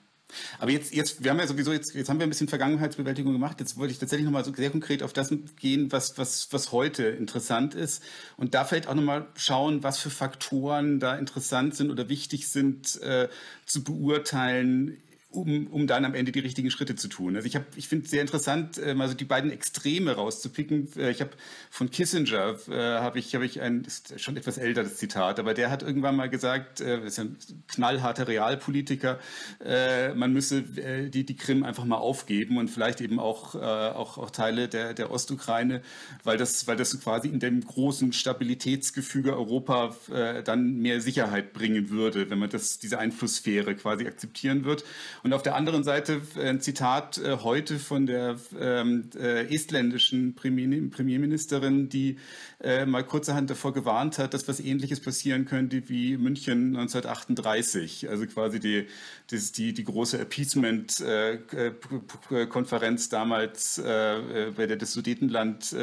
Aber 0.59 0.71
jetzt, 0.71 0.93
jetzt, 0.93 1.23
wir 1.23 1.31
haben 1.31 1.39
ja 1.39 1.47
sowieso 1.47 1.71
jetzt, 1.71 1.93
jetzt 1.93 2.09
haben 2.09 2.19
wir 2.19 2.25
ein 2.25 2.29
bisschen 2.29 2.47
Vergangenheitsbewältigung 2.47 3.33
gemacht. 3.33 3.59
Jetzt 3.59 3.77
wollte 3.77 3.93
ich 3.93 3.99
tatsächlich 3.99 4.25
nochmal 4.25 4.45
so 4.45 4.53
sehr 4.53 4.71
konkret 4.71 5.03
auf 5.03 5.13
das 5.13 5.33
gehen, 5.59 5.91
was, 5.91 6.17
was, 6.17 6.51
was 6.51 6.71
heute 6.71 7.03
interessant 7.03 7.75
ist. 7.75 8.03
Und 8.37 8.53
da 8.53 8.65
vielleicht 8.65 8.87
auch 8.87 8.95
nochmal 8.95 9.27
schauen, 9.35 9.83
was 9.83 9.99
für 9.99 10.09
Faktoren 10.09 10.99
da 10.99 11.15
interessant 11.15 11.75
sind 11.75 11.91
oder 11.91 12.09
wichtig 12.09 12.47
sind 12.47 13.01
äh, 13.01 13.29
zu 13.65 13.83
beurteilen 13.83 15.01
um, 15.33 15.67
um 15.67 15.87
dann 15.87 16.05
am 16.05 16.13
Ende 16.13 16.31
die 16.31 16.39
richtigen 16.39 16.71
Schritte 16.71 16.95
zu 16.95 17.07
tun. 17.07 17.35
Also 17.35 17.47
ich, 17.47 17.55
hab, 17.55 17.63
ich 17.75 17.87
finde 17.87 18.05
es 18.05 18.11
sehr 18.11 18.21
interessant, 18.21 18.77
äh, 18.77 18.93
mal 18.93 19.07
so 19.07 19.15
die 19.15 19.25
beiden 19.25 19.51
Extreme 19.51 20.13
rauszupicken. 20.13 20.89
Äh, 20.95 21.11
ich 21.11 21.21
habe 21.21 21.31
von 21.69 21.89
Kissinger, 21.89 22.55
äh, 22.69 22.99
habe 22.99 23.19
ich, 23.19 23.33
hab 23.35 23.41
ich 23.41 23.61
ein, 23.61 23.83
ist 23.83 24.19
schon 24.19 24.37
etwas 24.37 24.57
älter 24.57 24.83
das 24.83 24.97
Zitat, 24.97 25.39
aber 25.39 25.53
der 25.53 25.71
hat 25.71 25.83
irgendwann 25.83 26.15
mal 26.15 26.29
gesagt, 26.29 26.81
äh, 26.81 27.05
ist 27.05 27.19
ein 27.19 27.37
knallharter 27.67 28.27
Realpolitiker, 28.27 29.19
äh, 29.63 30.13
man 30.13 30.33
müsse 30.33 30.59
äh, 30.77 31.09
die, 31.09 31.25
die 31.25 31.35
Krim 31.35 31.63
einfach 31.63 31.85
mal 31.85 31.97
aufgeben 31.97 32.57
und 32.57 32.69
vielleicht 32.69 33.01
eben 33.01 33.19
auch, 33.19 33.55
äh, 33.55 33.59
auch, 33.59 34.17
auch 34.17 34.29
Teile 34.29 34.67
der, 34.67 34.93
der 34.93 35.11
Ostukraine, 35.11 35.81
weil 36.23 36.37
das, 36.37 36.67
weil 36.67 36.77
das 36.77 36.99
quasi 36.99 37.27
in 37.27 37.39
dem 37.39 37.61
großen 37.61 38.13
Stabilitätsgefüge 38.13 39.35
Europa 39.35 39.95
äh, 40.11 40.43
dann 40.43 40.77
mehr 40.77 41.01
Sicherheit 41.01 41.53
bringen 41.53 41.89
würde, 41.89 42.29
wenn 42.29 42.39
man 42.39 42.49
das, 42.49 42.79
diese 42.79 42.99
Einflusssphäre 42.99 43.75
quasi 43.75 44.05
akzeptieren 44.05 44.65
wird. 44.65 44.83
Und 45.23 45.31
auf 45.31 45.41
der 45.41 45.55
anderen 45.55 45.85
Seite 45.85 46.21
äh, 46.35 46.49
ein 46.49 46.59
Zitat 46.59 47.17
äh, 47.17 47.37
heute 47.43 47.79
von 47.79 48.05
der 48.05 48.35
ähm, 48.59 49.09
äh, 49.15 49.47
estländischen 49.53 50.35
Premierministerin, 50.35 51.87
die 51.87 52.17
äh, 52.61 52.85
mal 52.85 53.05
kurzerhand 53.05 53.49
davor 53.49 53.71
gewarnt 53.73 54.17
hat, 54.17 54.33
dass 54.33 54.49
was 54.49 54.59
Ähnliches 54.59 54.99
passieren 54.99 55.45
könnte 55.45 55.87
wie 55.87 56.17
München 56.17 56.75
1938. 56.75 58.09
Also 58.09 58.27
quasi 58.27 58.59
die, 58.59 58.87
die, 59.31 59.39
die, 59.39 59.73
die 59.73 59.85
große 59.85 60.19
Appeasement-Konferenz 60.19 63.07
damals, 63.07 63.77
äh, 63.77 64.51
bei 64.55 64.67
der 64.67 64.75
das 64.75 64.91
Sudetenland 64.91 65.73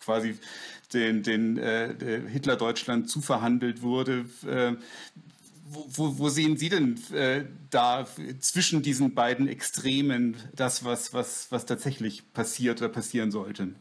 quasi 0.00 0.38
den, 0.94 1.22
den 1.22 1.58
äh, 1.58 2.22
Hitler-Deutschland 2.28 3.10
zuverhandelt 3.10 3.82
wurde 3.82 4.24
wo, 5.74 6.18
wo, 6.18 6.28
sehen 6.28 6.56
Sie 6.56 6.68
denn 6.68 7.00
äh, 7.12 7.44
da 7.70 8.06
zwischen 8.40 8.82
diesen 8.82 9.14
beiden 9.14 9.48
Extremen 9.48 10.36
das, 10.54 10.84
was, 10.84 11.12
was, 11.14 11.50
was 11.50 11.66
tatsächlich 11.66 12.32
passiert 12.32 12.80
oder 12.80 12.90
passieren 12.90 13.30
sollte? 13.30 13.74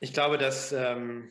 Ich 0.00 0.12
glaube, 0.12 0.38
dass, 0.38 0.72
ähm, 0.72 1.30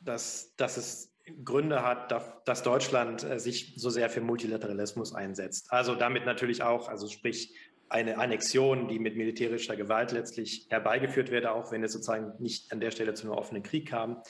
dass, 0.00 0.54
dass 0.56 0.76
es 0.76 1.12
Gründe 1.44 1.82
hat, 1.82 2.12
dass 2.44 2.62
Deutschland 2.62 3.24
äh, 3.24 3.40
sich 3.40 3.74
so 3.76 3.90
sehr 3.90 4.10
für 4.10 4.20
Multilateralismus 4.20 5.14
einsetzt. 5.14 5.72
Also 5.72 5.94
damit 5.94 6.26
natürlich 6.26 6.62
auch, 6.62 6.88
also 6.88 7.08
sprich 7.08 7.54
eine 7.88 8.18
Annexion, 8.18 8.88
die 8.88 8.98
mit 8.98 9.16
militärischer 9.16 9.76
Gewalt 9.76 10.12
letztlich 10.12 10.66
herbeigeführt 10.70 11.30
werde, 11.30 11.52
auch 11.52 11.70
wenn 11.70 11.84
es 11.84 11.92
sozusagen 11.92 12.32
nicht 12.42 12.72
an 12.72 12.80
der 12.80 12.90
Stelle 12.90 13.14
zu 13.14 13.26
einem 13.26 13.38
offenen 13.38 13.62
Krieg 13.62 13.88
kam 13.88 14.22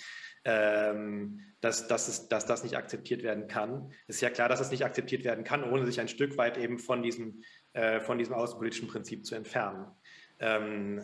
ähm, 0.47 1.41
dass, 1.61 1.89
dass, 1.89 2.07
es, 2.07 2.29
dass 2.29 2.47
das 2.47 2.63
nicht 2.63 2.77
akzeptiert 2.77 3.25
werden 3.25 3.49
kann. 3.49 3.91
Es 4.07 4.17
ist 4.17 4.21
ja 4.23 4.31
klar, 4.31 4.49
dass 4.49 4.61
es 4.61 4.71
nicht 4.71 4.85
akzeptiert 4.85 5.25
werden 5.25 5.43
kann, 5.43 5.65
ohne 5.65 5.85
sich 5.85 6.01
ein 6.01 6.09
Stück 6.09 6.39
weit 6.39 6.57
eben 6.57 6.79
von 6.79 7.03
diesem, 7.03 7.43
äh, 7.73 7.99
von 7.99 8.19
diesem 8.19 8.35
außenpolitischen 8.35 8.87
Prinzip 8.87 9.27
zu 9.27 9.35
entfernen. 9.35 9.87
Ähm, 10.39 11.01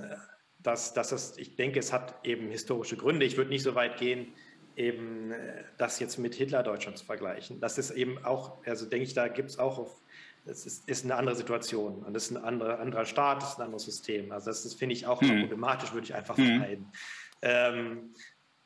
dass, 0.61 0.95
dass 0.95 1.11
es, 1.11 1.37
ich 1.39 1.57
denke, 1.57 1.81
es 1.81 1.93
hat 1.93 2.25
eben 2.25 2.49
historische 2.51 2.97
Gründe. 2.97 3.27
Ich 3.27 3.37
würde 3.37 3.51
nicht 3.51 3.65
so 3.65 3.75
weit 3.75 3.97
gehen, 3.97 4.33
eben 4.77 5.33
äh, 5.33 5.65
das 5.77 5.99
jetzt 5.99 6.19
mit 6.19 6.37
Hitler-Deutschland 6.37 6.97
zu 6.97 7.05
vergleichen. 7.05 7.61
Das 7.61 7.79
ist 7.79 7.91
eben 7.91 8.25
auch, 8.25 8.65
also 8.65 8.87
denke 8.87 9.05
ich, 9.05 9.15
da 9.15 9.27
gibt 9.27 9.51
es 9.51 9.59
auch 9.59 9.79
auf, 9.79 10.01
das 10.45 10.67
ist, 10.67 10.89
ist, 10.89 11.05
eine 11.05 11.17
andere 11.17 11.35
Situation 11.35 12.05
und 12.05 12.15
das 12.15 12.25
ist 12.25 12.37
ein 12.37 12.45
anderer, 12.45 12.79
anderer 12.79 13.05
Staat, 13.05 13.43
das 13.43 13.53
ist 13.53 13.59
ein 13.59 13.65
anderes 13.65 13.85
System. 13.85 14.31
Also 14.31 14.51
das, 14.51 14.63
das 14.63 14.75
finde 14.75 14.95
ich 14.95 15.07
auch 15.07 15.21
hm. 15.21 15.41
problematisch, 15.41 15.93
würde 15.93 16.05
ich 16.05 16.15
einfach 16.15 16.37
hm. 16.37 16.47
vermeiden. 16.47 16.93
Ähm, 17.43 18.15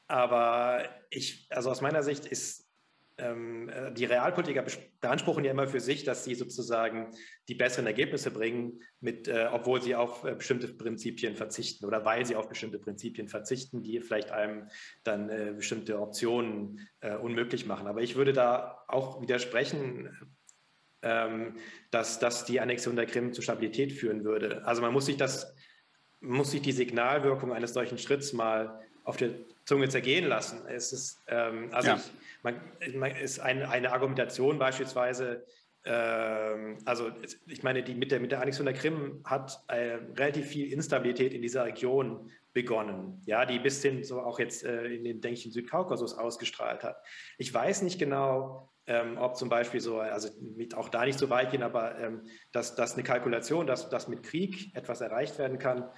aber 0.06 0.88
ich, 1.10 1.46
also 1.50 1.70
aus 1.70 1.80
meiner 1.80 2.02
Sicht 2.02 2.26
ist 2.26 2.66
ähm, 3.18 3.70
die 3.96 4.04
Realpolitiker 4.04 4.64
beanspruchen 5.00 5.44
ja 5.44 5.50
immer 5.50 5.66
für 5.66 5.80
sich, 5.80 6.04
dass 6.04 6.24
sie 6.24 6.34
sozusagen 6.34 7.14
die 7.48 7.54
besseren 7.54 7.86
Ergebnisse 7.86 8.30
bringen, 8.30 8.82
mit, 9.00 9.26
äh, 9.26 9.48
obwohl 9.50 9.80
sie 9.80 9.94
auf 9.94 10.24
äh, 10.24 10.34
bestimmte 10.34 10.68
Prinzipien 10.68 11.34
verzichten 11.34 11.86
oder 11.86 12.04
weil 12.04 12.26
sie 12.26 12.36
auf 12.36 12.48
bestimmte 12.48 12.78
Prinzipien 12.78 13.28
verzichten, 13.28 13.82
die 13.82 14.00
vielleicht 14.00 14.30
einem 14.30 14.68
dann 15.02 15.30
äh, 15.30 15.54
bestimmte 15.56 15.98
Optionen 15.98 16.86
äh, 17.00 17.16
unmöglich 17.16 17.64
machen. 17.64 17.86
Aber 17.86 18.02
ich 18.02 18.16
würde 18.16 18.34
da 18.34 18.84
auch 18.86 19.22
widersprechen, 19.22 20.36
ähm, 21.00 21.56
dass, 21.90 22.18
dass 22.18 22.44
die 22.44 22.60
Annexion 22.60 22.96
der 22.96 23.06
Krim 23.06 23.32
zu 23.32 23.40
Stabilität 23.40 23.92
führen 23.92 24.24
würde. 24.24 24.66
Also 24.66 24.82
man 24.82 24.92
muss 24.92 25.06
sich 25.06 25.16
das, 25.16 25.54
muss 26.20 26.50
sich 26.50 26.60
die 26.60 26.72
Signalwirkung 26.72 27.52
eines 27.52 27.72
solchen 27.72 27.96
Schritts 27.96 28.34
mal 28.34 28.80
auf 29.04 29.16
der 29.16 29.30
Zunge 29.66 29.88
zergehen 29.88 30.26
lassen. 30.26 30.66
Es 30.68 30.92
ist, 30.92 31.22
ähm, 31.26 31.68
also 31.72 31.88
ja. 31.88 31.96
ich, 31.96 32.12
man, 32.42 32.60
man, 32.94 33.14
ist 33.16 33.40
eine, 33.40 33.68
eine 33.68 33.92
Argumentation 33.92 34.58
beispielsweise, 34.58 35.44
ähm, 35.84 36.78
also 36.84 37.10
ich 37.46 37.62
meine, 37.62 37.82
die, 37.82 37.94
mit, 37.94 38.12
der, 38.12 38.20
mit 38.20 38.30
der 38.32 38.40
Annexion 38.40 38.64
der 38.64 38.74
Krim 38.74 39.20
hat 39.24 39.60
äh, 39.68 39.98
relativ 40.16 40.46
viel 40.46 40.72
Instabilität 40.72 41.34
in 41.34 41.42
dieser 41.42 41.64
Region 41.64 42.30
begonnen, 42.52 43.20
ja, 43.26 43.44
die 43.44 43.58
bis 43.58 43.82
hin 43.82 44.02
so 44.02 44.20
auch 44.20 44.38
jetzt 44.38 44.64
äh, 44.64 44.86
in 44.86 45.04
den, 45.04 45.20
denke 45.20 45.38
ich, 45.38 45.52
Südkaukasus 45.52 46.14
ausgestrahlt 46.14 46.82
hat. 46.84 46.96
Ich 47.36 47.52
weiß 47.52 47.82
nicht 47.82 47.98
genau, 47.98 48.70
ähm, 48.86 49.18
ob 49.18 49.36
zum 49.36 49.48
Beispiel 49.48 49.80
so, 49.80 49.98
also 49.98 50.28
auch 50.76 50.88
da 50.88 51.04
nicht 51.04 51.18
so 51.18 51.28
weit 51.28 51.50
gehen, 51.50 51.62
aber 51.62 51.98
ähm, 51.98 52.22
dass, 52.52 52.76
dass 52.76 52.94
eine 52.94 53.02
Kalkulation, 53.02 53.66
dass, 53.66 53.90
dass 53.90 54.06
mit 54.06 54.22
Krieg 54.22 54.74
etwas 54.74 55.00
erreicht 55.00 55.38
werden 55.38 55.58
kann, 55.58 55.90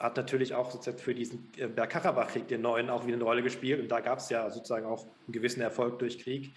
hat 0.00 0.16
natürlich 0.16 0.54
auch 0.54 0.70
sozusagen 0.70 0.98
für 0.98 1.14
diesen 1.14 1.52
äh, 1.58 1.66
Bergkarabach-Krieg, 1.66 2.48
den 2.48 2.62
neuen, 2.62 2.88
auch 2.88 3.06
wieder 3.06 3.16
eine 3.16 3.24
Rolle 3.24 3.42
gespielt. 3.42 3.80
Und 3.80 3.88
da 3.88 4.00
gab 4.00 4.18
es 4.18 4.30
ja 4.30 4.50
sozusagen 4.50 4.86
auch 4.86 5.04
einen 5.04 5.32
gewissen 5.32 5.60
Erfolg 5.60 5.98
durch 5.98 6.18
Krieg. 6.18 6.54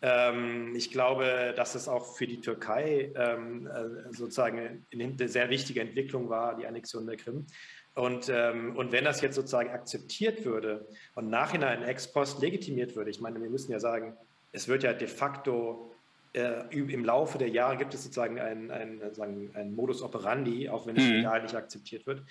Ähm, 0.00 0.74
ich 0.76 0.92
glaube, 0.92 1.52
dass 1.56 1.74
es 1.74 1.88
auch 1.88 2.14
für 2.16 2.28
die 2.28 2.40
Türkei 2.40 3.10
ähm, 3.16 3.66
äh, 3.66 4.12
sozusagen 4.12 4.86
eine 4.92 5.28
sehr 5.28 5.50
wichtige 5.50 5.80
Entwicklung 5.80 6.30
war, 6.30 6.56
die 6.56 6.66
Annexion 6.66 7.06
der 7.06 7.16
Krim. 7.16 7.46
Und, 7.96 8.28
ähm, 8.28 8.76
und 8.76 8.92
wenn 8.92 9.04
das 9.04 9.20
jetzt 9.20 9.34
sozusagen 9.34 9.70
akzeptiert 9.70 10.44
würde 10.44 10.86
und 11.14 11.30
nachhinein 11.30 11.82
ex 11.82 12.12
post 12.12 12.40
legitimiert 12.40 12.96
würde, 12.96 13.10
ich 13.10 13.20
meine, 13.20 13.40
wir 13.40 13.50
müssen 13.50 13.72
ja 13.72 13.80
sagen, 13.80 14.16
es 14.52 14.68
wird 14.68 14.84
ja 14.84 14.92
de 14.92 15.08
facto 15.08 15.92
äh, 16.32 16.64
im 16.72 17.04
Laufe 17.04 17.38
der 17.38 17.48
Jahre 17.48 17.76
gibt 17.76 17.94
es 17.94 18.02
sozusagen 18.02 18.40
einen, 18.40 18.70
einen 18.70 19.74
Modus 19.74 20.02
operandi, 20.02 20.68
auch 20.68 20.86
wenn 20.86 20.96
es 20.96 21.04
mhm. 21.04 21.12
legal 21.12 21.42
nicht 21.42 21.54
akzeptiert 21.54 22.06
wird. 22.06 22.22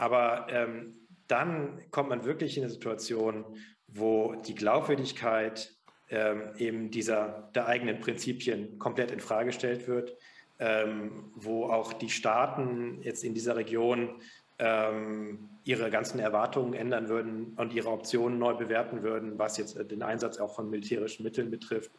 Aber 0.00 0.46
ähm, 0.48 0.94
dann 1.28 1.78
kommt 1.90 2.08
man 2.08 2.24
wirklich 2.24 2.56
in 2.56 2.62
eine 2.62 2.72
Situation, 2.72 3.44
wo 3.86 4.34
die 4.34 4.54
Glaubwürdigkeit 4.54 5.74
ähm, 6.08 6.52
eben 6.56 6.90
dieser 6.90 7.50
der 7.54 7.66
eigenen 7.66 8.00
Prinzipien 8.00 8.78
komplett 8.78 9.10
in 9.10 9.20
Frage 9.20 9.48
gestellt 9.48 9.86
wird, 9.88 10.16
ähm, 10.58 11.30
wo 11.34 11.66
auch 11.66 11.92
die 11.92 12.08
Staaten 12.08 13.02
jetzt 13.02 13.24
in 13.24 13.34
dieser 13.34 13.56
Region 13.56 14.22
ähm, 14.58 15.50
ihre 15.64 15.90
ganzen 15.90 16.18
Erwartungen 16.18 16.72
ändern 16.72 17.10
würden 17.10 17.52
und 17.58 17.74
ihre 17.74 17.90
Optionen 17.90 18.38
neu 18.38 18.54
bewerten 18.54 19.02
würden, 19.02 19.38
was 19.38 19.58
jetzt 19.58 19.78
den 19.90 20.02
Einsatz 20.02 20.38
auch 20.38 20.54
von 20.54 20.70
militärischen 20.70 21.24
Mitteln 21.24 21.50
betrifft. 21.50 21.90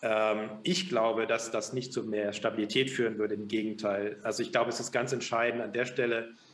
Ähm, 0.00 0.48
ich 0.62 0.88
glaube, 0.88 1.26
dass 1.26 1.50
das 1.50 1.74
nicht 1.74 1.92
zu 1.92 2.04
mehr 2.04 2.32
Stabilität 2.32 2.90
führen 2.90 3.18
würde. 3.18 3.34
Im 3.34 3.48
Gegenteil. 3.48 4.16
Also 4.22 4.42
ich 4.42 4.50
glaube, 4.50 4.70
es 4.70 4.80
ist 4.80 4.92
ganz 4.92 5.12
entscheidend 5.12 5.60
an 5.60 5.74
der 5.74 5.84
Stelle, 5.84 6.20
äh, 6.20 6.53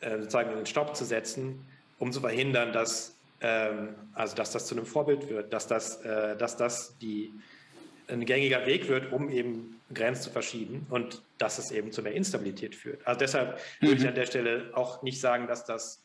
sozusagen 0.00 0.50
einen 0.50 0.66
Stopp 0.66 0.96
zu 0.96 1.04
setzen, 1.04 1.66
um 1.98 2.12
zu 2.12 2.20
verhindern, 2.20 2.72
dass 2.72 3.16
ähm, 3.40 3.94
also 4.14 4.36
dass 4.36 4.52
das 4.52 4.66
zu 4.66 4.74
einem 4.74 4.86
Vorbild 4.86 5.28
wird, 5.28 5.52
dass 5.52 5.66
das, 5.66 6.02
äh, 6.02 6.36
dass 6.36 6.56
das 6.56 6.96
die, 6.98 7.32
ein 8.08 8.24
gängiger 8.24 8.66
Weg 8.66 8.88
wird, 8.88 9.12
um 9.12 9.30
eben 9.30 9.80
Grenzen 9.94 10.24
zu 10.24 10.30
verschieben 10.30 10.86
und 10.90 11.22
dass 11.38 11.58
es 11.58 11.70
eben 11.70 11.92
zu 11.92 12.02
mehr 12.02 12.12
Instabilität 12.12 12.74
führt. 12.74 13.06
Also 13.06 13.20
deshalb 13.20 13.58
mhm. 13.80 13.86
würde 13.86 13.96
ich 13.96 14.02
mhm. 14.02 14.08
an 14.08 14.14
der 14.14 14.26
Stelle 14.26 14.70
auch 14.74 15.02
nicht 15.02 15.20
sagen, 15.20 15.46
dass 15.46 15.64
das 15.64 16.04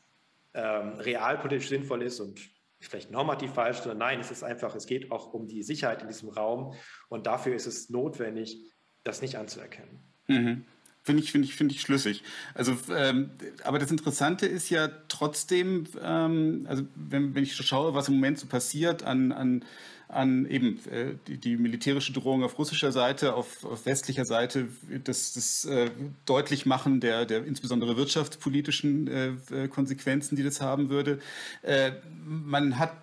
ähm, 0.53 0.93
realpolitisch 0.93 1.67
sinnvoll 1.67 2.03
ist 2.03 2.19
und 2.19 2.39
vielleicht 2.79 3.11
normativ 3.11 3.51
falsch, 3.51 3.77
sondern 3.77 3.97
nein, 3.97 4.19
es 4.19 4.31
ist 4.31 4.43
einfach, 4.43 4.75
es 4.75 4.85
geht 4.85 5.11
auch 5.11 5.33
um 5.33 5.47
die 5.47 5.63
Sicherheit 5.63 6.01
in 6.01 6.07
diesem 6.07 6.29
Raum 6.29 6.75
und 7.09 7.27
dafür 7.27 7.55
ist 7.55 7.65
es 7.65 7.89
notwendig, 7.89 8.59
das 9.03 9.21
nicht 9.21 9.37
anzuerkennen. 9.37 9.99
Mhm. 10.27 10.65
Finde 11.05 11.21
ich, 11.21 11.31
finde 11.31 11.47
ich, 11.47 11.53
finde 11.53 11.75
ich 11.75 11.81
schlüssig. 11.81 12.23
Also, 12.55 12.75
ähm, 12.91 13.29
aber 13.63 13.77
das 13.77 13.91
Interessante 13.91 14.47
ist 14.47 14.71
ja 14.71 14.89
trotzdem, 15.07 15.85
ähm, 16.03 16.65
also 16.67 16.81
wenn, 16.95 17.35
wenn 17.35 17.43
ich 17.43 17.55
schaue, 17.55 17.93
was 17.93 18.07
im 18.07 18.15
Moment 18.15 18.39
so 18.39 18.47
passiert 18.47 19.03
an, 19.03 19.31
an 19.31 19.63
an 20.07 20.45
eben 20.45 20.79
äh, 20.91 21.15
die, 21.27 21.37
die, 21.37 21.57
militärische 21.57 22.13
Drohung 22.13 22.43
auf 22.43 22.59
russischer 22.59 22.91
Seite, 22.91 23.33
auf, 23.33 23.63
auf 23.65 23.85
westlicher 23.85 24.25
Seite, 24.25 24.67
das, 25.03 25.33
das 25.33 25.65
äh, 25.65 25.89
Deutlichmachen 26.25 26.99
der, 26.99 27.25
der 27.25 27.45
insbesondere 27.45 27.97
wirtschaftspolitischen 27.97 29.07
äh, 29.07 29.27
äh 29.51 29.67
Konsequenzen, 29.67 30.35
die 30.35 30.43
das 30.43 30.61
haben 30.61 30.89
würde. 30.89 31.19
Äh, 31.63 31.93
man 32.23 32.77
hat 32.77 32.93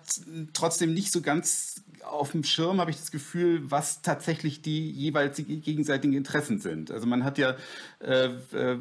trotzdem 0.53 0.93
nicht 0.93 1.11
so 1.11 1.21
ganz 1.21 1.82
auf 2.05 2.31
dem 2.31 2.43
Schirm, 2.43 2.79
habe 2.79 2.91
ich 2.91 2.97
das 2.97 3.11
Gefühl, 3.11 3.61
was 3.69 4.01
tatsächlich 4.01 4.61
die 4.61 4.89
jeweils 4.91 5.37
gegenseitigen 5.37 6.13
Interessen 6.13 6.59
sind. 6.59 6.91
Also 6.91 7.07
man 7.07 7.23
hat 7.23 7.37
ja, 7.37 7.55
äh, 7.99 8.29
äh, 8.51 8.77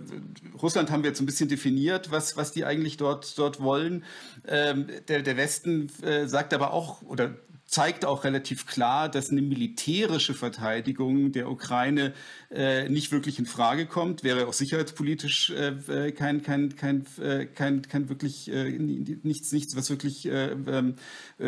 Russland 0.61 0.91
haben 0.91 1.03
wir 1.03 1.11
jetzt 1.11 1.21
ein 1.21 1.27
bisschen 1.27 1.49
definiert, 1.49 2.11
was, 2.11 2.37
was 2.37 2.53
die 2.53 2.65
eigentlich 2.65 2.97
dort, 2.97 3.39
dort 3.39 3.61
wollen. 3.61 4.05
Ähm, 4.47 4.87
der, 5.09 5.23
der 5.23 5.37
Westen 5.37 5.91
äh, 6.03 6.27
sagt 6.27 6.55
aber 6.55 6.73
auch, 6.73 7.03
oder 7.03 7.35
zeigt 7.73 8.05
auch 8.05 8.25
relativ 8.25 8.67
klar, 8.67 9.09
dass 9.09 9.31
eine 9.31 9.41
militärische 9.41 10.35
Verteidigung 10.35 11.33
der 11.33 11.51
Ukraine 11.51 12.13
äh, 12.51 12.87
nicht 12.91 13.13
wirklich 13.13 13.39
in 13.39 13.47
Frage 13.47 13.87
kommt. 13.87 14.23
Wäre 14.23 14.47
auch 14.47 14.53
sicherheitspolitisch 14.53 15.51
äh, 15.51 15.69
äh 15.89 16.13
kein, 16.13 16.43
kein, 16.43 16.77
kein, 16.77 17.07
äh, 17.19 17.47
kein, 17.47 17.81
kein 17.81 18.11
wirklich 18.11 18.53
äh, 18.53 18.79
nichts, 18.79 19.53
nichts, 19.53 19.75
was 19.75 19.89
wirklich 19.89 20.27
äh, 20.27 20.51
ähm, 20.51 20.97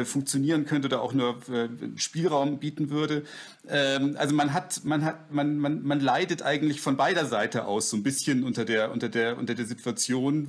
funktionieren 0.04 0.64
könnte 0.64 0.88
oder 0.88 1.02
auch 1.02 1.12
nur 1.12 1.40
Spielraum 1.96 2.58
bieten 2.58 2.88
würde. 2.88 3.24
Ähm, 3.68 4.16
also 4.18 4.34
man 4.34 4.52
hat, 4.52 4.84
man 4.84 5.04
hat, 5.04 5.32
man, 5.32 5.58
man, 5.58 5.82
man 5.82 6.00
leidet 6.00 6.42
eigentlich 6.42 6.80
von 6.80 6.96
beider 6.96 7.26
Seite 7.26 7.66
aus 7.66 7.90
so 7.90 7.96
ein 7.96 8.02
bisschen 8.02 8.44
unter 8.44 8.64
der, 8.64 8.92
unter 8.92 9.08
der, 9.08 9.38
unter 9.38 9.54
der 9.54 9.66
Situation, 9.66 10.48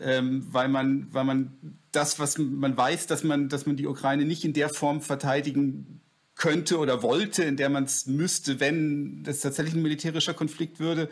ähm, 0.00 0.46
weil 0.50 0.68
man, 0.68 1.08
weil 1.12 1.24
man 1.24 1.78
das, 1.92 2.18
was 2.18 2.38
man 2.38 2.76
weiß, 2.76 3.06
dass 3.06 3.24
man, 3.24 3.48
dass 3.48 3.66
man 3.66 3.76
die 3.76 3.86
Ukraine 3.86 4.24
nicht 4.24 4.44
in 4.44 4.52
der 4.52 4.68
Form 4.68 5.00
verteidigen 5.00 6.00
könnte 6.36 6.78
oder 6.78 7.02
wollte, 7.02 7.44
in 7.44 7.56
der 7.56 7.68
man 7.68 7.84
es 7.84 8.06
müsste, 8.06 8.60
wenn 8.60 9.22
das 9.22 9.40
tatsächlich 9.40 9.74
ein 9.74 9.82
militärischer 9.82 10.34
Konflikt 10.34 10.80
würde. 10.80 11.08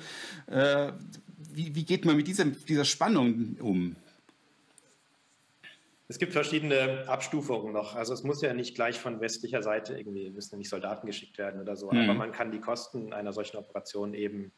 Äh, 0.46 0.92
wie, 1.52 1.74
wie, 1.74 1.84
geht 1.84 2.04
man 2.04 2.16
mit 2.16 2.26
dieser, 2.26 2.44
dieser 2.46 2.84
Spannung 2.84 3.56
um? 3.60 3.96
Es 6.12 6.18
gibt 6.18 6.34
verschiedene 6.34 7.08
Abstufungen 7.08 7.72
noch. 7.72 7.96
Also 7.96 8.12
es 8.12 8.22
muss 8.22 8.42
ja 8.42 8.52
nicht 8.52 8.74
gleich 8.74 9.00
von 9.00 9.22
westlicher 9.22 9.62
Seite 9.62 9.96
irgendwie, 9.96 10.28
müssen 10.28 10.56
ja 10.56 10.58
nicht 10.58 10.68
Soldaten 10.68 11.06
geschickt 11.06 11.38
werden 11.38 11.58
oder 11.58 11.74
so, 11.74 11.90
mhm. 11.90 12.00
aber 12.00 12.12
man 12.12 12.32
kann 12.32 12.52
die 12.52 12.60
Kosten 12.60 13.14
einer 13.14 13.32
solchen 13.32 13.56
Operation 13.56 14.12
eben 14.12 14.52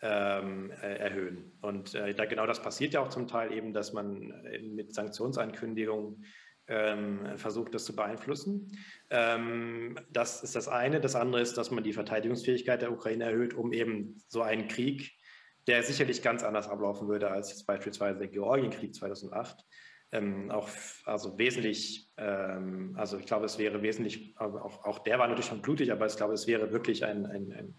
ähm, 0.00 0.70
äh, 0.70 0.96
erhöhen. 0.96 1.52
Und 1.60 1.94
äh, 1.94 2.14
da 2.14 2.24
genau 2.24 2.46
das 2.46 2.62
passiert 2.62 2.94
ja 2.94 3.00
auch 3.00 3.10
zum 3.10 3.26
Teil 3.28 3.52
eben, 3.52 3.74
dass 3.74 3.92
man 3.92 4.32
mit 4.62 4.94
Sanktionsankündigungen 4.94 6.24
ähm, 6.66 7.36
versucht, 7.36 7.74
das 7.74 7.84
zu 7.84 7.94
beeinflussen. 7.94 8.72
Ähm, 9.10 9.98
das 10.10 10.42
ist 10.42 10.56
das 10.56 10.66
eine. 10.66 11.02
Das 11.02 11.14
andere 11.14 11.42
ist, 11.42 11.58
dass 11.58 11.70
man 11.70 11.84
die 11.84 11.92
Verteidigungsfähigkeit 11.92 12.80
der 12.80 12.90
Ukraine 12.90 13.24
erhöht, 13.24 13.52
um 13.52 13.74
eben 13.74 14.16
so 14.28 14.40
einen 14.40 14.66
Krieg, 14.66 15.12
der 15.66 15.82
sicherlich 15.82 16.22
ganz 16.22 16.42
anders 16.42 16.70
ablaufen 16.70 17.06
würde 17.06 17.30
als 17.30 17.50
jetzt 17.50 17.66
beispielsweise 17.66 18.18
der 18.18 18.28
Georgienkrieg 18.28 18.94
2008, 18.94 19.62
ähm, 20.16 20.50
auch 20.50 20.68
also 21.04 21.38
wesentlich, 21.38 22.08
ähm, 22.16 22.94
also 22.96 23.18
ich 23.18 23.26
glaube, 23.26 23.46
es 23.46 23.58
wäre 23.58 23.82
wesentlich, 23.82 24.34
auch, 24.38 24.84
auch 24.84 24.98
der 25.00 25.18
war 25.18 25.28
natürlich 25.28 25.46
schon 25.46 25.62
blutig, 25.62 25.92
aber 25.92 26.06
ich 26.06 26.16
glaube, 26.16 26.34
es 26.34 26.46
wäre 26.46 26.72
wirklich 26.72 27.04
ein, 27.04 27.26
ein, 27.26 27.52
ein 27.52 27.74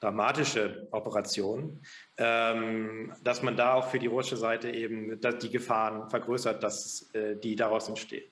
dramatische 0.00 0.88
Operation, 0.90 1.80
ähm, 2.18 3.12
dass 3.22 3.42
man 3.42 3.56
da 3.56 3.74
auch 3.74 3.88
für 3.88 3.98
die 3.98 4.06
russische 4.06 4.36
Seite 4.36 4.70
eben 4.70 5.18
die 5.42 5.50
Gefahren 5.50 6.10
vergrößert, 6.10 6.62
dass 6.62 7.10
äh, 7.14 7.36
die 7.36 7.56
daraus 7.56 7.88
entstehen. 7.88 8.30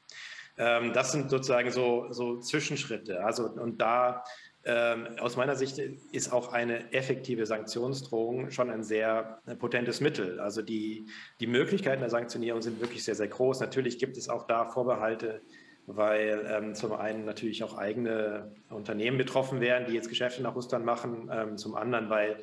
Ähm, 0.59 0.93
das 0.93 1.13
sind 1.13 1.31
sozusagen 1.31 1.71
so, 1.71 2.09
so 2.11 2.39
Zwischenschritte. 2.39 3.25
Also 3.25 3.47
und 3.47 3.81
da 3.81 4.23
ähm, 4.65 5.07
aus 5.19 5.37
meiner 5.37 5.57
Sicht 5.57 5.79
ist 5.79 6.33
auch 6.33 6.53
eine 6.53 6.93
effektive 6.93 7.47
Sanktionsdrohung 7.47 8.51
schon 8.51 8.71
ein 8.71 8.85
sehr 8.85 9.41
potentes 9.59 10.01
Mittel. 10.01 10.41
Also 10.41 10.63
die, 10.63 11.07
die 11.41 11.47
Möglichkeiten 11.47 12.01
der 12.01 12.11
Sanktionierung 12.11 12.63
sind 12.63 12.81
wirklich 12.81 13.05
sehr, 13.05 13.15
sehr 13.15 13.29
groß. 13.29 13.61
Natürlich 13.61 13.99
gibt 13.99 14.17
es 14.17 14.29
auch 14.29 14.47
da 14.47 14.67
Vorbehalte 14.67 15.43
weil 15.87 16.47
ähm, 16.49 16.75
zum 16.75 16.93
einen 16.93 17.25
natürlich 17.25 17.65
auch 17.65 17.77
eigene 17.77 18.55
Unternehmen 18.71 19.19
betroffen 19.19 19.61
wären, 19.61 19.87
die 19.87 19.93
jetzt 19.93 20.09
Geschäfte 20.09 20.43
nach 20.43 20.55
Russland 20.55 20.85
machen, 20.85 21.29
ähm, 21.33 21.57
zum 21.57 21.75
anderen, 21.75 22.09
weil 22.09 22.37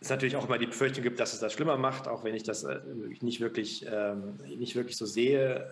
es 0.00 0.10
natürlich 0.10 0.36
auch 0.36 0.46
immer 0.46 0.58
die 0.58 0.66
Befürchtung 0.66 1.02
gibt, 1.02 1.20
dass 1.20 1.32
es 1.32 1.40
das 1.40 1.52
schlimmer 1.52 1.76
macht, 1.76 2.08
auch 2.08 2.24
wenn 2.24 2.34
ich 2.34 2.42
das 2.42 2.64
äh, 2.64 2.80
nicht, 3.20 3.40
wirklich, 3.40 3.86
ähm, 3.90 4.38
nicht 4.56 4.76
wirklich 4.76 4.96
so 4.96 5.06
sehe. 5.06 5.70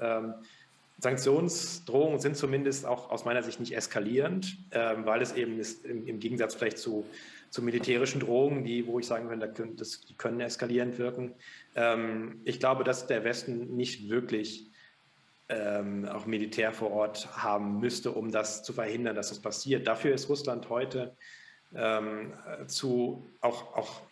Sanktionsdrohungen 1.01 2.20
sind 2.20 2.36
zumindest 2.36 2.86
auch 2.86 3.11
aus 3.11 3.24
meiner 3.24 3.42
Sicht 3.42 3.59
nicht 3.59 3.74
eskalierend, 3.74 4.59
ähm, 4.70 5.07
weil 5.07 5.22
es 5.22 5.32
eben 5.34 5.59
ist, 5.59 5.84
im, 5.84 6.07
im, 6.07 6.20
Gegensatz 6.20 6.55
vielleicht 6.55 6.78
zu, 6.78 7.07
zu 7.48 7.62
militärischen 7.62 8.20
Drohungen, 8.20 8.64
die, 8.64 8.86
wo 8.86 8.98
ich 8.98 9.07
sagen 9.07 9.28
würde, 9.28 9.53
das, 9.76 10.03
die 10.03 10.14
können 10.14 10.40
eskalierend 10.40 10.98
wirken. 10.98 11.34
Ähm, 11.74 12.40
ich 12.44 12.61
glaube, 12.61 12.84
dass 12.84 13.07
der 13.07 13.24
Westen 13.24 13.76
nicht 13.76 14.11
wirklich 14.11 14.70
ähm, 15.48 16.07
auch 16.07 16.26
Militär 16.26 16.72
vor 16.72 16.92
Ort 16.92 17.28
haben 17.42 17.80
müsste, 17.80 18.12
um 18.12 18.30
das 18.30 18.62
zu 18.62 18.72
verhindern, 18.72 19.16
dass 19.16 19.30
das 19.30 19.40
passiert. 19.40 19.86
Dafür 19.86 20.14
ist 20.14 20.28
Russland 20.28 20.68
heute 20.68 21.16
ähm, 21.74 22.32
zu 22.66 23.26
auch, 23.40 23.74
auch 23.74 24.03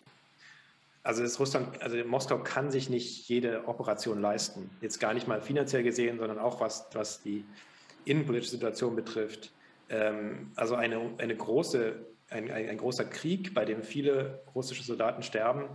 also 1.09 1.23
ist 1.23 1.41
Russland, 1.41 1.81
also 1.81 1.97
Moskau 2.05 2.37
kann 2.37 2.71
sich 2.71 2.91
nicht 2.91 3.31
jede 3.31 3.67
Operation 3.67 4.21
leisten. 4.21 4.69
Jetzt 4.83 5.01
gar 5.01 5.15
nicht 5.15 5.27
mal 5.27 5.41
finanziell 5.41 5.83
gesehen, 5.83 6.19
sondern 6.19 6.39
auch 6.39 6.61
was, 6.61 6.87
was 6.93 7.23
die 7.23 7.47
innenpolitische 8.05 8.51
Situation 8.51 8.95
betrifft. 8.95 9.51
Ähm, 9.89 10.53
also 10.55 10.75
eine, 10.75 11.01
eine 11.17 11.35
große, 11.35 11.95
ein, 12.29 12.51
ein, 12.51 12.69
ein, 12.69 12.77
großer 12.77 13.07
Krieg, 13.07 13.55
bei 13.55 13.65
dem 13.65 13.83
viele 13.83 14.43
russische 14.55 14.83
Soldaten 14.83 15.23
sterben, 15.23 15.71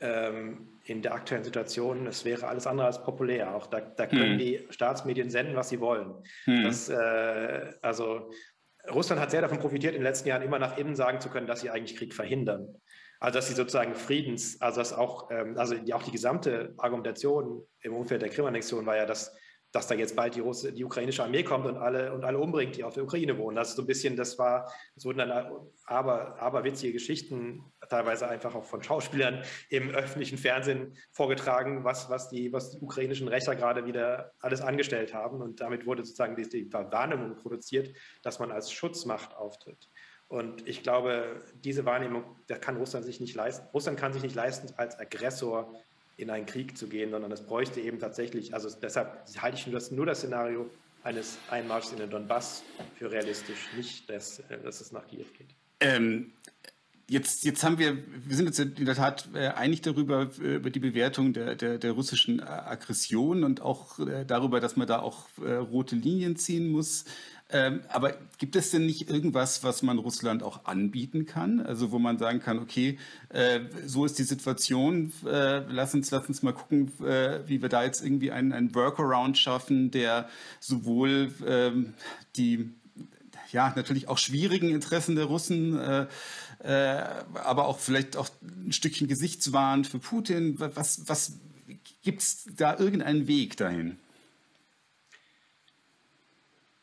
ähm, 0.00 0.66
in 0.82 1.00
der 1.00 1.14
aktuellen 1.14 1.44
Situation, 1.44 2.08
es 2.08 2.24
wäre 2.24 2.48
alles 2.48 2.66
andere 2.66 2.88
als 2.88 3.04
populär. 3.04 3.54
Auch 3.54 3.68
da, 3.68 3.80
da 3.80 4.08
können 4.08 4.32
hm. 4.32 4.38
die 4.38 4.66
Staatsmedien 4.70 5.30
senden, 5.30 5.54
was 5.54 5.68
sie 5.68 5.78
wollen. 5.78 6.12
Hm. 6.46 6.64
Das, 6.64 6.88
äh, 6.88 7.72
also 7.82 8.32
Russland 8.90 9.22
hat 9.22 9.30
sehr 9.30 9.42
davon 9.42 9.60
profitiert, 9.60 9.94
in 9.94 10.00
den 10.00 10.08
letzten 10.08 10.28
Jahren 10.28 10.42
immer 10.42 10.58
nach 10.58 10.76
innen 10.76 10.96
sagen 10.96 11.20
zu 11.20 11.28
können, 11.28 11.46
dass 11.46 11.60
sie 11.60 11.70
eigentlich 11.70 11.96
Krieg 11.96 12.14
verhindern. 12.14 12.74
Also 13.22 13.38
dass 13.38 13.46
sie 13.46 13.54
sozusagen 13.54 13.94
Friedens, 13.94 14.60
also 14.60 14.80
dass 14.80 14.92
auch, 14.92 15.30
ähm, 15.30 15.56
also 15.56 15.76
die, 15.76 15.94
auch 15.94 16.02
die 16.02 16.10
gesamte 16.10 16.74
Argumentation 16.76 17.64
im 17.80 17.94
Umfeld 17.94 18.20
der 18.20 18.30
Krim-Annexion 18.30 18.84
war 18.84 18.96
ja, 18.96 19.06
dass 19.06 19.32
dass 19.72 19.86
da 19.86 19.94
jetzt 19.94 20.14
bald 20.14 20.34
die, 20.34 20.40
Russe, 20.40 20.72
die 20.72 20.84
ukrainische 20.84 21.24
Armee 21.24 21.42
kommt 21.42 21.66
und 21.66 21.78
alle, 21.78 22.12
und 22.12 22.24
alle 22.24 22.38
umbringt, 22.38 22.76
die 22.76 22.84
auf 22.84 22.92
der 22.94 23.04
Ukraine 23.04 23.38
wohnen. 23.38 23.56
Das 23.56 23.70
ist 23.70 23.76
so 23.76 23.82
ein 23.82 23.86
bisschen, 23.86 24.16
das 24.16 24.38
war, 24.38 24.70
es 24.96 25.04
wurden 25.06 25.18
dann 25.18 25.30
aber, 25.86 26.38
aber 26.38 26.64
witzige 26.64 26.92
Geschichten, 26.92 27.64
teilweise 27.88 28.28
einfach 28.28 28.54
auch 28.54 28.64
von 28.64 28.82
Schauspielern 28.82 29.42
im 29.70 29.90
öffentlichen 29.90 30.36
Fernsehen 30.36 30.94
vorgetragen, 31.10 31.84
was, 31.84 32.10
was, 32.10 32.28
die, 32.28 32.52
was 32.52 32.70
die 32.72 32.80
ukrainischen 32.80 33.28
Rächer 33.28 33.56
gerade 33.56 33.86
wieder 33.86 34.32
alles 34.40 34.60
angestellt 34.60 35.14
haben. 35.14 35.40
Und 35.40 35.60
damit 35.62 35.86
wurde 35.86 36.04
sozusagen 36.04 36.36
die, 36.36 36.48
die 36.48 36.70
Wahrnehmung 36.70 37.36
produziert, 37.36 37.96
dass 38.22 38.38
man 38.38 38.52
als 38.52 38.70
Schutzmacht 38.70 39.34
auftritt. 39.34 39.88
Und 40.32 40.66
ich 40.66 40.82
glaube, 40.82 41.42
diese 41.62 41.84
Wahrnehmung, 41.84 42.24
da 42.46 42.56
kann 42.56 42.78
Russland 42.78 43.04
sich 43.04 43.20
nicht 43.20 43.34
leisten. 43.34 43.66
Russland 43.74 43.98
kann 44.00 44.14
sich 44.14 44.22
nicht 44.22 44.34
leisten, 44.34 44.72
als 44.78 44.98
Aggressor 44.98 45.78
in 46.16 46.30
einen 46.30 46.46
Krieg 46.46 46.78
zu 46.78 46.88
gehen, 46.88 47.10
sondern 47.10 47.30
es 47.32 47.42
bräuchte 47.42 47.82
eben 47.82 47.98
tatsächlich, 47.98 48.54
also 48.54 48.70
deshalb 48.80 49.26
halte 49.36 49.58
ich 49.58 49.66
nur 49.66 49.74
das, 49.74 49.90
das 49.90 50.18
Szenario 50.18 50.70
eines 51.02 51.36
Einmarschs 51.50 51.92
in 51.92 51.98
den 51.98 52.08
Donbass 52.08 52.62
für 52.96 53.10
realistisch, 53.10 53.68
nicht, 53.76 54.08
dass, 54.08 54.42
dass 54.64 54.80
es 54.80 54.90
nach 54.90 55.06
Kiew 55.06 55.26
geht. 55.36 55.48
Ähm, 55.80 56.32
Jetzt, 57.08 57.44
jetzt 57.44 57.62
haben 57.62 57.78
wir, 57.78 57.96
wir 57.96 58.36
sind 58.36 58.46
uns 58.46 58.58
in 58.58 58.86
der 58.86 58.94
Tat 58.94 59.28
äh, 59.34 59.48
einig 59.48 59.82
darüber, 59.82 60.30
äh, 60.40 60.54
über 60.54 60.70
die 60.70 60.78
Bewertung 60.78 61.34
der, 61.34 61.56
der, 61.56 61.76
der 61.76 61.92
russischen 61.92 62.40
Aggression 62.40 63.44
und 63.44 63.60
auch 63.60 63.98
darüber, 64.26 64.60
dass 64.60 64.76
man 64.76 64.86
da 64.86 65.00
auch 65.00 65.26
rote 65.36 65.94
Linien 65.94 66.36
ziehen 66.36 66.70
muss. 66.70 67.04
Ähm, 67.52 67.82
aber 67.88 68.14
gibt 68.38 68.56
es 68.56 68.70
denn 68.70 68.86
nicht 68.86 69.10
irgendwas, 69.10 69.62
was 69.62 69.82
man 69.82 69.98
Russland 69.98 70.42
auch 70.42 70.64
anbieten 70.64 71.26
kann? 71.26 71.60
Also 71.60 71.92
wo 71.92 71.98
man 71.98 72.18
sagen 72.18 72.40
kann, 72.40 72.58
okay, 72.58 72.98
äh, 73.28 73.60
so 73.86 74.06
ist 74.06 74.18
die 74.18 74.22
Situation, 74.22 75.12
äh, 75.26 75.58
lass, 75.68 75.92
uns, 75.94 76.10
lass 76.10 76.26
uns 76.28 76.42
mal 76.42 76.54
gucken, 76.54 76.90
äh, 77.04 77.40
wie 77.46 77.60
wir 77.60 77.68
da 77.68 77.84
jetzt 77.84 78.02
irgendwie 78.02 78.32
einen, 78.32 78.52
einen 78.52 78.74
Workaround 78.74 79.36
schaffen, 79.36 79.90
der 79.90 80.30
sowohl 80.60 81.32
ähm, 81.46 81.92
die 82.36 82.70
ja, 83.52 83.70
natürlich 83.76 84.08
auch 84.08 84.16
schwierigen 84.16 84.70
Interessen 84.70 85.14
der 85.14 85.26
Russen, 85.26 85.78
äh, 85.78 86.06
äh, 86.64 87.04
aber 87.34 87.66
auch 87.66 87.78
vielleicht 87.78 88.16
auch 88.16 88.30
ein 88.42 88.72
Stückchen 88.72 89.08
Gesichtswahn 89.08 89.84
für 89.84 89.98
Putin. 89.98 90.58
Was, 90.58 91.06
was 91.06 91.34
gibt 92.02 92.22
es 92.22 92.46
da 92.56 92.78
irgendeinen 92.78 93.26
Weg 93.26 93.58
dahin? 93.58 93.98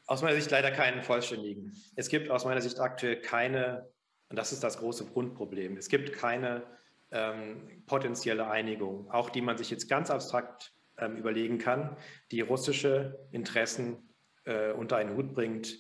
Aus 0.10 0.24
meiner 0.24 0.36
Sicht 0.36 0.50
leider 0.50 0.72
keinen 0.72 1.04
vollständigen. 1.04 1.72
Es 1.96 2.10
gibt 2.10 2.32
aus 2.32 2.44
meiner 2.44 2.62
Sicht 2.62 2.80
aktuell 2.80 3.22
keine, 3.22 3.88
und 4.30 4.40
das 4.40 4.52
ist 4.52 4.64
das 4.64 4.80
große 4.80 5.06
Grundproblem, 5.06 5.78
es 5.78 5.88
gibt 5.88 6.14
keine 6.14 6.64
ähm, 7.12 7.84
potenzielle 7.86 8.50
Einigung, 8.50 9.12
auch 9.12 9.30
die 9.30 9.42
man 9.42 9.56
sich 9.60 9.70
jetzt 9.70 9.88
ganz 9.88 10.10
abstrakt 10.10 10.74
ähm, 10.98 11.16
überlegen 11.16 11.60
kann, 11.60 11.96
die 12.32 12.42
russische 12.42 13.20
Interessen 13.30 14.10
äh, 14.46 14.72
unter 14.72 14.98
einen 14.98 15.16
Hut 15.16 15.36
bringt 15.36 15.78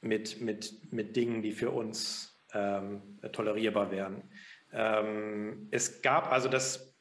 mit, 0.00 0.40
mit, 0.40 0.90
mit 0.90 1.14
Dingen, 1.14 1.42
die 1.42 1.52
für 1.52 1.70
uns 1.70 2.40
ähm, 2.54 3.18
tolerierbar 3.32 3.90
wären. 3.90 4.30
Ähm, 4.72 5.68
es 5.72 6.00
gab 6.00 6.32
also 6.32 6.48
das, 6.48 6.96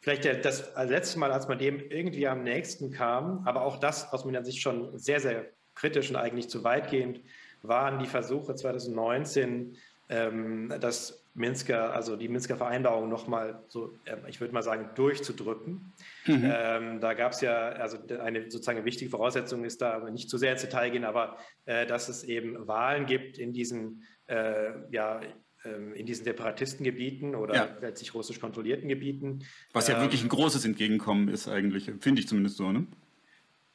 vielleicht 0.00 0.24
das 0.44 0.74
letzte 0.84 1.20
Mal, 1.20 1.30
als 1.30 1.46
man 1.46 1.60
dem 1.60 1.78
irgendwie 1.78 2.26
am 2.26 2.42
nächsten 2.42 2.90
kam, 2.90 3.46
aber 3.46 3.62
auch 3.62 3.78
das 3.78 4.12
aus 4.12 4.24
meiner 4.24 4.44
Sicht 4.44 4.60
schon 4.60 4.98
sehr, 4.98 5.20
sehr 5.20 5.56
kritisch 5.78 6.10
und 6.10 6.16
eigentlich 6.16 6.48
zu 6.48 6.64
weitgehend, 6.64 7.20
waren 7.62 7.98
die 7.98 8.06
Versuche 8.06 8.54
2019, 8.54 9.76
ähm, 10.10 10.72
das 10.80 11.24
Minsker, 11.34 11.94
also 11.94 12.16
die 12.16 12.28
Minsker 12.28 12.56
Vereinbarung 12.56 13.08
nochmal 13.08 13.62
so, 13.68 13.94
äh, 14.04 14.16
ich 14.28 14.40
würde 14.40 14.52
mal 14.52 14.62
sagen, 14.62 14.90
durchzudrücken. 14.96 15.92
Mhm. 16.26 16.52
Ähm, 16.52 17.00
da 17.00 17.14
gab 17.14 17.32
es 17.32 17.40
ja, 17.40 17.68
also 17.68 17.98
eine 18.20 18.50
sozusagen 18.50 18.84
wichtige 18.84 19.10
Voraussetzung 19.10 19.64
ist 19.64 19.80
da, 19.80 19.92
aber 19.92 20.10
nicht 20.10 20.28
zu 20.28 20.36
sehr 20.36 20.52
ins 20.52 20.62
Detail 20.62 20.90
gehen, 20.90 21.04
aber 21.04 21.38
äh, 21.66 21.86
dass 21.86 22.08
es 22.08 22.24
eben 22.24 22.66
Wahlen 22.66 23.06
gibt 23.06 23.38
in 23.38 23.52
diesen, 23.52 24.02
äh, 24.26 24.70
ja, 24.90 25.20
ähm, 25.64 25.94
in 25.94 26.06
diesen 26.06 26.24
Separatistengebieten 26.24 27.34
oder 27.34 27.54
ja. 27.54 27.68
letztlich 27.80 28.14
russisch 28.14 28.40
kontrollierten 28.40 28.88
Gebieten. 28.88 29.44
Was 29.72 29.88
ja 29.88 29.96
ähm, 29.96 30.02
wirklich 30.02 30.22
ein 30.22 30.28
großes 30.28 30.64
Entgegenkommen 30.64 31.28
ist 31.28 31.48
eigentlich, 31.48 31.90
finde 32.00 32.20
ich 32.20 32.28
zumindest 32.28 32.56
so, 32.56 32.72
ne? 32.72 32.86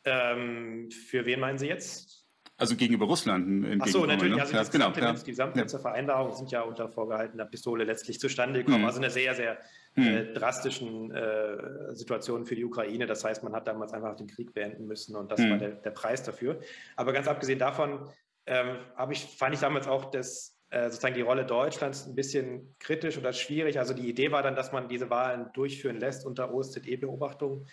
Ähm, 0.06 0.90
für 0.92 1.26
wen 1.26 1.40
meinen 1.40 1.58
Sie 1.58 1.68
jetzt? 1.68 2.24
Also 2.58 2.76
gegenüber 2.76 3.08
Russland. 3.08 3.82
Ach 3.82 3.88
so, 3.88 4.06
natürlich. 4.06 4.36
Ne? 4.36 4.42
Also 4.42 4.56
ja, 4.56 4.64
die, 4.64 4.72
genau, 4.72 4.92
ja. 4.92 5.14
die 5.14 5.26
Gesamtnetzer 5.26 5.80
Vereinbarungen 5.80 6.36
sind 6.36 6.52
ja 6.52 6.62
unter 6.62 6.88
vorgehaltener 6.88 7.46
Pistole 7.46 7.84
letztlich 7.84 8.20
zustande 8.20 8.60
gekommen. 8.60 8.82
Mhm. 8.82 8.86
Also 8.86 9.00
eine 9.00 9.10
sehr, 9.10 9.34
sehr 9.34 9.58
mhm. 9.96 10.04
äh, 10.04 10.34
drastischen 10.34 11.12
äh, 11.12 11.96
Situation 11.96 12.46
für 12.46 12.56
die 12.56 12.64
Ukraine. 12.64 13.08
Das 13.08 13.24
heißt, 13.24 13.44
man 13.44 13.54
hat 13.54 13.68
damals 13.68 13.92
einfach 13.92 14.16
den 14.16 14.28
Krieg 14.28 14.54
beenden 14.54 14.86
müssen 14.86 15.16
und 15.16 15.32
das 15.32 15.40
mhm. 15.40 15.50
war 15.50 15.58
der, 15.58 15.72
der, 15.72 15.92
Preis 15.92 16.24
dafür. 16.24 16.60
Aber 16.96 17.12
ganz 17.12 17.28
abgesehen 17.28 17.60
davon 17.60 18.08
ähm, 18.46 18.78
ich, 19.10 19.26
fand 19.38 19.56
ich 19.56 19.62
damals 19.62 19.88
auch 19.88 20.12
das, 20.12 20.56
äh, 20.70 20.90
sozusagen 20.90 21.16
die 21.16 21.22
Rolle 21.22 21.46
Deutschlands 21.46 22.06
ein 22.06 22.16
bisschen 22.16 22.76
kritisch 22.80 23.18
oder 23.18 23.34
schwierig. 23.34 23.80
Also 23.80 23.94
die 23.94 24.08
Idee 24.08 24.32
war 24.32 24.44
dann, 24.44 24.56
dass 24.56 24.72
man 24.72 24.88
diese 24.88 25.10
Wahlen 25.10 25.50
durchführen 25.54 26.00
lässt 26.00 26.26
unter 26.26 26.54
OSZE-Beobachtung. 26.54 27.66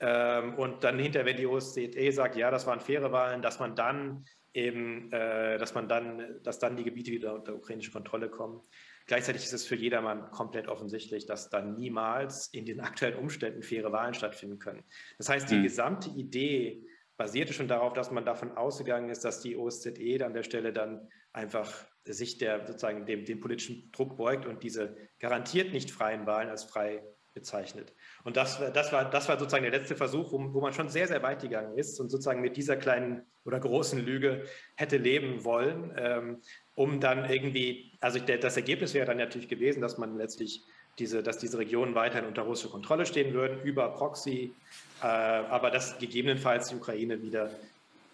Ähm, 0.00 0.54
und 0.54 0.84
dann 0.84 0.98
hinterher, 0.98 1.26
wenn 1.26 1.36
die 1.36 1.46
OSZE 1.46 2.12
sagt, 2.12 2.36
ja, 2.36 2.50
das 2.50 2.66
waren 2.66 2.80
faire 2.80 3.12
Wahlen, 3.12 3.42
dass 3.42 3.58
man 3.58 3.74
dann 3.76 4.24
eben, 4.52 5.12
äh, 5.12 5.58
dass 5.58 5.74
man 5.74 5.88
dann, 5.88 6.40
dass 6.42 6.58
dann 6.58 6.76
die 6.76 6.84
Gebiete 6.84 7.10
wieder 7.10 7.34
unter 7.34 7.54
ukrainische 7.54 7.90
Kontrolle 7.90 8.28
kommen. 8.28 8.60
Gleichzeitig 9.06 9.42
ist 9.42 9.52
es 9.52 9.66
für 9.66 9.74
jedermann 9.74 10.30
komplett 10.30 10.68
offensichtlich, 10.68 11.26
dass 11.26 11.50
dann 11.50 11.74
niemals 11.74 12.48
in 12.48 12.64
den 12.64 12.80
aktuellen 12.80 13.18
Umständen 13.18 13.62
faire 13.62 13.92
Wahlen 13.92 14.14
stattfinden 14.14 14.58
können. 14.58 14.82
Das 15.18 15.28
heißt, 15.28 15.50
die 15.50 15.56
mhm. 15.56 15.64
gesamte 15.64 16.08
Idee 16.10 16.86
basierte 17.16 17.52
schon 17.52 17.68
darauf, 17.68 17.92
dass 17.92 18.10
man 18.10 18.24
davon 18.24 18.56
ausgegangen 18.56 19.10
ist, 19.10 19.24
dass 19.24 19.40
die 19.40 19.56
OSZE 19.56 20.24
an 20.24 20.34
der 20.34 20.42
Stelle 20.42 20.72
dann 20.72 21.08
einfach 21.32 21.72
sich 22.04 22.38
der 22.38 22.66
sozusagen 22.66 23.06
dem, 23.06 23.24
dem 23.24 23.40
politischen 23.40 23.90
Druck 23.92 24.16
beugt 24.16 24.46
und 24.46 24.62
diese 24.62 24.96
garantiert 25.18 25.72
nicht 25.72 25.90
freien 25.90 26.26
Wahlen 26.26 26.48
als 26.48 26.64
frei 26.64 27.02
bezeichnet. 27.34 27.92
Und 28.22 28.36
das, 28.36 28.60
das, 28.72 28.92
war, 28.92 29.10
das 29.10 29.28
war 29.28 29.38
sozusagen 29.38 29.64
der 29.64 29.72
letzte 29.72 29.96
Versuch, 29.96 30.32
wo, 30.32 30.54
wo 30.54 30.60
man 30.60 30.72
schon 30.72 30.88
sehr, 30.88 31.06
sehr 31.08 31.22
weit 31.22 31.42
gegangen 31.42 31.76
ist 31.76 32.00
und 32.00 32.08
sozusagen 32.08 32.40
mit 32.40 32.56
dieser 32.56 32.76
kleinen 32.76 33.22
oder 33.44 33.60
großen 33.60 33.98
Lüge 33.98 34.44
hätte 34.76 34.96
leben 34.96 35.44
wollen, 35.44 35.92
ähm, 35.96 36.40
um 36.74 37.00
dann 37.00 37.28
irgendwie, 37.28 37.92
also 38.00 38.18
der, 38.18 38.38
das 38.38 38.56
Ergebnis 38.56 38.94
wäre 38.94 39.06
dann 39.06 39.18
natürlich 39.18 39.48
gewesen, 39.48 39.80
dass 39.80 39.98
man 39.98 40.16
letztlich 40.16 40.62
diese, 40.98 41.22
dass 41.22 41.38
diese 41.38 41.58
Regionen 41.58 41.94
weiterhin 41.94 42.26
unter 42.26 42.42
russischer 42.42 42.70
Kontrolle 42.70 43.04
stehen 43.04 43.34
würden, 43.34 43.60
über 43.62 43.88
Proxy, 43.90 44.54
äh, 45.02 45.06
aber 45.06 45.70
dass 45.70 45.98
gegebenenfalls 45.98 46.68
die 46.68 46.76
Ukraine 46.76 47.20
wieder 47.20 47.50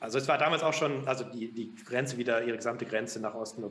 also 0.00 0.16
es 0.16 0.26
war 0.28 0.38
damals 0.38 0.62
auch 0.62 0.72
schon, 0.72 1.06
also 1.06 1.24
die, 1.24 1.52
die 1.52 1.74
Grenze 1.84 2.16
wieder, 2.16 2.42
ihre 2.42 2.56
gesamte 2.56 2.86
Grenze 2.86 3.20
nach 3.20 3.34
Osten 3.34 3.70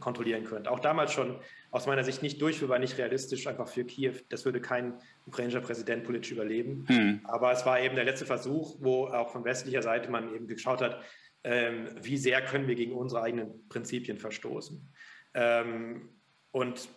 kontrollieren 0.00 0.44
könnte. 0.44 0.70
Auch 0.70 0.80
damals 0.80 1.12
schon 1.12 1.38
aus 1.70 1.86
meiner 1.86 2.02
Sicht 2.02 2.22
nicht 2.22 2.42
durchführbar, 2.42 2.78
nicht 2.78 2.98
realistisch, 2.98 3.46
einfach 3.46 3.68
für 3.68 3.84
Kiew. 3.84 4.14
Das 4.28 4.44
würde 4.44 4.60
kein 4.60 4.94
ukrainischer 5.26 5.60
Präsident 5.60 6.04
politisch 6.04 6.32
überleben. 6.32 6.84
Hm. 6.88 7.20
Aber 7.24 7.52
es 7.52 7.64
war 7.64 7.80
eben 7.80 7.94
der 7.94 8.04
letzte 8.04 8.26
Versuch, 8.26 8.76
wo 8.80 9.06
auch 9.06 9.30
von 9.30 9.44
westlicher 9.44 9.82
Seite 9.82 10.10
man 10.10 10.34
eben 10.34 10.48
geschaut 10.48 10.80
hat, 10.80 11.02
ähm, 11.44 11.88
wie 12.02 12.16
sehr 12.16 12.44
können 12.44 12.66
wir 12.66 12.74
gegen 12.74 12.92
unsere 12.92 13.22
eigenen 13.22 13.68
Prinzipien 13.68 14.18
verstoßen. 14.18 14.92
Ähm, 15.34 16.08
und 16.50 16.88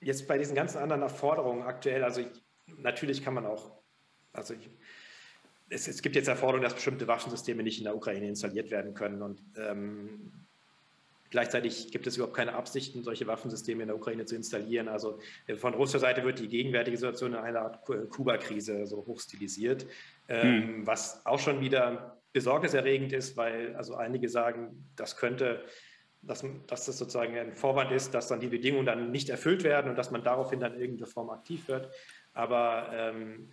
jetzt 0.00 0.26
bei 0.26 0.38
diesen 0.38 0.54
ganzen 0.54 0.78
anderen 0.78 1.02
Erforderungen 1.02 1.62
aktuell, 1.62 2.02
also 2.02 2.20
ich, 2.20 2.28
natürlich 2.78 3.24
kann 3.24 3.34
man 3.34 3.46
auch, 3.46 3.80
also 4.32 4.54
ich, 4.54 4.68
es, 5.68 5.88
es, 5.88 6.02
gibt 6.02 6.16
jetzt 6.16 6.28
Erforderungen, 6.28 6.62
dass 6.62 6.74
bestimmte 6.74 7.08
Waffensysteme 7.08 7.62
nicht 7.62 7.78
in 7.78 7.84
der 7.84 7.96
Ukraine 7.96 8.28
installiert 8.28 8.70
werden 8.70 8.94
können. 8.94 9.22
Und 9.22 9.42
ähm, 9.56 10.45
gleichzeitig 11.30 11.90
gibt 11.90 12.06
es 12.06 12.16
überhaupt 12.16 12.36
keine 12.36 12.54
Absichten, 12.54 13.02
solche 13.02 13.26
Waffensysteme 13.26 13.82
in 13.82 13.88
der 13.88 13.96
Ukraine 13.96 14.24
zu 14.24 14.36
installieren. 14.36 14.88
Also 14.88 15.18
äh, 15.46 15.56
von 15.56 15.74
russischer 15.74 16.00
Seite 16.00 16.24
wird 16.24 16.38
die 16.38 16.48
gegenwärtige 16.48 16.96
Situation 16.96 17.32
in 17.32 17.38
einer 17.38 17.60
Art 17.60 17.84
Kuba-Krise 17.84 18.86
so 18.86 19.04
hochstilisiert, 19.06 19.86
ähm, 20.28 20.42
hm. 20.42 20.86
was 20.86 21.24
auch 21.24 21.38
schon 21.38 21.60
wieder 21.60 22.18
besorgniserregend 22.32 23.12
ist, 23.12 23.36
weil 23.36 23.74
also 23.76 23.94
einige 23.94 24.28
sagen, 24.28 24.84
das 24.96 25.16
könnte 25.16 25.64
dass, 26.26 26.44
dass, 26.66 26.86
das 26.86 26.98
sozusagen 26.98 27.36
ein 27.38 27.52
Vorwand 27.52 27.92
ist, 27.92 28.12
dass 28.12 28.28
dann 28.28 28.40
die 28.40 28.48
Bedingungen 28.48 28.86
dann 28.86 29.10
nicht 29.10 29.28
erfüllt 29.28 29.62
werden 29.64 29.90
und 29.90 29.96
dass 29.96 30.10
man 30.10 30.24
daraufhin 30.24 30.60
dann 30.60 30.74
in 30.74 30.80
irgendeiner 30.80 31.06
Form 31.06 31.30
aktiv 31.30 31.68
wird. 31.68 31.88
Aber 32.34 32.90
ähm, 32.92 33.48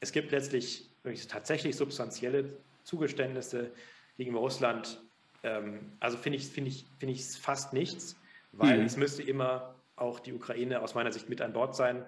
es 0.00 0.12
gibt 0.12 0.32
letztlich 0.32 0.90
tatsächlich 1.28 1.76
substanzielle 1.76 2.56
Zugeständnisse 2.84 3.70
gegenüber 4.16 4.40
Russland, 4.40 5.00
ähm, 5.46 5.92
also 6.00 6.16
finde 6.16 6.38
ich, 6.38 6.48
find 6.48 6.66
ich, 6.66 6.86
find 6.98 7.12
ich 7.12 7.24
fast 7.24 7.72
nichts, 7.72 8.16
weil 8.52 8.78
mhm. 8.78 8.86
es 8.86 8.96
müsste 8.96 9.22
immer 9.22 9.74
auch 9.94 10.20
die 10.20 10.32
Ukraine 10.32 10.82
aus 10.82 10.94
meiner 10.94 11.12
Sicht 11.12 11.28
mit 11.28 11.40
an 11.40 11.52
Bord 11.52 11.74
sein, 11.76 12.04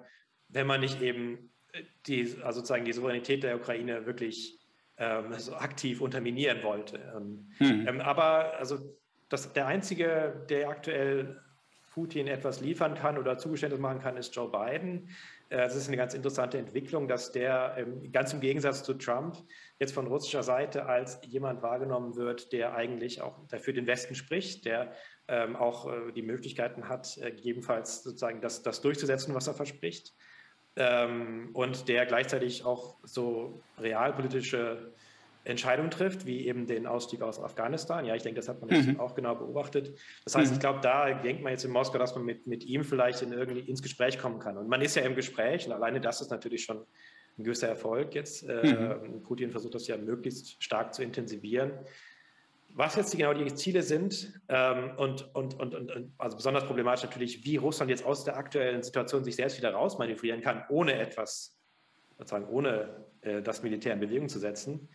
wenn 0.48 0.66
man 0.66 0.80
nicht 0.80 1.00
eben 1.00 1.50
die, 2.06 2.36
also 2.42 2.60
sozusagen 2.60 2.84
die 2.84 2.92
Souveränität 2.92 3.42
der 3.42 3.56
Ukraine 3.56 4.06
wirklich 4.06 4.58
ähm, 4.96 5.32
so 5.38 5.54
aktiv 5.54 6.00
unterminieren 6.00 6.62
wollte. 6.62 6.98
Ähm, 7.16 7.50
mhm. 7.58 8.00
aber 8.00 8.58
also 8.58 8.78
das, 9.28 9.52
der 9.52 9.66
Einzige, 9.66 10.44
der 10.48 10.68
aktuell 10.68 11.40
Putin 11.92 12.26
etwas 12.26 12.60
liefern 12.60 12.94
kann 12.94 13.18
oder 13.18 13.38
Zugeständnisse 13.38 13.82
machen 13.82 14.00
kann, 14.00 14.16
ist 14.16 14.34
Joe 14.34 14.50
Biden. 14.50 15.10
Äh, 15.48 15.58
das 15.58 15.76
ist 15.76 15.88
eine 15.88 15.96
ganz 15.96 16.14
interessante 16.14 16.58
Entwicklung, 16.58 17.08
dass 17.08 17.32
der 17.32 17.76
ähm, 17.78 18.12
ganz 18.12 18.32
im 18.32 18.40
Gegensatz 18.40 18.82
zu 18.82 18.94
Trump 18.94 19.36
jetzt 19.78 19.92
von 19.92 20.06
russischer 20.06 20.42
Seite 20.42 20.86
als 20.86 21.20
jemand 21.26 21.62
wahrgenommen 21.62 22.16
wird, 22.16 22.52
der 22.52 22.74
eigentlich 22.74 23.20
auch 23.20 23.46
dafür 23.48 23.72
den 23.72 23.86
Westen 23.86 24.14
spricht, 24.14 24.64
der 24.64 24.92
ähm, 25.28 25.56
auch 25.56 25.90
äh, 25.90 26.12
die 26.12 26.22
Möglichkeiten 26.22 26.88
hat, 26.88 27.16
äh, 27.18 27.30
gegebenenfalls 27.30 28.02
sozusagen 28.02 28.40
das, 28.40 28.62
das 28.62 28.80
durchzusetzen, 28.80 29.34
was 29.34 29.46
er 29.46 29.54
verspricht. 29.54 30.14
Ähm, 30.76 31.50
und 31.54 31.88
der 31.88 32.06
gleichzeitig 32.06 32.64
auch 32.64 32.98
so 33.02 33.62
realpolitische 33.78 34.94
Entscheidung 35.48 35.90
trifft, 35.90 36.26
wie 36.26 36.46
eben 36.46 36.66
den 36.66 36.86
Ausstieg 36.86 37.22
aus 37.22 37.42
Afghanistan. 37.42 38.04
Ja, 38.04 38.14
ich 38.14 38.22
denke, 38.22 38.38
das 38.38 38.48
hat 38.48 38.60
man 38.60 38.70
mhm. 38.70 39.00
auch 39.00 39.14
genau 39.14 39.34
beobachtet. 39.34 39.98
Das 40.24 40.34
heißt, 40.34 40.50
mhm. 40.50 40.54
ich 40.54 40.60
glaube, 40.60 40.80
da 40.82 41.12
denkt 41.14 41.42
man 41.42 41.52
jetzt 41.52 41.64
in 41.64 41.70
Moskau, 41.70 41.98
dass 41.98 42.14
man 42.14 42.24
mit, 42.24 42.46
mit 42.46 42.64
ihm 42.64 42.84
vielleicht 42.84 43.22
in 43.22 43.32
irgendwie 43.32 43.60
ins 43.60 43.82
Gespräch 43.82 44.18
kommen 44.18 44.38
kann. 44.38 44.58
Und 44.58 44.68
man 44.68 44.82
ist 44.82 44.94
ja 44.94 45.02
im 45.02 45.14
Gespräch 45.14 45.66
und 45.66 45.72
alleine 45.72 46.00
das 46.00 46.20
ist 46.20 46.30
natürlich 46.30 46.64
schon 46.64 46.84
ein 47.38 47.44
gewisser 47.44 47.68
Erfolg 47.68 48.14
jetzt. 48.14 48.48
Äh, 48.48 48.98
mhm. 49.02 49.22
Putin 49.22 49.50
versucht 49.50 49.74
das 49.74 49.86
ja 49.86 49.96
möglichst 49.96 50.62
stark 50.62 50.92
zu 50.92 51.02
intensivieren. 51.02 51.72
was 52.74 52.96
jetzt 52.96 53.16
genau 53.16 53.32
die 53.32 53.52
Ziele 53.54 53.82
sind 53.82 54.40
ähm, 54.48 54.90
und, 54.98 55.34
und, 55.34 55.58
und, 55.58 55.74
und, 55.74 56.12
also 56.18 56.36
besonders 56.36 56.64
problematisch 56.66 57.04
natürlich, 57.04 57.44
wie 57.44 57.56
Russland 57.56 57.90
jetzt 57.90 58.04
aus 58.04 58.24
der 58.24 58.36
aktuellen 58.36 58.82
Situation 58.82 59.24
sich 59.24 59.36
selbst 59.36 59.56
wieder 59.56 59.72
rausmanövrieren 59.72 60.42
kann, 60.42 60.64
ohne 60.68 60.92
etwas, 60.98 61.58
sozusagen 62.18 62.48
ohne 62.48 63.06
äh, 63.22 63.40
das 63.40 63.62
Militär 63.62 63.94
in 63.94 64.00
Bewegung 64.00 64.28
zu 64.28 64.38
setzen. 64.38 64.88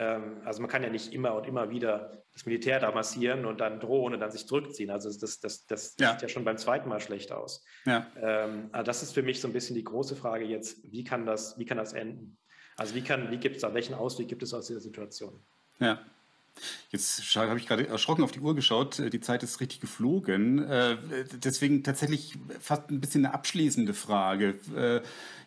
Ähm, 0.00 0.40
also 0.46 0.62
man 0.62 0.70
kann 0.70 0.82
ja 0.82 0.88
nicht 0.88 1.12
immer 1.12 1.34
und 1.34 1.46
immer 1.46 1.68
wieder 1.68 2.24
das 2.32 2.46
Militär 2.46 2.80
da 2.80 2.90
massieren 2.90 3.44
und 3.44 3.60
dann 3.60 3.80
drohen 3.80 4.14
und 4.14 4.20
dann 4.20 4.30
sich 4.30 4.46
zurückziehen. 4.46 4.90
Also 4.90 5.10
das, 5.10 5.40
das, 5.40 5.66
das 5.66 5.94
ja. 6.00 6.12
sieht 6.12 6.22
ja 6.22 6.28
schon 6.28 6.44
beim 6.44 6.56
zweiten 6.56 6.88
Mal 6.88 7.00
schlecht 7.00 7.32
aus. 7.32 7.62
Ja. 7.84 8.06
Ähm, 8.16 8.70
also 8.72 8.86
das 8.86 9.02
ist 9.02 9.12
für 9.12 9.22
mich 9.22 9.42
so 9.42 9.48
ein 9.48 9.52
bisschen 9.52 9.76
die 9.76 9.84
große 9.84 10.16
Frage 10.16 10.46
jetzt, 10.46 10.78
wie 10.90 11.04
kann 11.04 11.26
das, 11.26 11.58
wie 11.58 11.66
kann 11.66 11.76
das 11.76 11.92
enden? 11.92 12.38
Also 12.76 12.94
wie 12.94 13.02
kann, 13.02 13.30
wie 13.30 13.36
gibt 13.36 13.56
es 13.56 13.62
da, 13.62 13.74
welchen 13.74 13.94
Ausweg 13.94 14.28
gibt 14.28 14.42
es 14.42 14.54
aus 14.54 14.68
dieser 14.68 14.80
Situation? 14.80 15.38
Ja. 15.80 16.00
Jetzt 16.90 17.36
habe 17.36 17.58
ich 17.58 17.66
gerade 17.66 17.86
erschrocken 17.86 18.24
auf 18.24 18.32
die 18.32 18.40
Uhr 18.40 18.54
geschaut. 18.54 18.98
Äh, 18.98 19.10
die 19.10 19.20
Zeit 19.20 19.42
ist 19.42 19.60
richtig 19.60 19.80
geflogen. 19.80 20.64
Äh, 20.64 20.96
deswegen 21.44 21.84
tatsächlich 21.84 22.38
fast 22.58 22.90
ein 22.90 23.00
bisschen 23.02 23.26
eine 23.26 23.34
abschließende 23.34 23.92
Frage. 23.92 24.58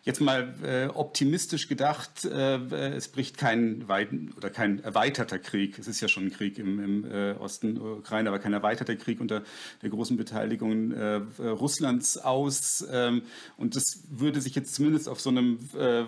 Äh, 0.04 0.10
jetzt 0.14 0.20
mal 0.20 0.54
äh, 0.62 0.86
optimistisch 0.86 1.68
gedacht, 1.68 2.24
äh, 2.24 2.58
es 2.94 3.08
bricht 3.08 3.38
kein 3.38 3.88
weiten 3.88 4.32
oder 4.36 4.50
kein 4.50 4.82
erweiterter 4.82 5.38
Krieg. 5.38 5.78
Es 5.78 5.88
ist 5.88 6.00
ja 6.00 6.08
schon 6.08 6.26
ein 6.26 6.30
Krieg 6.30 6.58
im, 6.58 6.78
im 6.82 7.10
äh, 7.10 7.32
Osten 7.32 7.80
Ukraine, 7.80 8.28
aber 8.28 8.38
kein 8.38 8.52
erweiterter 8.52 8.96
Krieg 8.96 9.20
unter 9.20 9.42
der 9.82 9.90
großen 9.90 10.16
Beteiligung 10.16 10.92
äh, 10.92 11.20
Russlands 11.42 12.18
aus. 12.18 12.86
Ähm, 12.90 13.22
und 13.56 13.76
das 13.76 14.02
würde 14.10 14.40
sich 14.40 14.54
jetzt 14.54 14.74
zumindest 14.74 15.08
auf 15.08 15.20
so 15.20 15.30
einem 15.30 15.58
äh, 15.76 16.04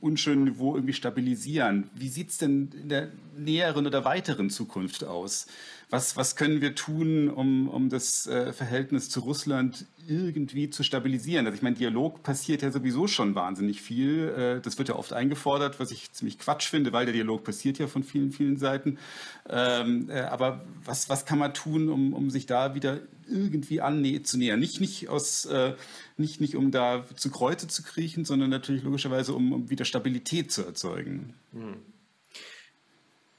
unschönen 0.00 0.44
Niveau 0.44 0.74
irgendwie 0.74 0.94
stabilisieren. 0.94 1.90
Wie 1.94 2.08
sieht 2.08 2.30
es 2.30 2.38
denn 2.38 2.70
in 2.80 2.88
der 2.88 3.10
näheren 3.36 3.86
oder 3.86 4.04
weiteren 4.04 4.50
Zukunft 4.50 5.04
aus? 5.04 5.46
Was, 5.88 6.16
was 6.16 6.34
können 6.34 6.60
wir 6.60 6.74
tun, 6.74 7.30
um, 7.30 7.68
um 7.68 7.88
das 7.90 8.26
äh, 8.26 8.52
Verhältnis 8.52 9.08
zu 9.08 9.20
Russland 9.20 9.86
irgendwie 10.08 10.68
zu 10.68 10.82
stabilisieren? 10.82 11.46
Also 11.46 11.54
ich 11.54 11.62
meine, 11.62 11.76
Dialog 11.76 12.24
passiert 12.24 12.62
ja 12.62 12.72
sowieso 12.72 13.06
schon 13.06 13.36
wahnsinnig 13.36 13.82
viel. 13.82 14.28
Äh, 14.30 14.60
das 14.60 14.78
wird 14.78 14.88
ja 14.88 14.96
oft 14.96 15.12
eingefordert, 15.12 15.78
was 15.78 15.92
ich 15.92 16.10
ziemlich 16.10 16.40
Quatsch 16.40 16.66
finde, 16.66 16.92
weil 16.92 17.06
der 17.06 17.12
Dialog 17.12 17.44
passiert 17.44 17.78
ja 17.78 17.86
von 17.86 18.02
vielen, 18.02 18.32
vielen 18.32 18.56
Seiten. 18.56 18.98
Ähm, 19.48 20.10
äh, 20.10 20.22
aber 20.22 20.64
was, 20.84 21.08
was 21.08 21.24
kann 21.24 21.38
man 21.38 21.54
tun, 21.54 21.88
um, 21.88 22.14
um 22.14 22.30
sich 22.30 22.46
da 22.46 22.74
wieder 22.74 22.98
irgendwie 23.28 23.80
annähern? 23.80 24.58
Nicht, 24.58 24.80
nicht, 24.80 25.08
aus, 25.08 25.44
äh, 25.44 25.74
nicht, 26.16 26.40
nicht 26.40 26.56
um 26.56 26.72
da 26.72 27.04
zu 27.14 27.30
Kreuze 27.30 27.68
zu 27.68 27.84
kriechen, 27.84 28.24
sondern 28.24 28.50
natürlich 28.50 28.82
logischerweise, 28.82 29.34
um, 29.34 29.52
um 29.52 29.70
wieder 29.70 29.84
Stabilität 29.84 30.50
zu 30.50 30.64
erzeugen. 30.64 31.34
Hm. 31.52 31.76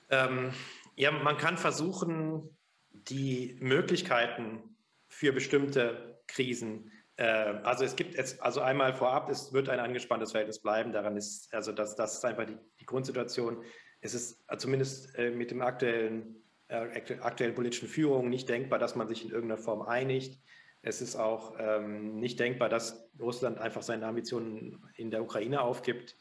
Ähm 0.09 0.53
ja, 0.97 1.11
man 1.11 1.37
kann 1.37 1.57
versuchen, 1.57 2.57
die 2.91 3.57
Möglichkeiten 3.61 4.75
für 5.07 5.31
bestimmte 5.31 6.21
Krisen 6.27 6.91
äh, 7.17 7.23
also 7.63 7.83
es 7.83 7.95
gibt 7.95 8.15
jetzt, 8.15 8.41
also 8.41 8.61
einmal 8.61 8.93
vorab, 8.93 9.29
es 9.29 9.51
wird 9.51 9.69
ein 9.69 9.79
angespanntes 9.79 10.31
Verhältnis 10.31 10.59
bleiben. 10.59 10.93
Daran 10.93 11.17
ist, 11.17 11.53
also 11.53 11.71
das, 11.71 11.95
das 11.95 12.15
ist 12.15 12.25
einfach 12.25 12.45
die, 12.45 12.57
die 12.79 12.85
Grundsituation. 12.85 13.63
Es 13.99 14.13
ist 14.13 14.45
zumindest 14.57 15.17
äh, 15.17 15.31
mit 15.31 15.51
dem 15.51 15.61
aktuellen, 15.61 16.43
äh, 16.67 17.01
aktuellen 17.21 17.55
politischen 17.55 17.87
Führung 17.87 18.29
nicht 18.29 18.47
denkbar, 18.47 18.79
dass 18.79 18.95
man 18.95 19.07
sich 19.07 19.25
in 19.25 19.31
irgendeiner 19.31 19.61
Form 19.61 19.81
einigt. 19.81 20.39
Es 20.83 21.01
ist 21.01 21.15
auch 21.15 21.55
ähm, 21.59 22.19
nicht 22.19 22.39
denkbar, 22.39 22.69
dass 22.69 23.09
Russland 23.19 23.57
einfach 23.57 23.81
seine 23.81 24.05
Ambitionen 24.05 24.85
in 24.95 25.09
der 25.09 25.23
Ukraine 25.23 25.61
aufgibt. 25.61 26.15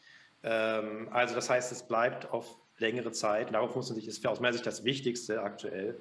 Ähm, 0.47 1.09
also 1.11 1.35
das 1.35 1.51
heißt, 1.51 1.73
es 1.73 1.83
bleibt 1.83 2.31
auf 2.33 2.57
längere 2.79 3.13
Zeit. 3.13 3.53
Darauf 3.53 3.75
muss 3.75 3.91
man 3.91 3.97
sich, 3.97 4.09
ist 4.09 4.27
aus 4.27 4.41
meiner 4.41 4.53
Sicht 4.55 4.67
das 4.67 4.85
Wichtigste 4.85 5.43
aktuell, 5.43 5.99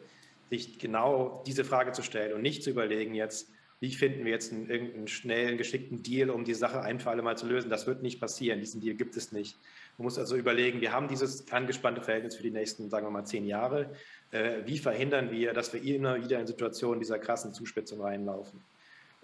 sich 0.49 0.77
genau 0.77 1.43
diese 1.47 1.65
Frage 1.65 1.91
zu 1.91 2.03
stellen 2.03 2.33
und 2.33 2.41
nicht 2.41 2.63
zu 2.63 2.69
überlegen 2.69 3.15
jetzt, 3.15 3.49
wie 3.81 3.93
finden 3.93 4.23
wir 4.23 4.31
jetzt 4.31 4.53
einen, 4.53 4.69
irgendeinen 4.69 5.07
schnellen, 5.07 5.57
geschickten 5.57 6.01
Deal, 6.01 6.29
um 6.29 6.45
die 6.45 6.53
Sache 6.53 6.81
ein 6.81 6.99
für 6.99 7.09
alle 7.09 7.23
Mal 7.23 7.37
zu 7.37 7.45
lösen. 7.45 7.69
Das 7.69 7.87
wird 7.87 8.03
nicht 8.03 8.21
passieren. 8.21 8.59
Diesen 8.59 8.79
Deal 8.79 8.95
gibt 8.95 9.17
es 9.17 9.31
nicht. 9.31 9.57
Man 9.97 10.05
muss 10.05 10.17
also 10.17 10.35
überlegen, 10.35 10.81
wir 10.81 10.93
haben 10.93 11.07
dieses 11.07 11.51
angespannte 11.51 12.01
Verhältnis 12.01 12.35
für 12.35 12.43
die 12.43 12.51
nächsten, 12.51 12.89
sagen 12.89 13.05
wir 13.05 13.11
mal, 13.11 13.25
zehn 13.25 13.45
Jahre. 13.45 13.89
Äh, 14.31 14.59
wie 14.65 14.77
verhindern 14.77 15.31
wir, 15.31 15.53
dass 15.53 15.73
wir 15.73 15.81
immer 15.83 16.23
wieder 16.23 16.39
in 16.39 16.47
Situationen 16.47 16.99
dieser 16.99 17.19
krassen 17.19 17.53
Zuspitzung 17.53 18.01
reinlaufen? 18.01 18.61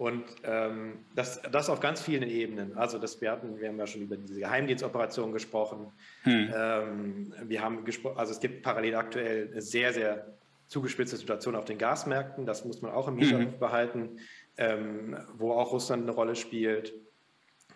Und 0.02 0.24
ähm, 0.42 1.04
das, 1.14 1.40
das 1.52 1.70
auf 1.70 1.78
ganz 1.78 2.02
vielen 2.02 2.24
Ebenen. 2.24 2.76
Also 2.76 2.98
das, 2.98 3.20
wir, 3.20 3.30
hatten, 3.30 3.60
wir 3.60 3.68
haben 3.68 3.78
ja 3.78 3.86
schon 3.86 4.02
über 4.02 4.16
diese 4.16 4.40
Geheimdienstoperation 4.40 5.30
gesprochen. 5.30 5.92
Hm. 6.24 6.52
Ähm, 6.52 7.34
wir 7.44 7.62
haben 7.62 7.84
gesprochen, 7.84 8.18
also 8.18 8.32
es 8.32 8.40
gibt 8.40 8.64
parallel 8.64 8.96
aktuell 8.96 9.50
eine 9.52 9.62
sehr, 9.62 9.92
sehr 9.92 10.26
zugespitzte 10.66 11.16
Situation 11.16 11.54
auf 11.54 11.66
den 11.66 11.78
Gasmärkten. 11.78 12.46
Das 12.46 12.64
muss 12.64 12.82
man 12.82 12.90
auch 12.90 13.06
im 13.06 13.16
Hinterkopf 13.16 13.54
mhm. 13.54 13.58
behalten, 13.60 14.18
ähm, 14.56 15.16
wo 15.34 15.52
auch 15.52 15.70
Russland 15.70 16.02
eine 16.02 16.10
Rolle 16.10 16.34
spielt. 16.34 16.94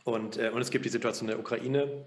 Und, 0.02 0.36
äh, 0.36 0.50
und 0.50 0.60
es 0.60 0.70
gibt 0.70 0.84
die 0.84 0.88
Situation 0.88 1.28
der 1.28 1.38
Ukraine. 1.38 2.06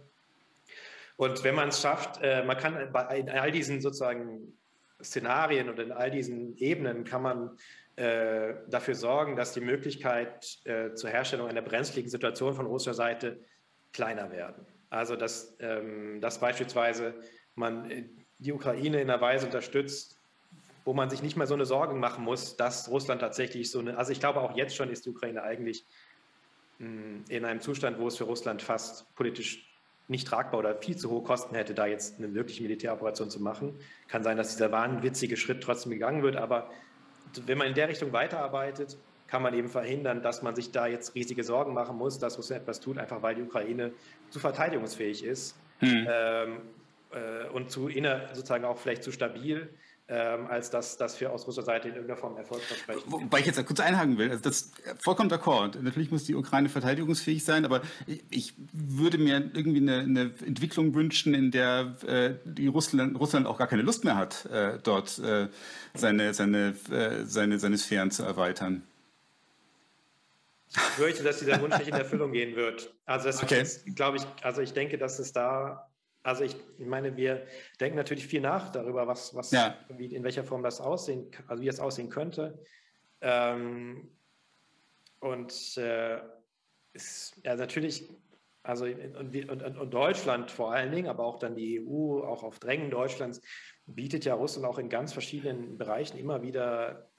Und 1.16 1.46
wenn 1.46 1.56
man 1.56 1.70
es 1.70 1.80
schafft, 1.80 2.20
äh, 2.22 2.44
man 2.44 2.58
kann 2.58 2.92
bei 2.92 3.20
in 3.20 3.30
all 3.30 3.54
diesen 3.54 3.80
sozusagen 3.80 4.52
Szenarien 5.02 5.70
und 5.70 5.80
in 5.80 5.94
all 5.94 6.12
diesen 6.12 6.58
Ebenen 6.58 7.06
kann 7.06 7.22
man 7.22 7.52
äh, 8.00 8.56
dafür 8.70 8.96
sorgen, 8.96 9.36
dass 9.36 9.52
die 9.52 9.60
Möglichkeit 9.60 10.60
äh, 10.64 10.94
zur 10.94 11.10
Herstellung 11.10 11.50
einer 11.50 11.62
brenzligen 11.62 12.10
Situation 12.10 12.54
von 12.54 12.66
russischer 12.66 12.94
Seite 12.94 13.42
kleiner 13.92 14.32
werden. 14.32 14.66
Also 14.90 15.18
dass, 15.18 15.58
ähm, 15.60 16.22
dass 16.22 16.40
beispielsweise 16.40 17.14
man 17.56 17.92
äh, 17.92 18.06
die 18.38 18.54
Ukraine 18.54 19.02
in 19.02 19.10
einer 19.10 19.20
Weise 19.20 19.48
unterstützt, 19.48 20.18
wo 20.86 20.94
man 20.94 21.10
sich 21.10 21.22
nicht 21.22 21.36
mehr 21.36 21.46
so 21.46 21.56
eine 21.56 21.66
Sorge 21.66 21.94
machen 21.94 22.24
muss, 22.24 22.56
dass 22.56 22.90
Russland 22.90 23.20
tatsächlich 23.20 23.70
so 23.70 23.80
eine, 23.80 23.98
also 23.98 24.14
ich 24.14 24.22
glaube 24.22 24.40
auch 24.40 24.56
jetzt 24.56 24.78
schon 24.78 24.90
ist 24.90 25.06
die 25.06 25.10
Ukraine 25.10 25.44
eigentlich 25.44 25.84
mh, 26.78 26.88
hm, 26.88 27.26
in 27.28 27.44
einem 27.44 27.60
Zustand, 27.60 28.00
wo 28.00 28.08
es 28.08 28.16
für 28.16 28.24
Russland 28.24 28.62
fast 28.62 29.14
politisch 29.16 29.70
nicht 30.08 30.26
tragbar 30.26 30.62
oder 30.62 30.76
viel 30.78 30.96
zu 30.96 31.10
hohe 31.10 31.24
Kosten 31.24 31.54
hätte, 31.54 31.74
da 31.74 31.86
jetzt 31.86 32.18
eine 32.18 32.34
wirkliche 32.34 32.64
Militäroperation 32.64 33.30
zu 33.30 33.42
machen. 33.42 33.78
Kann 34.08 34.24
sein, 34.24 34.38
dass 34.38 34.52
dieser 34.54 34.72
wahnwitzige 34.72 35.36
Schritt 35.36 35.62
trotzdem 35.62 35.92
gegangen 35.92 36.24
wird, 36.24 36.38
aber 36.38 36.72
wenn 37.46 37.58
man 37.58 37.68
in 37.68 37.74
der 37.74 37.90
Richtung 37.90 38.14
weiterarbeitet, 38.14 38.98
kann 39.28 39.44
man 39.44 39.54
eben 39.54 39.70
verhindern, 39.70 40.22
dass 40.22 40.42
man 40.42 40.56
sich 40.56 40.72
da 40.72 40.88
jetzt 40.88 41.14
riesige 41.14 41.44
Sorgen 41.44 41.74
machen 41.74 41.98
muss, 41.98 42.18
dass 42.18 42.38
Russland 42.38 42.64
etwas 42.64 42.80
tut, 42.80 42.98
einfach 42.98 43.22
weil 43.22 43.36
die 43.36 43.44
Ukraine 43.44 43.92
zu 44.30 44.40
verteidigungsfähig 44.40 45.24
ist 45.24 45.56
hm. 45.80 46.08
ähm, 46.10 46.62
äh, 47.12 47.48
und 47.50 47.70
zu 47.70 47.88
inner, 47.88 48.28
sozusagen 48.34 48.66
auch 48.66 48.78
vielleicht 48.78 49.04
zu 49.04 49.12
stabil, 49.12 49.70
ähm, 50.10 50.48
als 50.48 50.72
dass 50.72 50.98
das 50.98 51.22
wir 51.22 51.32
aus 51.32 51.46
russischer 51.46 51.66
Seite 51.66 51.90
in 51.90 51.94
irgendeiner 51.94 52.20
Form 52.20 52.36
Erfolg 52.36 52.62
versprechen. 52.62 53.04
Wobei 53.06 53.40
ich 53.40 53.46
jetzt 53.46 53.64
kurz 53.66 53.80
einhaken 53.80 54.18
will, 54.18 54.32
also 54.32 54.42
das 54.42 54.72
vollkommen 55.00 55.30
d'accord. 55.30 55.80
Natürlich 55.82 56.10
muss 56.10 56.24
die 56.24 56.36
Ukraine 56.36 56.68
verteidigungsfähig 56.68 57.46
sein, 57.46 57.64
aber 57.64 57.82
ich 58.32 58.56
würde 58.74 59.20
mir 59.20 59.52
irgendwie 59.54 59.78
eine, 59.78 60.00
eine 60.00 60.22
Entwicklung 60.46 60.96
wünschen, 60.96 61.36
in 61.36 61.52
der 61.52 61.96
äh, 62.08 62.34
die 62.44 62.68
Russland, 62.68 63.20
Russland 63.20 63.46
auch 63.46 63.60
gar 63.60 63.68
keine 63.68 63.84
Lust 63.84 64.04
mehr 64.04 64.16
hat, 64.16 64.46
äh, 64.48 64.80
dort 64.82 65.20
äh, 65.20 65.48
seine, 65.94 66.34
seine, 66.34 66.76
äh, 66.90 67.26
seine, 67.26 67.60
seine 67.60 67.78
Sphären 67.78 68.10
zu 68.10 68.24
erweitern. 68.24 68.84
Ich 70.72 70.78
fürchte, 70.78 71.24
dass 71.24 71.40
dieser 71.40 71.62
Wunsch 71.62 71.78
nicht 71.78 71.90
in 71.90 71.96
Erfüllung 71.96 72.32
gehen 72.32 72.56
wird. 72.56 72.94
Also 73.06 73.26
das 73.26 73.42
okay. 73.44 73.66
glaube 73.96 74.18
ich, 74.18 74.24
also 74.44 74.62
ich 74.62 74.74
denke, 74.74 74.98
dass 74.98 75.20
es 75.20 75.34
da 75.34 75.89
also 76.30 76.44
ich, 76.44 76.56
meine, 76.78 77.18
wir 77.18 77.46
denken 77.80 77.98
natürlich 77.98 78.28
viel 78.28 78.42
nach 78.42 78.72
darüber, 78.72 79.08
was, 79.08 79.34
was 79.36 79.52
ja. 79.52 79.76
wie, 79.90 80.14
in 80.14 80.24
welcher 80.24 80.44
Form 80.44 80.62
das 80.62 80.80
aussehen, 80.80 81.32
also 81.48 81.64
wie 81.64 81.68
es 81.68 81.80
aussehen 81.80 82.10
könnte. 82.10 82.60
Ähm, 83.22 84.12
und 85.20 85.78
äh, 85.78 86.20
ist, 86.94 87.36
ja, 87.44 87.56
natürlich, 87.56 88.08
also 88.62 88.86
und, 88.86 89.50
und, 89.50 89.78
und, 89.78 89.92
Deutschland 89.92 90.52
vor 90.52 90.72
allen 90.72 90.92
Dingen, 90.92 91.08
aber 91.08 91.26
auch 91.26 91.40
dann 91.40 91.56
die 91.56 91.82
EU, 91.82 92.22
auch 92.22 92.44
auf 92.44 92.60
Drängen 92.60 92.92
Deutschlands, 92.92 93.42
bietet 93.88 94.24
ja 94.24 94.36
Russland 94.36 94.68
auch 94.68 94.78
in 94.78 94.90
ganz 94.90 95.12
verschiedenen 95.12 95.80
Bereichen 95.80 96.20
immer 96.20 96.44
wieder 96.44 97.10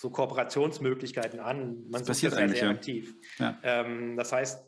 so 0.00 0.10
Kooperationsmöglichkeiten 0.10 1.38
an. 1.38 1.84
Man 1.88 2.00
das 2.00 2.08
passiert 2.08 2.34
eigentlich 2.34 2.58
sehr 2.58 2.68
ja. 2.68 2.74
aktiv. 2.74 3.14
Ja. 3.38 3.58
Ähm, 3.62 4.16
das 4.16 4.32
heißt, 4.32 4.66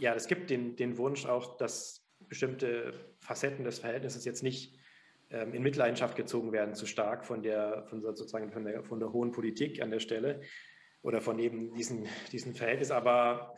ja, 0.00 0.14
es 0.14 0.28
gibt 0.28 0.50
den, 0.50 0.76
den 0.76 0.96
Wunsch 0.96 1.26
auch, 1.26 1.56
dass 1.56 1.99
bestimmte 2.30 2.94
Facetten 3.18 3.64
des 3.64 3.80
Verhältnisses 3.80 4.24
jetzt 4.24 4.42
nicht 4.42 4.78
ähm, 5.30 5.52
in 5.52 5.62
Mitleidenschaft 5.62 6.16
gezogen 6.16 6.52
werden, 6.52 6.74
zu 6.74 6.86
stark 6.86 7.26
von 7.26 7.42
der, 7.42 7.84
von 7.90 8.00
sozusagen 8.00 8.50
von 8.50 8.64
der, 8.64 8.82
von 8.84 9.00
der 9.00 9.12
hohen 9.12 9.32
Politik 9.32 9.82
an 9.82 9.90
der 9.90 10.00
Stelle 10.00 10.40
oder 11.02 11.20
von 11.20 11.38
eben 11.38 11.74
diesen, 11.74 12.06
diesen 12.32 12.54
Verhältnis. 12.54 12.92
Aber 12.92 13.54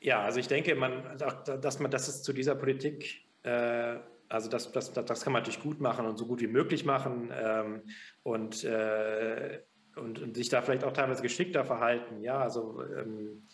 ja, 0.00 0.22
also 0.22 0.40
ich 0.40 0.48
denke, 0.48 0.74
man, 0.74 1.16
dass 1.18 1.78
man, 1.78 1.90
dass 1.90 2.08
es 2.08 2.22
zu 2.22 2.32
dieser 2.32 2.56
Politik, 2.56 3.22
äh, 3.44 3.98
also 4.28 4.50
das, 4.50 4.72
das, 4.72 4.92
das 4.92 5.22
kann 5.22 5.32
man 5.32 5.42
natürlich 5.42 5.62
gut 5.62 5.80
machen 5.80 6.06
und 6.06 6.16
so 6.18 6.26
gut 6.26 6.40
wie 6.40 6.48
möglich 6.48 6.84
machen 6.84 7.32
ähm, 7.32 7.82
und, 8.24 8.64
äh, 8.64 9.60
und, 9.94 10.20
und, 10.20 10.36
sich 10.36 10.48
da 10.48 10.62
vielleicht 10.62 10.84
auch 10.84 10.92
teilweise 10.92 11.22
geschickter 11.22 11.64
verhalten. 11.64 12.22
Ja, 12.22 12.38
also 12.38 12.82
ähm, 12.82 13.46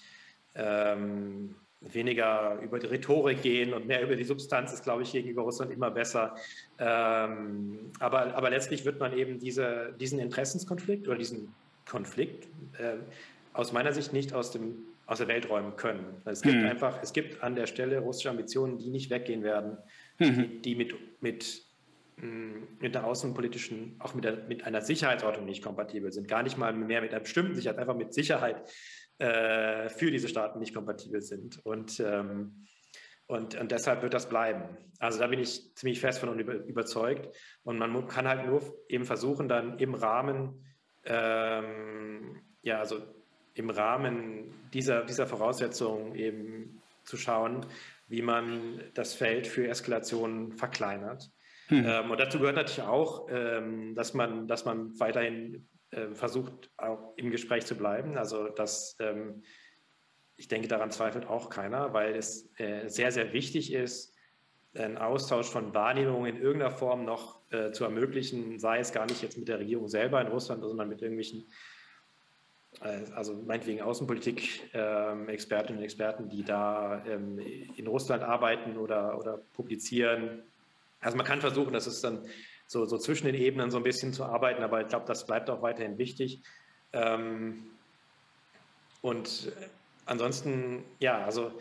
ähm 0.55 1.57
weniger 1.81 2.59
über 2.62 2.79
die 2.79 2.87
Rhetorik 2.87 3.43
gehen 3.43 3.74
und 3.74 3.87
mehr 3.87 4.03
über 4.03 4.16
die 4.16 4.24
Substanz 4.24 4.72
ist, 4.72 4.85
glaube 4.85 5.03
ich, 5.03 5.12
gegenüber 5.12 5.43
Russland 5.43 5.72
immer 5.72 5.91
besser. 5.91 6.35
Ähm, 6.79 7.91
aber, 8.01 8.35
aber 8.35 8.51
letztlich 8.51 8.85
wird 8.85 8.99
man 8.99 9.16
eben 9.16 9.39
diese, 9.39 9.95
diesen 10.01 10.18
Interessenskonflikt 10.18 11.07
oder 11.07 11.18
diesen 11.18 11.55
Konflikt 11.89 12.49
äh, 12.79 12.97
aus 13.53 13.72
meiner 13.72 13.93
Sicht 13.93 14.12
nicht 14.12 14.33
aus, 14.33 14.51
dem, 14.51 14.77
aus 15.07 15.18
der 15.18 15.29
Welt 15.29 15.49
räumen 15.49 15.77
können. 15.77 16.05
Es 16.24 16.43
gibt 16.43 16.57
hm. 16.57 16.66
einfach, 16.66 17.03
es 17.03 17.12
gibt 17.12 17.43
an 17.43 17.55
der 17.55 17.66
Stelle 17.66 18.01
russische 18.01 18.31
Ambitionen, 18.31 18.79
die 18.79 18.91
nicht 18.91 19.11
weggehen 19.11 19.43
werden, 19.43 19.77
hm. 20.18 20.35
die, 20.35 20.62
die 20.62 20.74
mit, 20.74 20.95
mit 21.20 21.62
mm, 22.16 22.81
mit 22.81 22.95
der 22.95 23.05
außenpolitischen, 23.05 23.97
auch 23.99 24.14
mit, 24.14 24.24
der, 24.24 24.37
mit 24.49 24.64
einer 24.64 24.81
Sicherheitsordnung 24.81 25.47
nicht 25.47 25.62
kompatibel 25.62 26.11
sind. 26.12 26.27
Gar 26.27 26.43
nicht 26.43 26.59
mal 26.59 26.72
mehr 26.72 27.01
mit 27.01 27.12
einer 27.12 27.20
bestimmten 27.20 27.55
Sicherheit, 27.55 27.79
einfach 27.79 27.97
mit 27.97 28.12
Sicherheit 28.12 28.62
äh, 29.18 29.88
für 29.88 30.10
diese 30.10 30.28
Staaten 30.28 30.58
nicht 30.58 30.74
kompatibel 30.74 31.20
sind. 31.20 31.64
Und, 31.64 32.00
ähm, 32.00 32.66
und, 33.26 33.54
und 33.58 33.72
deshalb 33.72 34.02
wird 34.02 34.14
das 34.14 34.28
bleiben. 34.28 34.76
Also 34.98 35.18
da 35.18 35.26
bin 35.26 35.40
ich 35.40 35.74
ziemlich 35.74 36.00
fest 36.00 36.20
von 36.20 36.38
über, 36.38 36.54
überzeugt. 36.54 37.34
Und 37.64 37.78
man 37.78 38.06
kann 38.08 38.28
halt 38.28 38.46
nur 38.46 38.62
eben 38.88 39.04
versuchen, 39.04 39.48
dann 39.48 39.78
im 39.78 39.94
Rahmen, 39.94 40.64
ähm, 41.04 42.42
ja, 42.62 42.78
also 42.78 43.02
im 43.54 43.70
Rahmen 43.70 44.52
dieser, 44.72 45.04
dieser 45.04 45.26
Voraussetzungen 45.26 46.14
eben 46.14 46.82
zu 47.04 47.16
schauen, 47.16 47.64
wie 48.08 48.22
man 48.22 48.82
das 48.94 49.14
Feld 49.14 49.46
für 49.46 49.66
Eskalation 49.68 50.52
verkleinert. 50.52 51.30
Hm. 51.68 51.84
Ähm, 51.86 52.10
und 52.10 52.20
dazu 52.20 52.38
gehört 52.38 52.56
natürlich 52.56 52.82
auch, 52.82 53.28
ähm, 53.30 53.94
dass, 53.94 54.14
man, 54.14 54.46
dass 54.46 54.64
man 54.64 54.98
weiterhin 55.00 55.68
äh, 55.91 56.09
versucht, 56.14 56.70
auch 56.76 57.14
im 57.16 57.30
Gespräch 57.30 57.66
zu 57.66 57.76
bleiben. 57.76 58.16
Also 58.18 58.49
das, 58.49 58.97
ähm, 59.01 59.43
ich 60.37 60.49
denke, 60.49 60.68
daran 60.68 60.91
zweifelt 60.91 61.26
auch 61.26 61.49
keiner, 61.49 61.93
weil 61.93 62.14
es 62.14 62.51
äh, 62.59 62.89
sehr, 62.89 63.12
sehr 63.12 63.32
wichtig 63.32 63.72
ist, 63.72 64.16
einen 64.74 64.99
Austausch 64.99 65.47
von 65.47 65.74
Wahrnehmungen 65.74 66.37
in 66.37 66.43
irgendeiner 66.43 66.70
Form 66.72 67.05
noch 67.05 67.41
äh, 67.51 67.70
zu 67.70 67.84
ermöglichen, 67.84 68.59
sei 68.59 68.78
es 68.78 68.93
gar 68.93 69.07
nicht 69.07 69.22
jetzt 69.22 69.39
mit 69.39 69.49
der 69.49 69.59
Regierung 69.59 69.89
selber 69.89 70.20
in 70.20 70.28
Russland, 70.28 70.62
sondern 70.62 70.89
mit 70.89 71.03
irgendwelchen, 71.03 71.47
äh, 72.82 73.11
also 73.14 73.34
meinetwegen 73.47 73.80
Außenpolitik-Expertinnen 73.82 75.74
ähm, 75.74 75.78
und 75.78 75.84
Experten, 75.84 76.28
die 76.28 76.45
da 76.45 77.05
ähm, 77.07 77.39
in 77.76 77.87
Russland 77.87 78.22
arbeiten 78.22 78.76
oder, 78.76 79.18
oder 79.18 79.39
publizieren. 79.53 80.43
Also 81.01 81.16
man 81.16 81.26
kann 81.26 81.41
versuchen, 81.41 81.72
dass 81.72 81.87
es 81.87 82.01
dann 82.01 82.26
so, 82.66 82.84
so 82.84 82.98
zwischen 82.98 83.26
den 83.26 83.34
Ebenen 83.34 83.70
so 83.70 83.76
ein 83.76 83.82
bisschen 83.82 84.12
zu 84.12 84.24
arbeiten, 84.24 84.62
aber 84.62 84.80
ich 84.80 84.88
glaube, 84.88 85.06
das 85.06 85.26
bleibt 85.26 85.48
auch 85.50 85.62
weiterhin 85.62 85.98
wichtig. 85.98 86.42
Ähm, 86.92 87.62
und 89.02 89.52
ansonsten, 90.06 90.82
ja, 90.98 91.24
also 91.24 91.52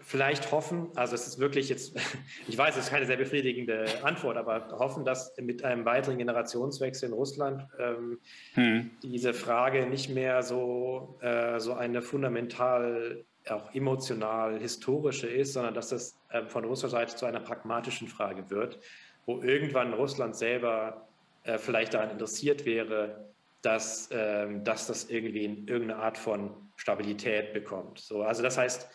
vielleicht 0.00 0.50
hoffen, 0.50 0.88
also 0.96 1.14
es 1.14 1.26
ist 1.26 1.38
wirklich 1.38 1.68
jetzt, 1.68 1.96
ich 2.48 2.58
weiß, 2.58 2.76
es 2.76 2.86
ist 2.86 2.90
keine 2.90 3.06
sehr 3.06 3.16
befriedigende 3.16 3.86
Antwort, 4.02 4.36
aber 4.36 4.68
hoffen, 4.78 5.04
dass 5.04 5.36
mit 5.38 5.62
einem 5.62 5.84
weiteren 5.84 6.18
Generationswechsel 6.18 7.10
in 7.10 7.14
Russland 7.14 7.66
ähm, 7.78 8.18
hm. 8.54 8.90
diese 9.02 9.32
Frage 9.34 9.86
nicht 9.86 10.10
mehr 10.10 10.42
so, 10.42 11.16
äh, 11.20 11.60
so 11.60 11.74
eine 11.74 12.02
fundamental 12.02 13.24
auch 13.48 13.74
emotional 13.74 14.58
historische 14.58 15.26
ist, 15.26 15.54
sondern 15.54 15.74
dass 15.74 15.88
das 15.88 16.18
äh, 16.28 16.44
von 16.44 16.64
russischer 16.64 16.90
Seite 16.90 17.16
zu 17.16 17.24
einer 17.24 17.40
pragmatischen 17.40 18.08
Frage 18.08 18.50
wird 18.50 18.78
wo 19.26 19.42
irgendwann 19.42 19.92
Russland 19.92 20.36
selber 20.36 21.08
äh, 21.44 21.58
vielleicht 21.58 21.94
daran 21.94 22.10
interessiert 22.10 22.64
wäre, 22.64 23.30
dass, 23.62 24.08
ähm, 24.12 24.64
dass 24.64 24.86
das 24.86 25.10
irgendwie 25.10 25.44
in 25.44 25.68
irgendeine 25.68 25.96
Art 25.96 26.18
von 26.18 26.50
Stabilität 26.76 27.52
bekommt. 27.52 27.98
So, 27.98 28.22
also 28.22 28.42
das 28.42 28.56
heißt, 28.56 28.88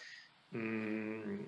mh, 0.51 0.61
mm, 0.61 1.45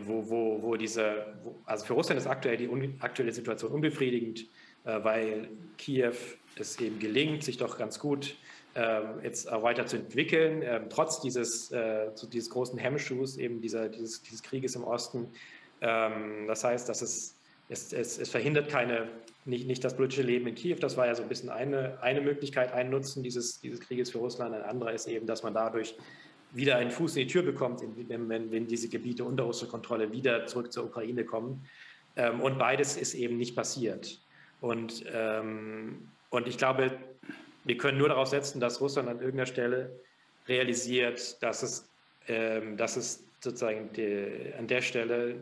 wo, 0.00 0.28
wo, 0.28 0.62
wo 0.62 0.76
diese, 0.76 1.36
wo, 1.42 1.56
also 1.66 1.84
für 1.84 1.92
Russland 1.92 2.20
ist 2.20 2.26
aktuell 2.26 2.56
die 2.56 2.68
un, 2.68 2.96
aktuelle 3.00 3.32
Situation 3.32 3.70
unbefriedigend, 3.70 4.46
äh, 4.84 5.04
weil 5.04 5.48
Kiew 5.78 6.14
es 6.56 6.80
eben 6.80 6.98
gelingt, 6.98 7.44
sich 7.44 7.56
doch 7.56 7.78
ganz 7.78 7.98
gut 7.98 8.36
äh, 8.74 9.00
jetzt 9.22 9.50
auch 9.50 9.62
weiterzuentwickeln, 9.62 10.62
äh, 10.62 10.80
trotz 10.88 11.20
dieses, 11.20 11.70
äh, 11.70 12.10
dieses 12.32 12.50
großen 12.50 12.78
Hemmschuhs 12.78 13.36
eben 13.36 13.60
dieser, 13.60 13.88
dieses, 13.88 14.22
dieses 14.22 14.42
Krieges 14.42 14.74
im 14.74 14.84
Osten. 14.84 15.28
Ähm, 15.80 16.46
das 16.48 16.64
heißt, 16.64 16.88
dass 16.88 17.02
es 17.02 17.36
es, 17.74 17.92
es, 17.92 18.18
es, 18.18 18.30
verhindert 18.30 18.68
keine, 18.68 19.08
nicht, 19.44 19.66
nicht 19.66 19.84
das 19.84 19.96
politische 19.96 20.22
Leben 20.22 20.46
in 20.46 20.54
Kiew. 20.54 20.76
Das 20.80 20.96
war 20.96 21.06
ja 21.06 21.14
so 21.14 21.22
ein 21.22 21.28
bisschen 21.28 21.50
eine, 21.50 21.98
eine 22.00 22.20
Möglichkeit, 22.20 22.72
ein 22.72 22.90
Nutzen 22.90 23.22
dieses, 23.22 23.60
dieses 23.60 23.80
Krieges 23.80 24.10
für 24.10 24.18
Russland. 24.18 24.54
Ein 24.54 24.62
anderer 24.62 24.92
ist 24.92 25.06
eben, 25.06 25.26
dass 25.26 25.42
man 25.42 25.54
dadurch 25.54 25.94
wieder 26.52 26.76
einen 26.76 26.90
Fuß 26.90 27.16
in 27.16 27.26
die 27.26 27.32
Tür 27.32 27.42
bekommt, 27.42 27.82
wenn, 28.08 28.28
wenn, 28.28 28.52
wenn 28.52 28.66
diese 28.66 28.88
Gebiete 28.88 29.24
unter 29.24 29.44
russischer 29.44 29.70
Kontrolle 29.70 30.12
wieder 30.12 30.46
zurück 30.46 30.72
zur 30.72 30.84
Ukraine 30.84 31.24
kommen. 31.24 31.66
Ähm, 32.16 32.40
und 32.40 32.58
beides 32.58 32.96
ist 32.96 33.14
eben 33.14 33.36
nicht 33.36 33.56
passiert. 33.56 34.20
Und, 34.60 35.04
ähm, 35.12 36.08
und 36.30 36.46
ich 36.46 36.56
glaube, 36.56 36.92
wir 37.64 37.76
können 37.76 37.98
nur 37.98 38.08
darauf 38.08 38.28
setzen, 38.28 38.60
dass 38.60 38.80
Russland 38.80 39.08
an 39.08 39.18
irgendeiner 39.18 39.46
Stelle 39.46 39.90
realisiert, 40.46 41.42
dass 41.42 41.62
es, 41.62 41.88
ähm, 42.28 42.76
dass 42.76 42.96
es 42.96 43.24
sozusagen 43.40 43.92
die, 43.92 44.52
an 44.56 44.68
der 44.68 44.80
Stelle 44.80 45.36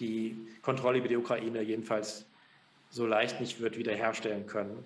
die 0.00 0.36
Kontrolle 0.62 0.98
über 0.98 1.08
die 1.08 1.16
Ukraine 1.16 1.62
jedenfalls 1.62 2.26
so 2.88 3.06
leicht 3.06 3.40
nicht 3.40 3.60
wird 3.60 3.78
wiederherstellen 3.78 4.46
können. 4.46 4.84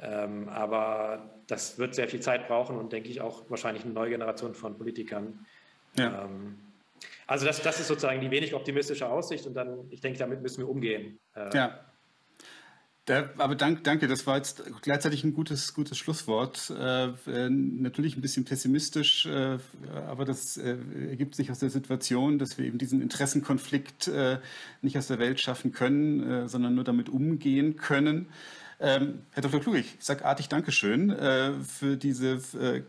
Ähm, 0.00 0.48
aber 0.48 1.30
das 1.46 1.78
wird 1.78 1.94
sehr 1.94 2.08
viel 2.08 2.20
Zeit 2.20 2.48
brauchen 2.48 2.76
und 2.76 2.92
denke 2.92 3.08
ich 3.08 3.20
auch 3.20 3.48
wahrscheinlich 3.48 3.84
eine 3.84 3.92
neue 3.92 4.10
Generation 4.10 4.54
von 4.54 4.76
Politikern. 4.76 5.46
Ja. 5.96 6.24
Ähm, 6.24 6.58
also 7.26 7.46
das, 7.46 7.62
das 7.62 7.78
ist 7.80 7.88
sozusagen 7.88 8.20
die 8.20 8.30
wenig 8.30 8.54
optimistische 8.54 9.08
Aussicht 9.08 9.46
und 9.46 9.54
dann, 9.54 9.86
ich 9.90 10.00
denke, 10.00 10.18
damit 10.18 10.40
müssen 10.40 10.58
wir 10.58 10.68
umgehen. 10.68 11.18
Äh, 11.34 11.54
ja. 11.54 11.80
Da, 13.08 13.30
aber 13.38 13.54
dank, 13.54 13.84
danke, 13.84 14.06
das 14.06 14.26
war 14.26 14.36
jetzt 14.36 14.62
gleichzeitig 14.82 15.24
ein 15.24 15.32
gutes, 15.32 15.72
gutes 15.72 15.96
Schlusswort. 15.96 16.68
Äh, 16.68 17.06
äh, 17.06 17.48
natürlich 17.48 18.18
ein 18.18 18.20
bisschen 18.20 18.44
pessimistisch, 18.44 19.24
äh, 19.24 19.56
aber 20.06 20.26
das 20.26 20.58
äh, 20.58 20.76
ergibt 21.08 21.34
sich 21.34 21.50
aus 21.50 21.58
der 21.58 21.70
Situation, 21.70 22.38
dass 22.38 22.58
wir 22.58 22.66
eben 22.66 22.76
diesen 22.76 23.00
Interessenkonflikt 23.00 24.08
äh, 24.08 24.40
nicht 24.82 24.98
aus 24.98 25.06
der 25.06 25.18
Welt 25.18 25.40
schaffen 25.40 25.72
können, 25.72 26.30
äh, 26.30 26.48
sondern 26.50 26.74
nur 26.74 26.84
damit 26.84 27.08
umgehen 27.08 27.76
können. 27.76 28.28
Ähm, 28.78 29.20
Herr 29.32 29.42
Dr. 29.42 29.60
Klug, 29.60 29.76
ich 29.76 29.96
sage 30.00 30.26
artig 30.26 30.50
Dankeschön 30.50 31.10
für 31.64 31.96
diese 31.96 32.38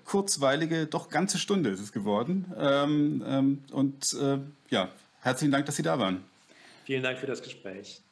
kurzweilige, 0.03 0.86
doch 0.86 1.09
ganze 1.09 1.39
Stunde 1.39 1.70
ist 1.70 1.80
es 1.80 1.93
geworden. 1.93 2.45
Ähm, 2.59 3.24
ähm, 3.26 3.63
und 3.72 4.15
ja, 4.70 4.89
herzlichen 5.22 5.51
Dank, 5.51 5.65
dass 5.65 5.78
Sie 5.78 5.84
da 5.84 5.97
waren. 5.97 6.26
Vielen 6.84 7.03
Dank 7.03 7.20
für 7.20 7.26
das 7.26 7.41
Gespräch. 7.41 8.03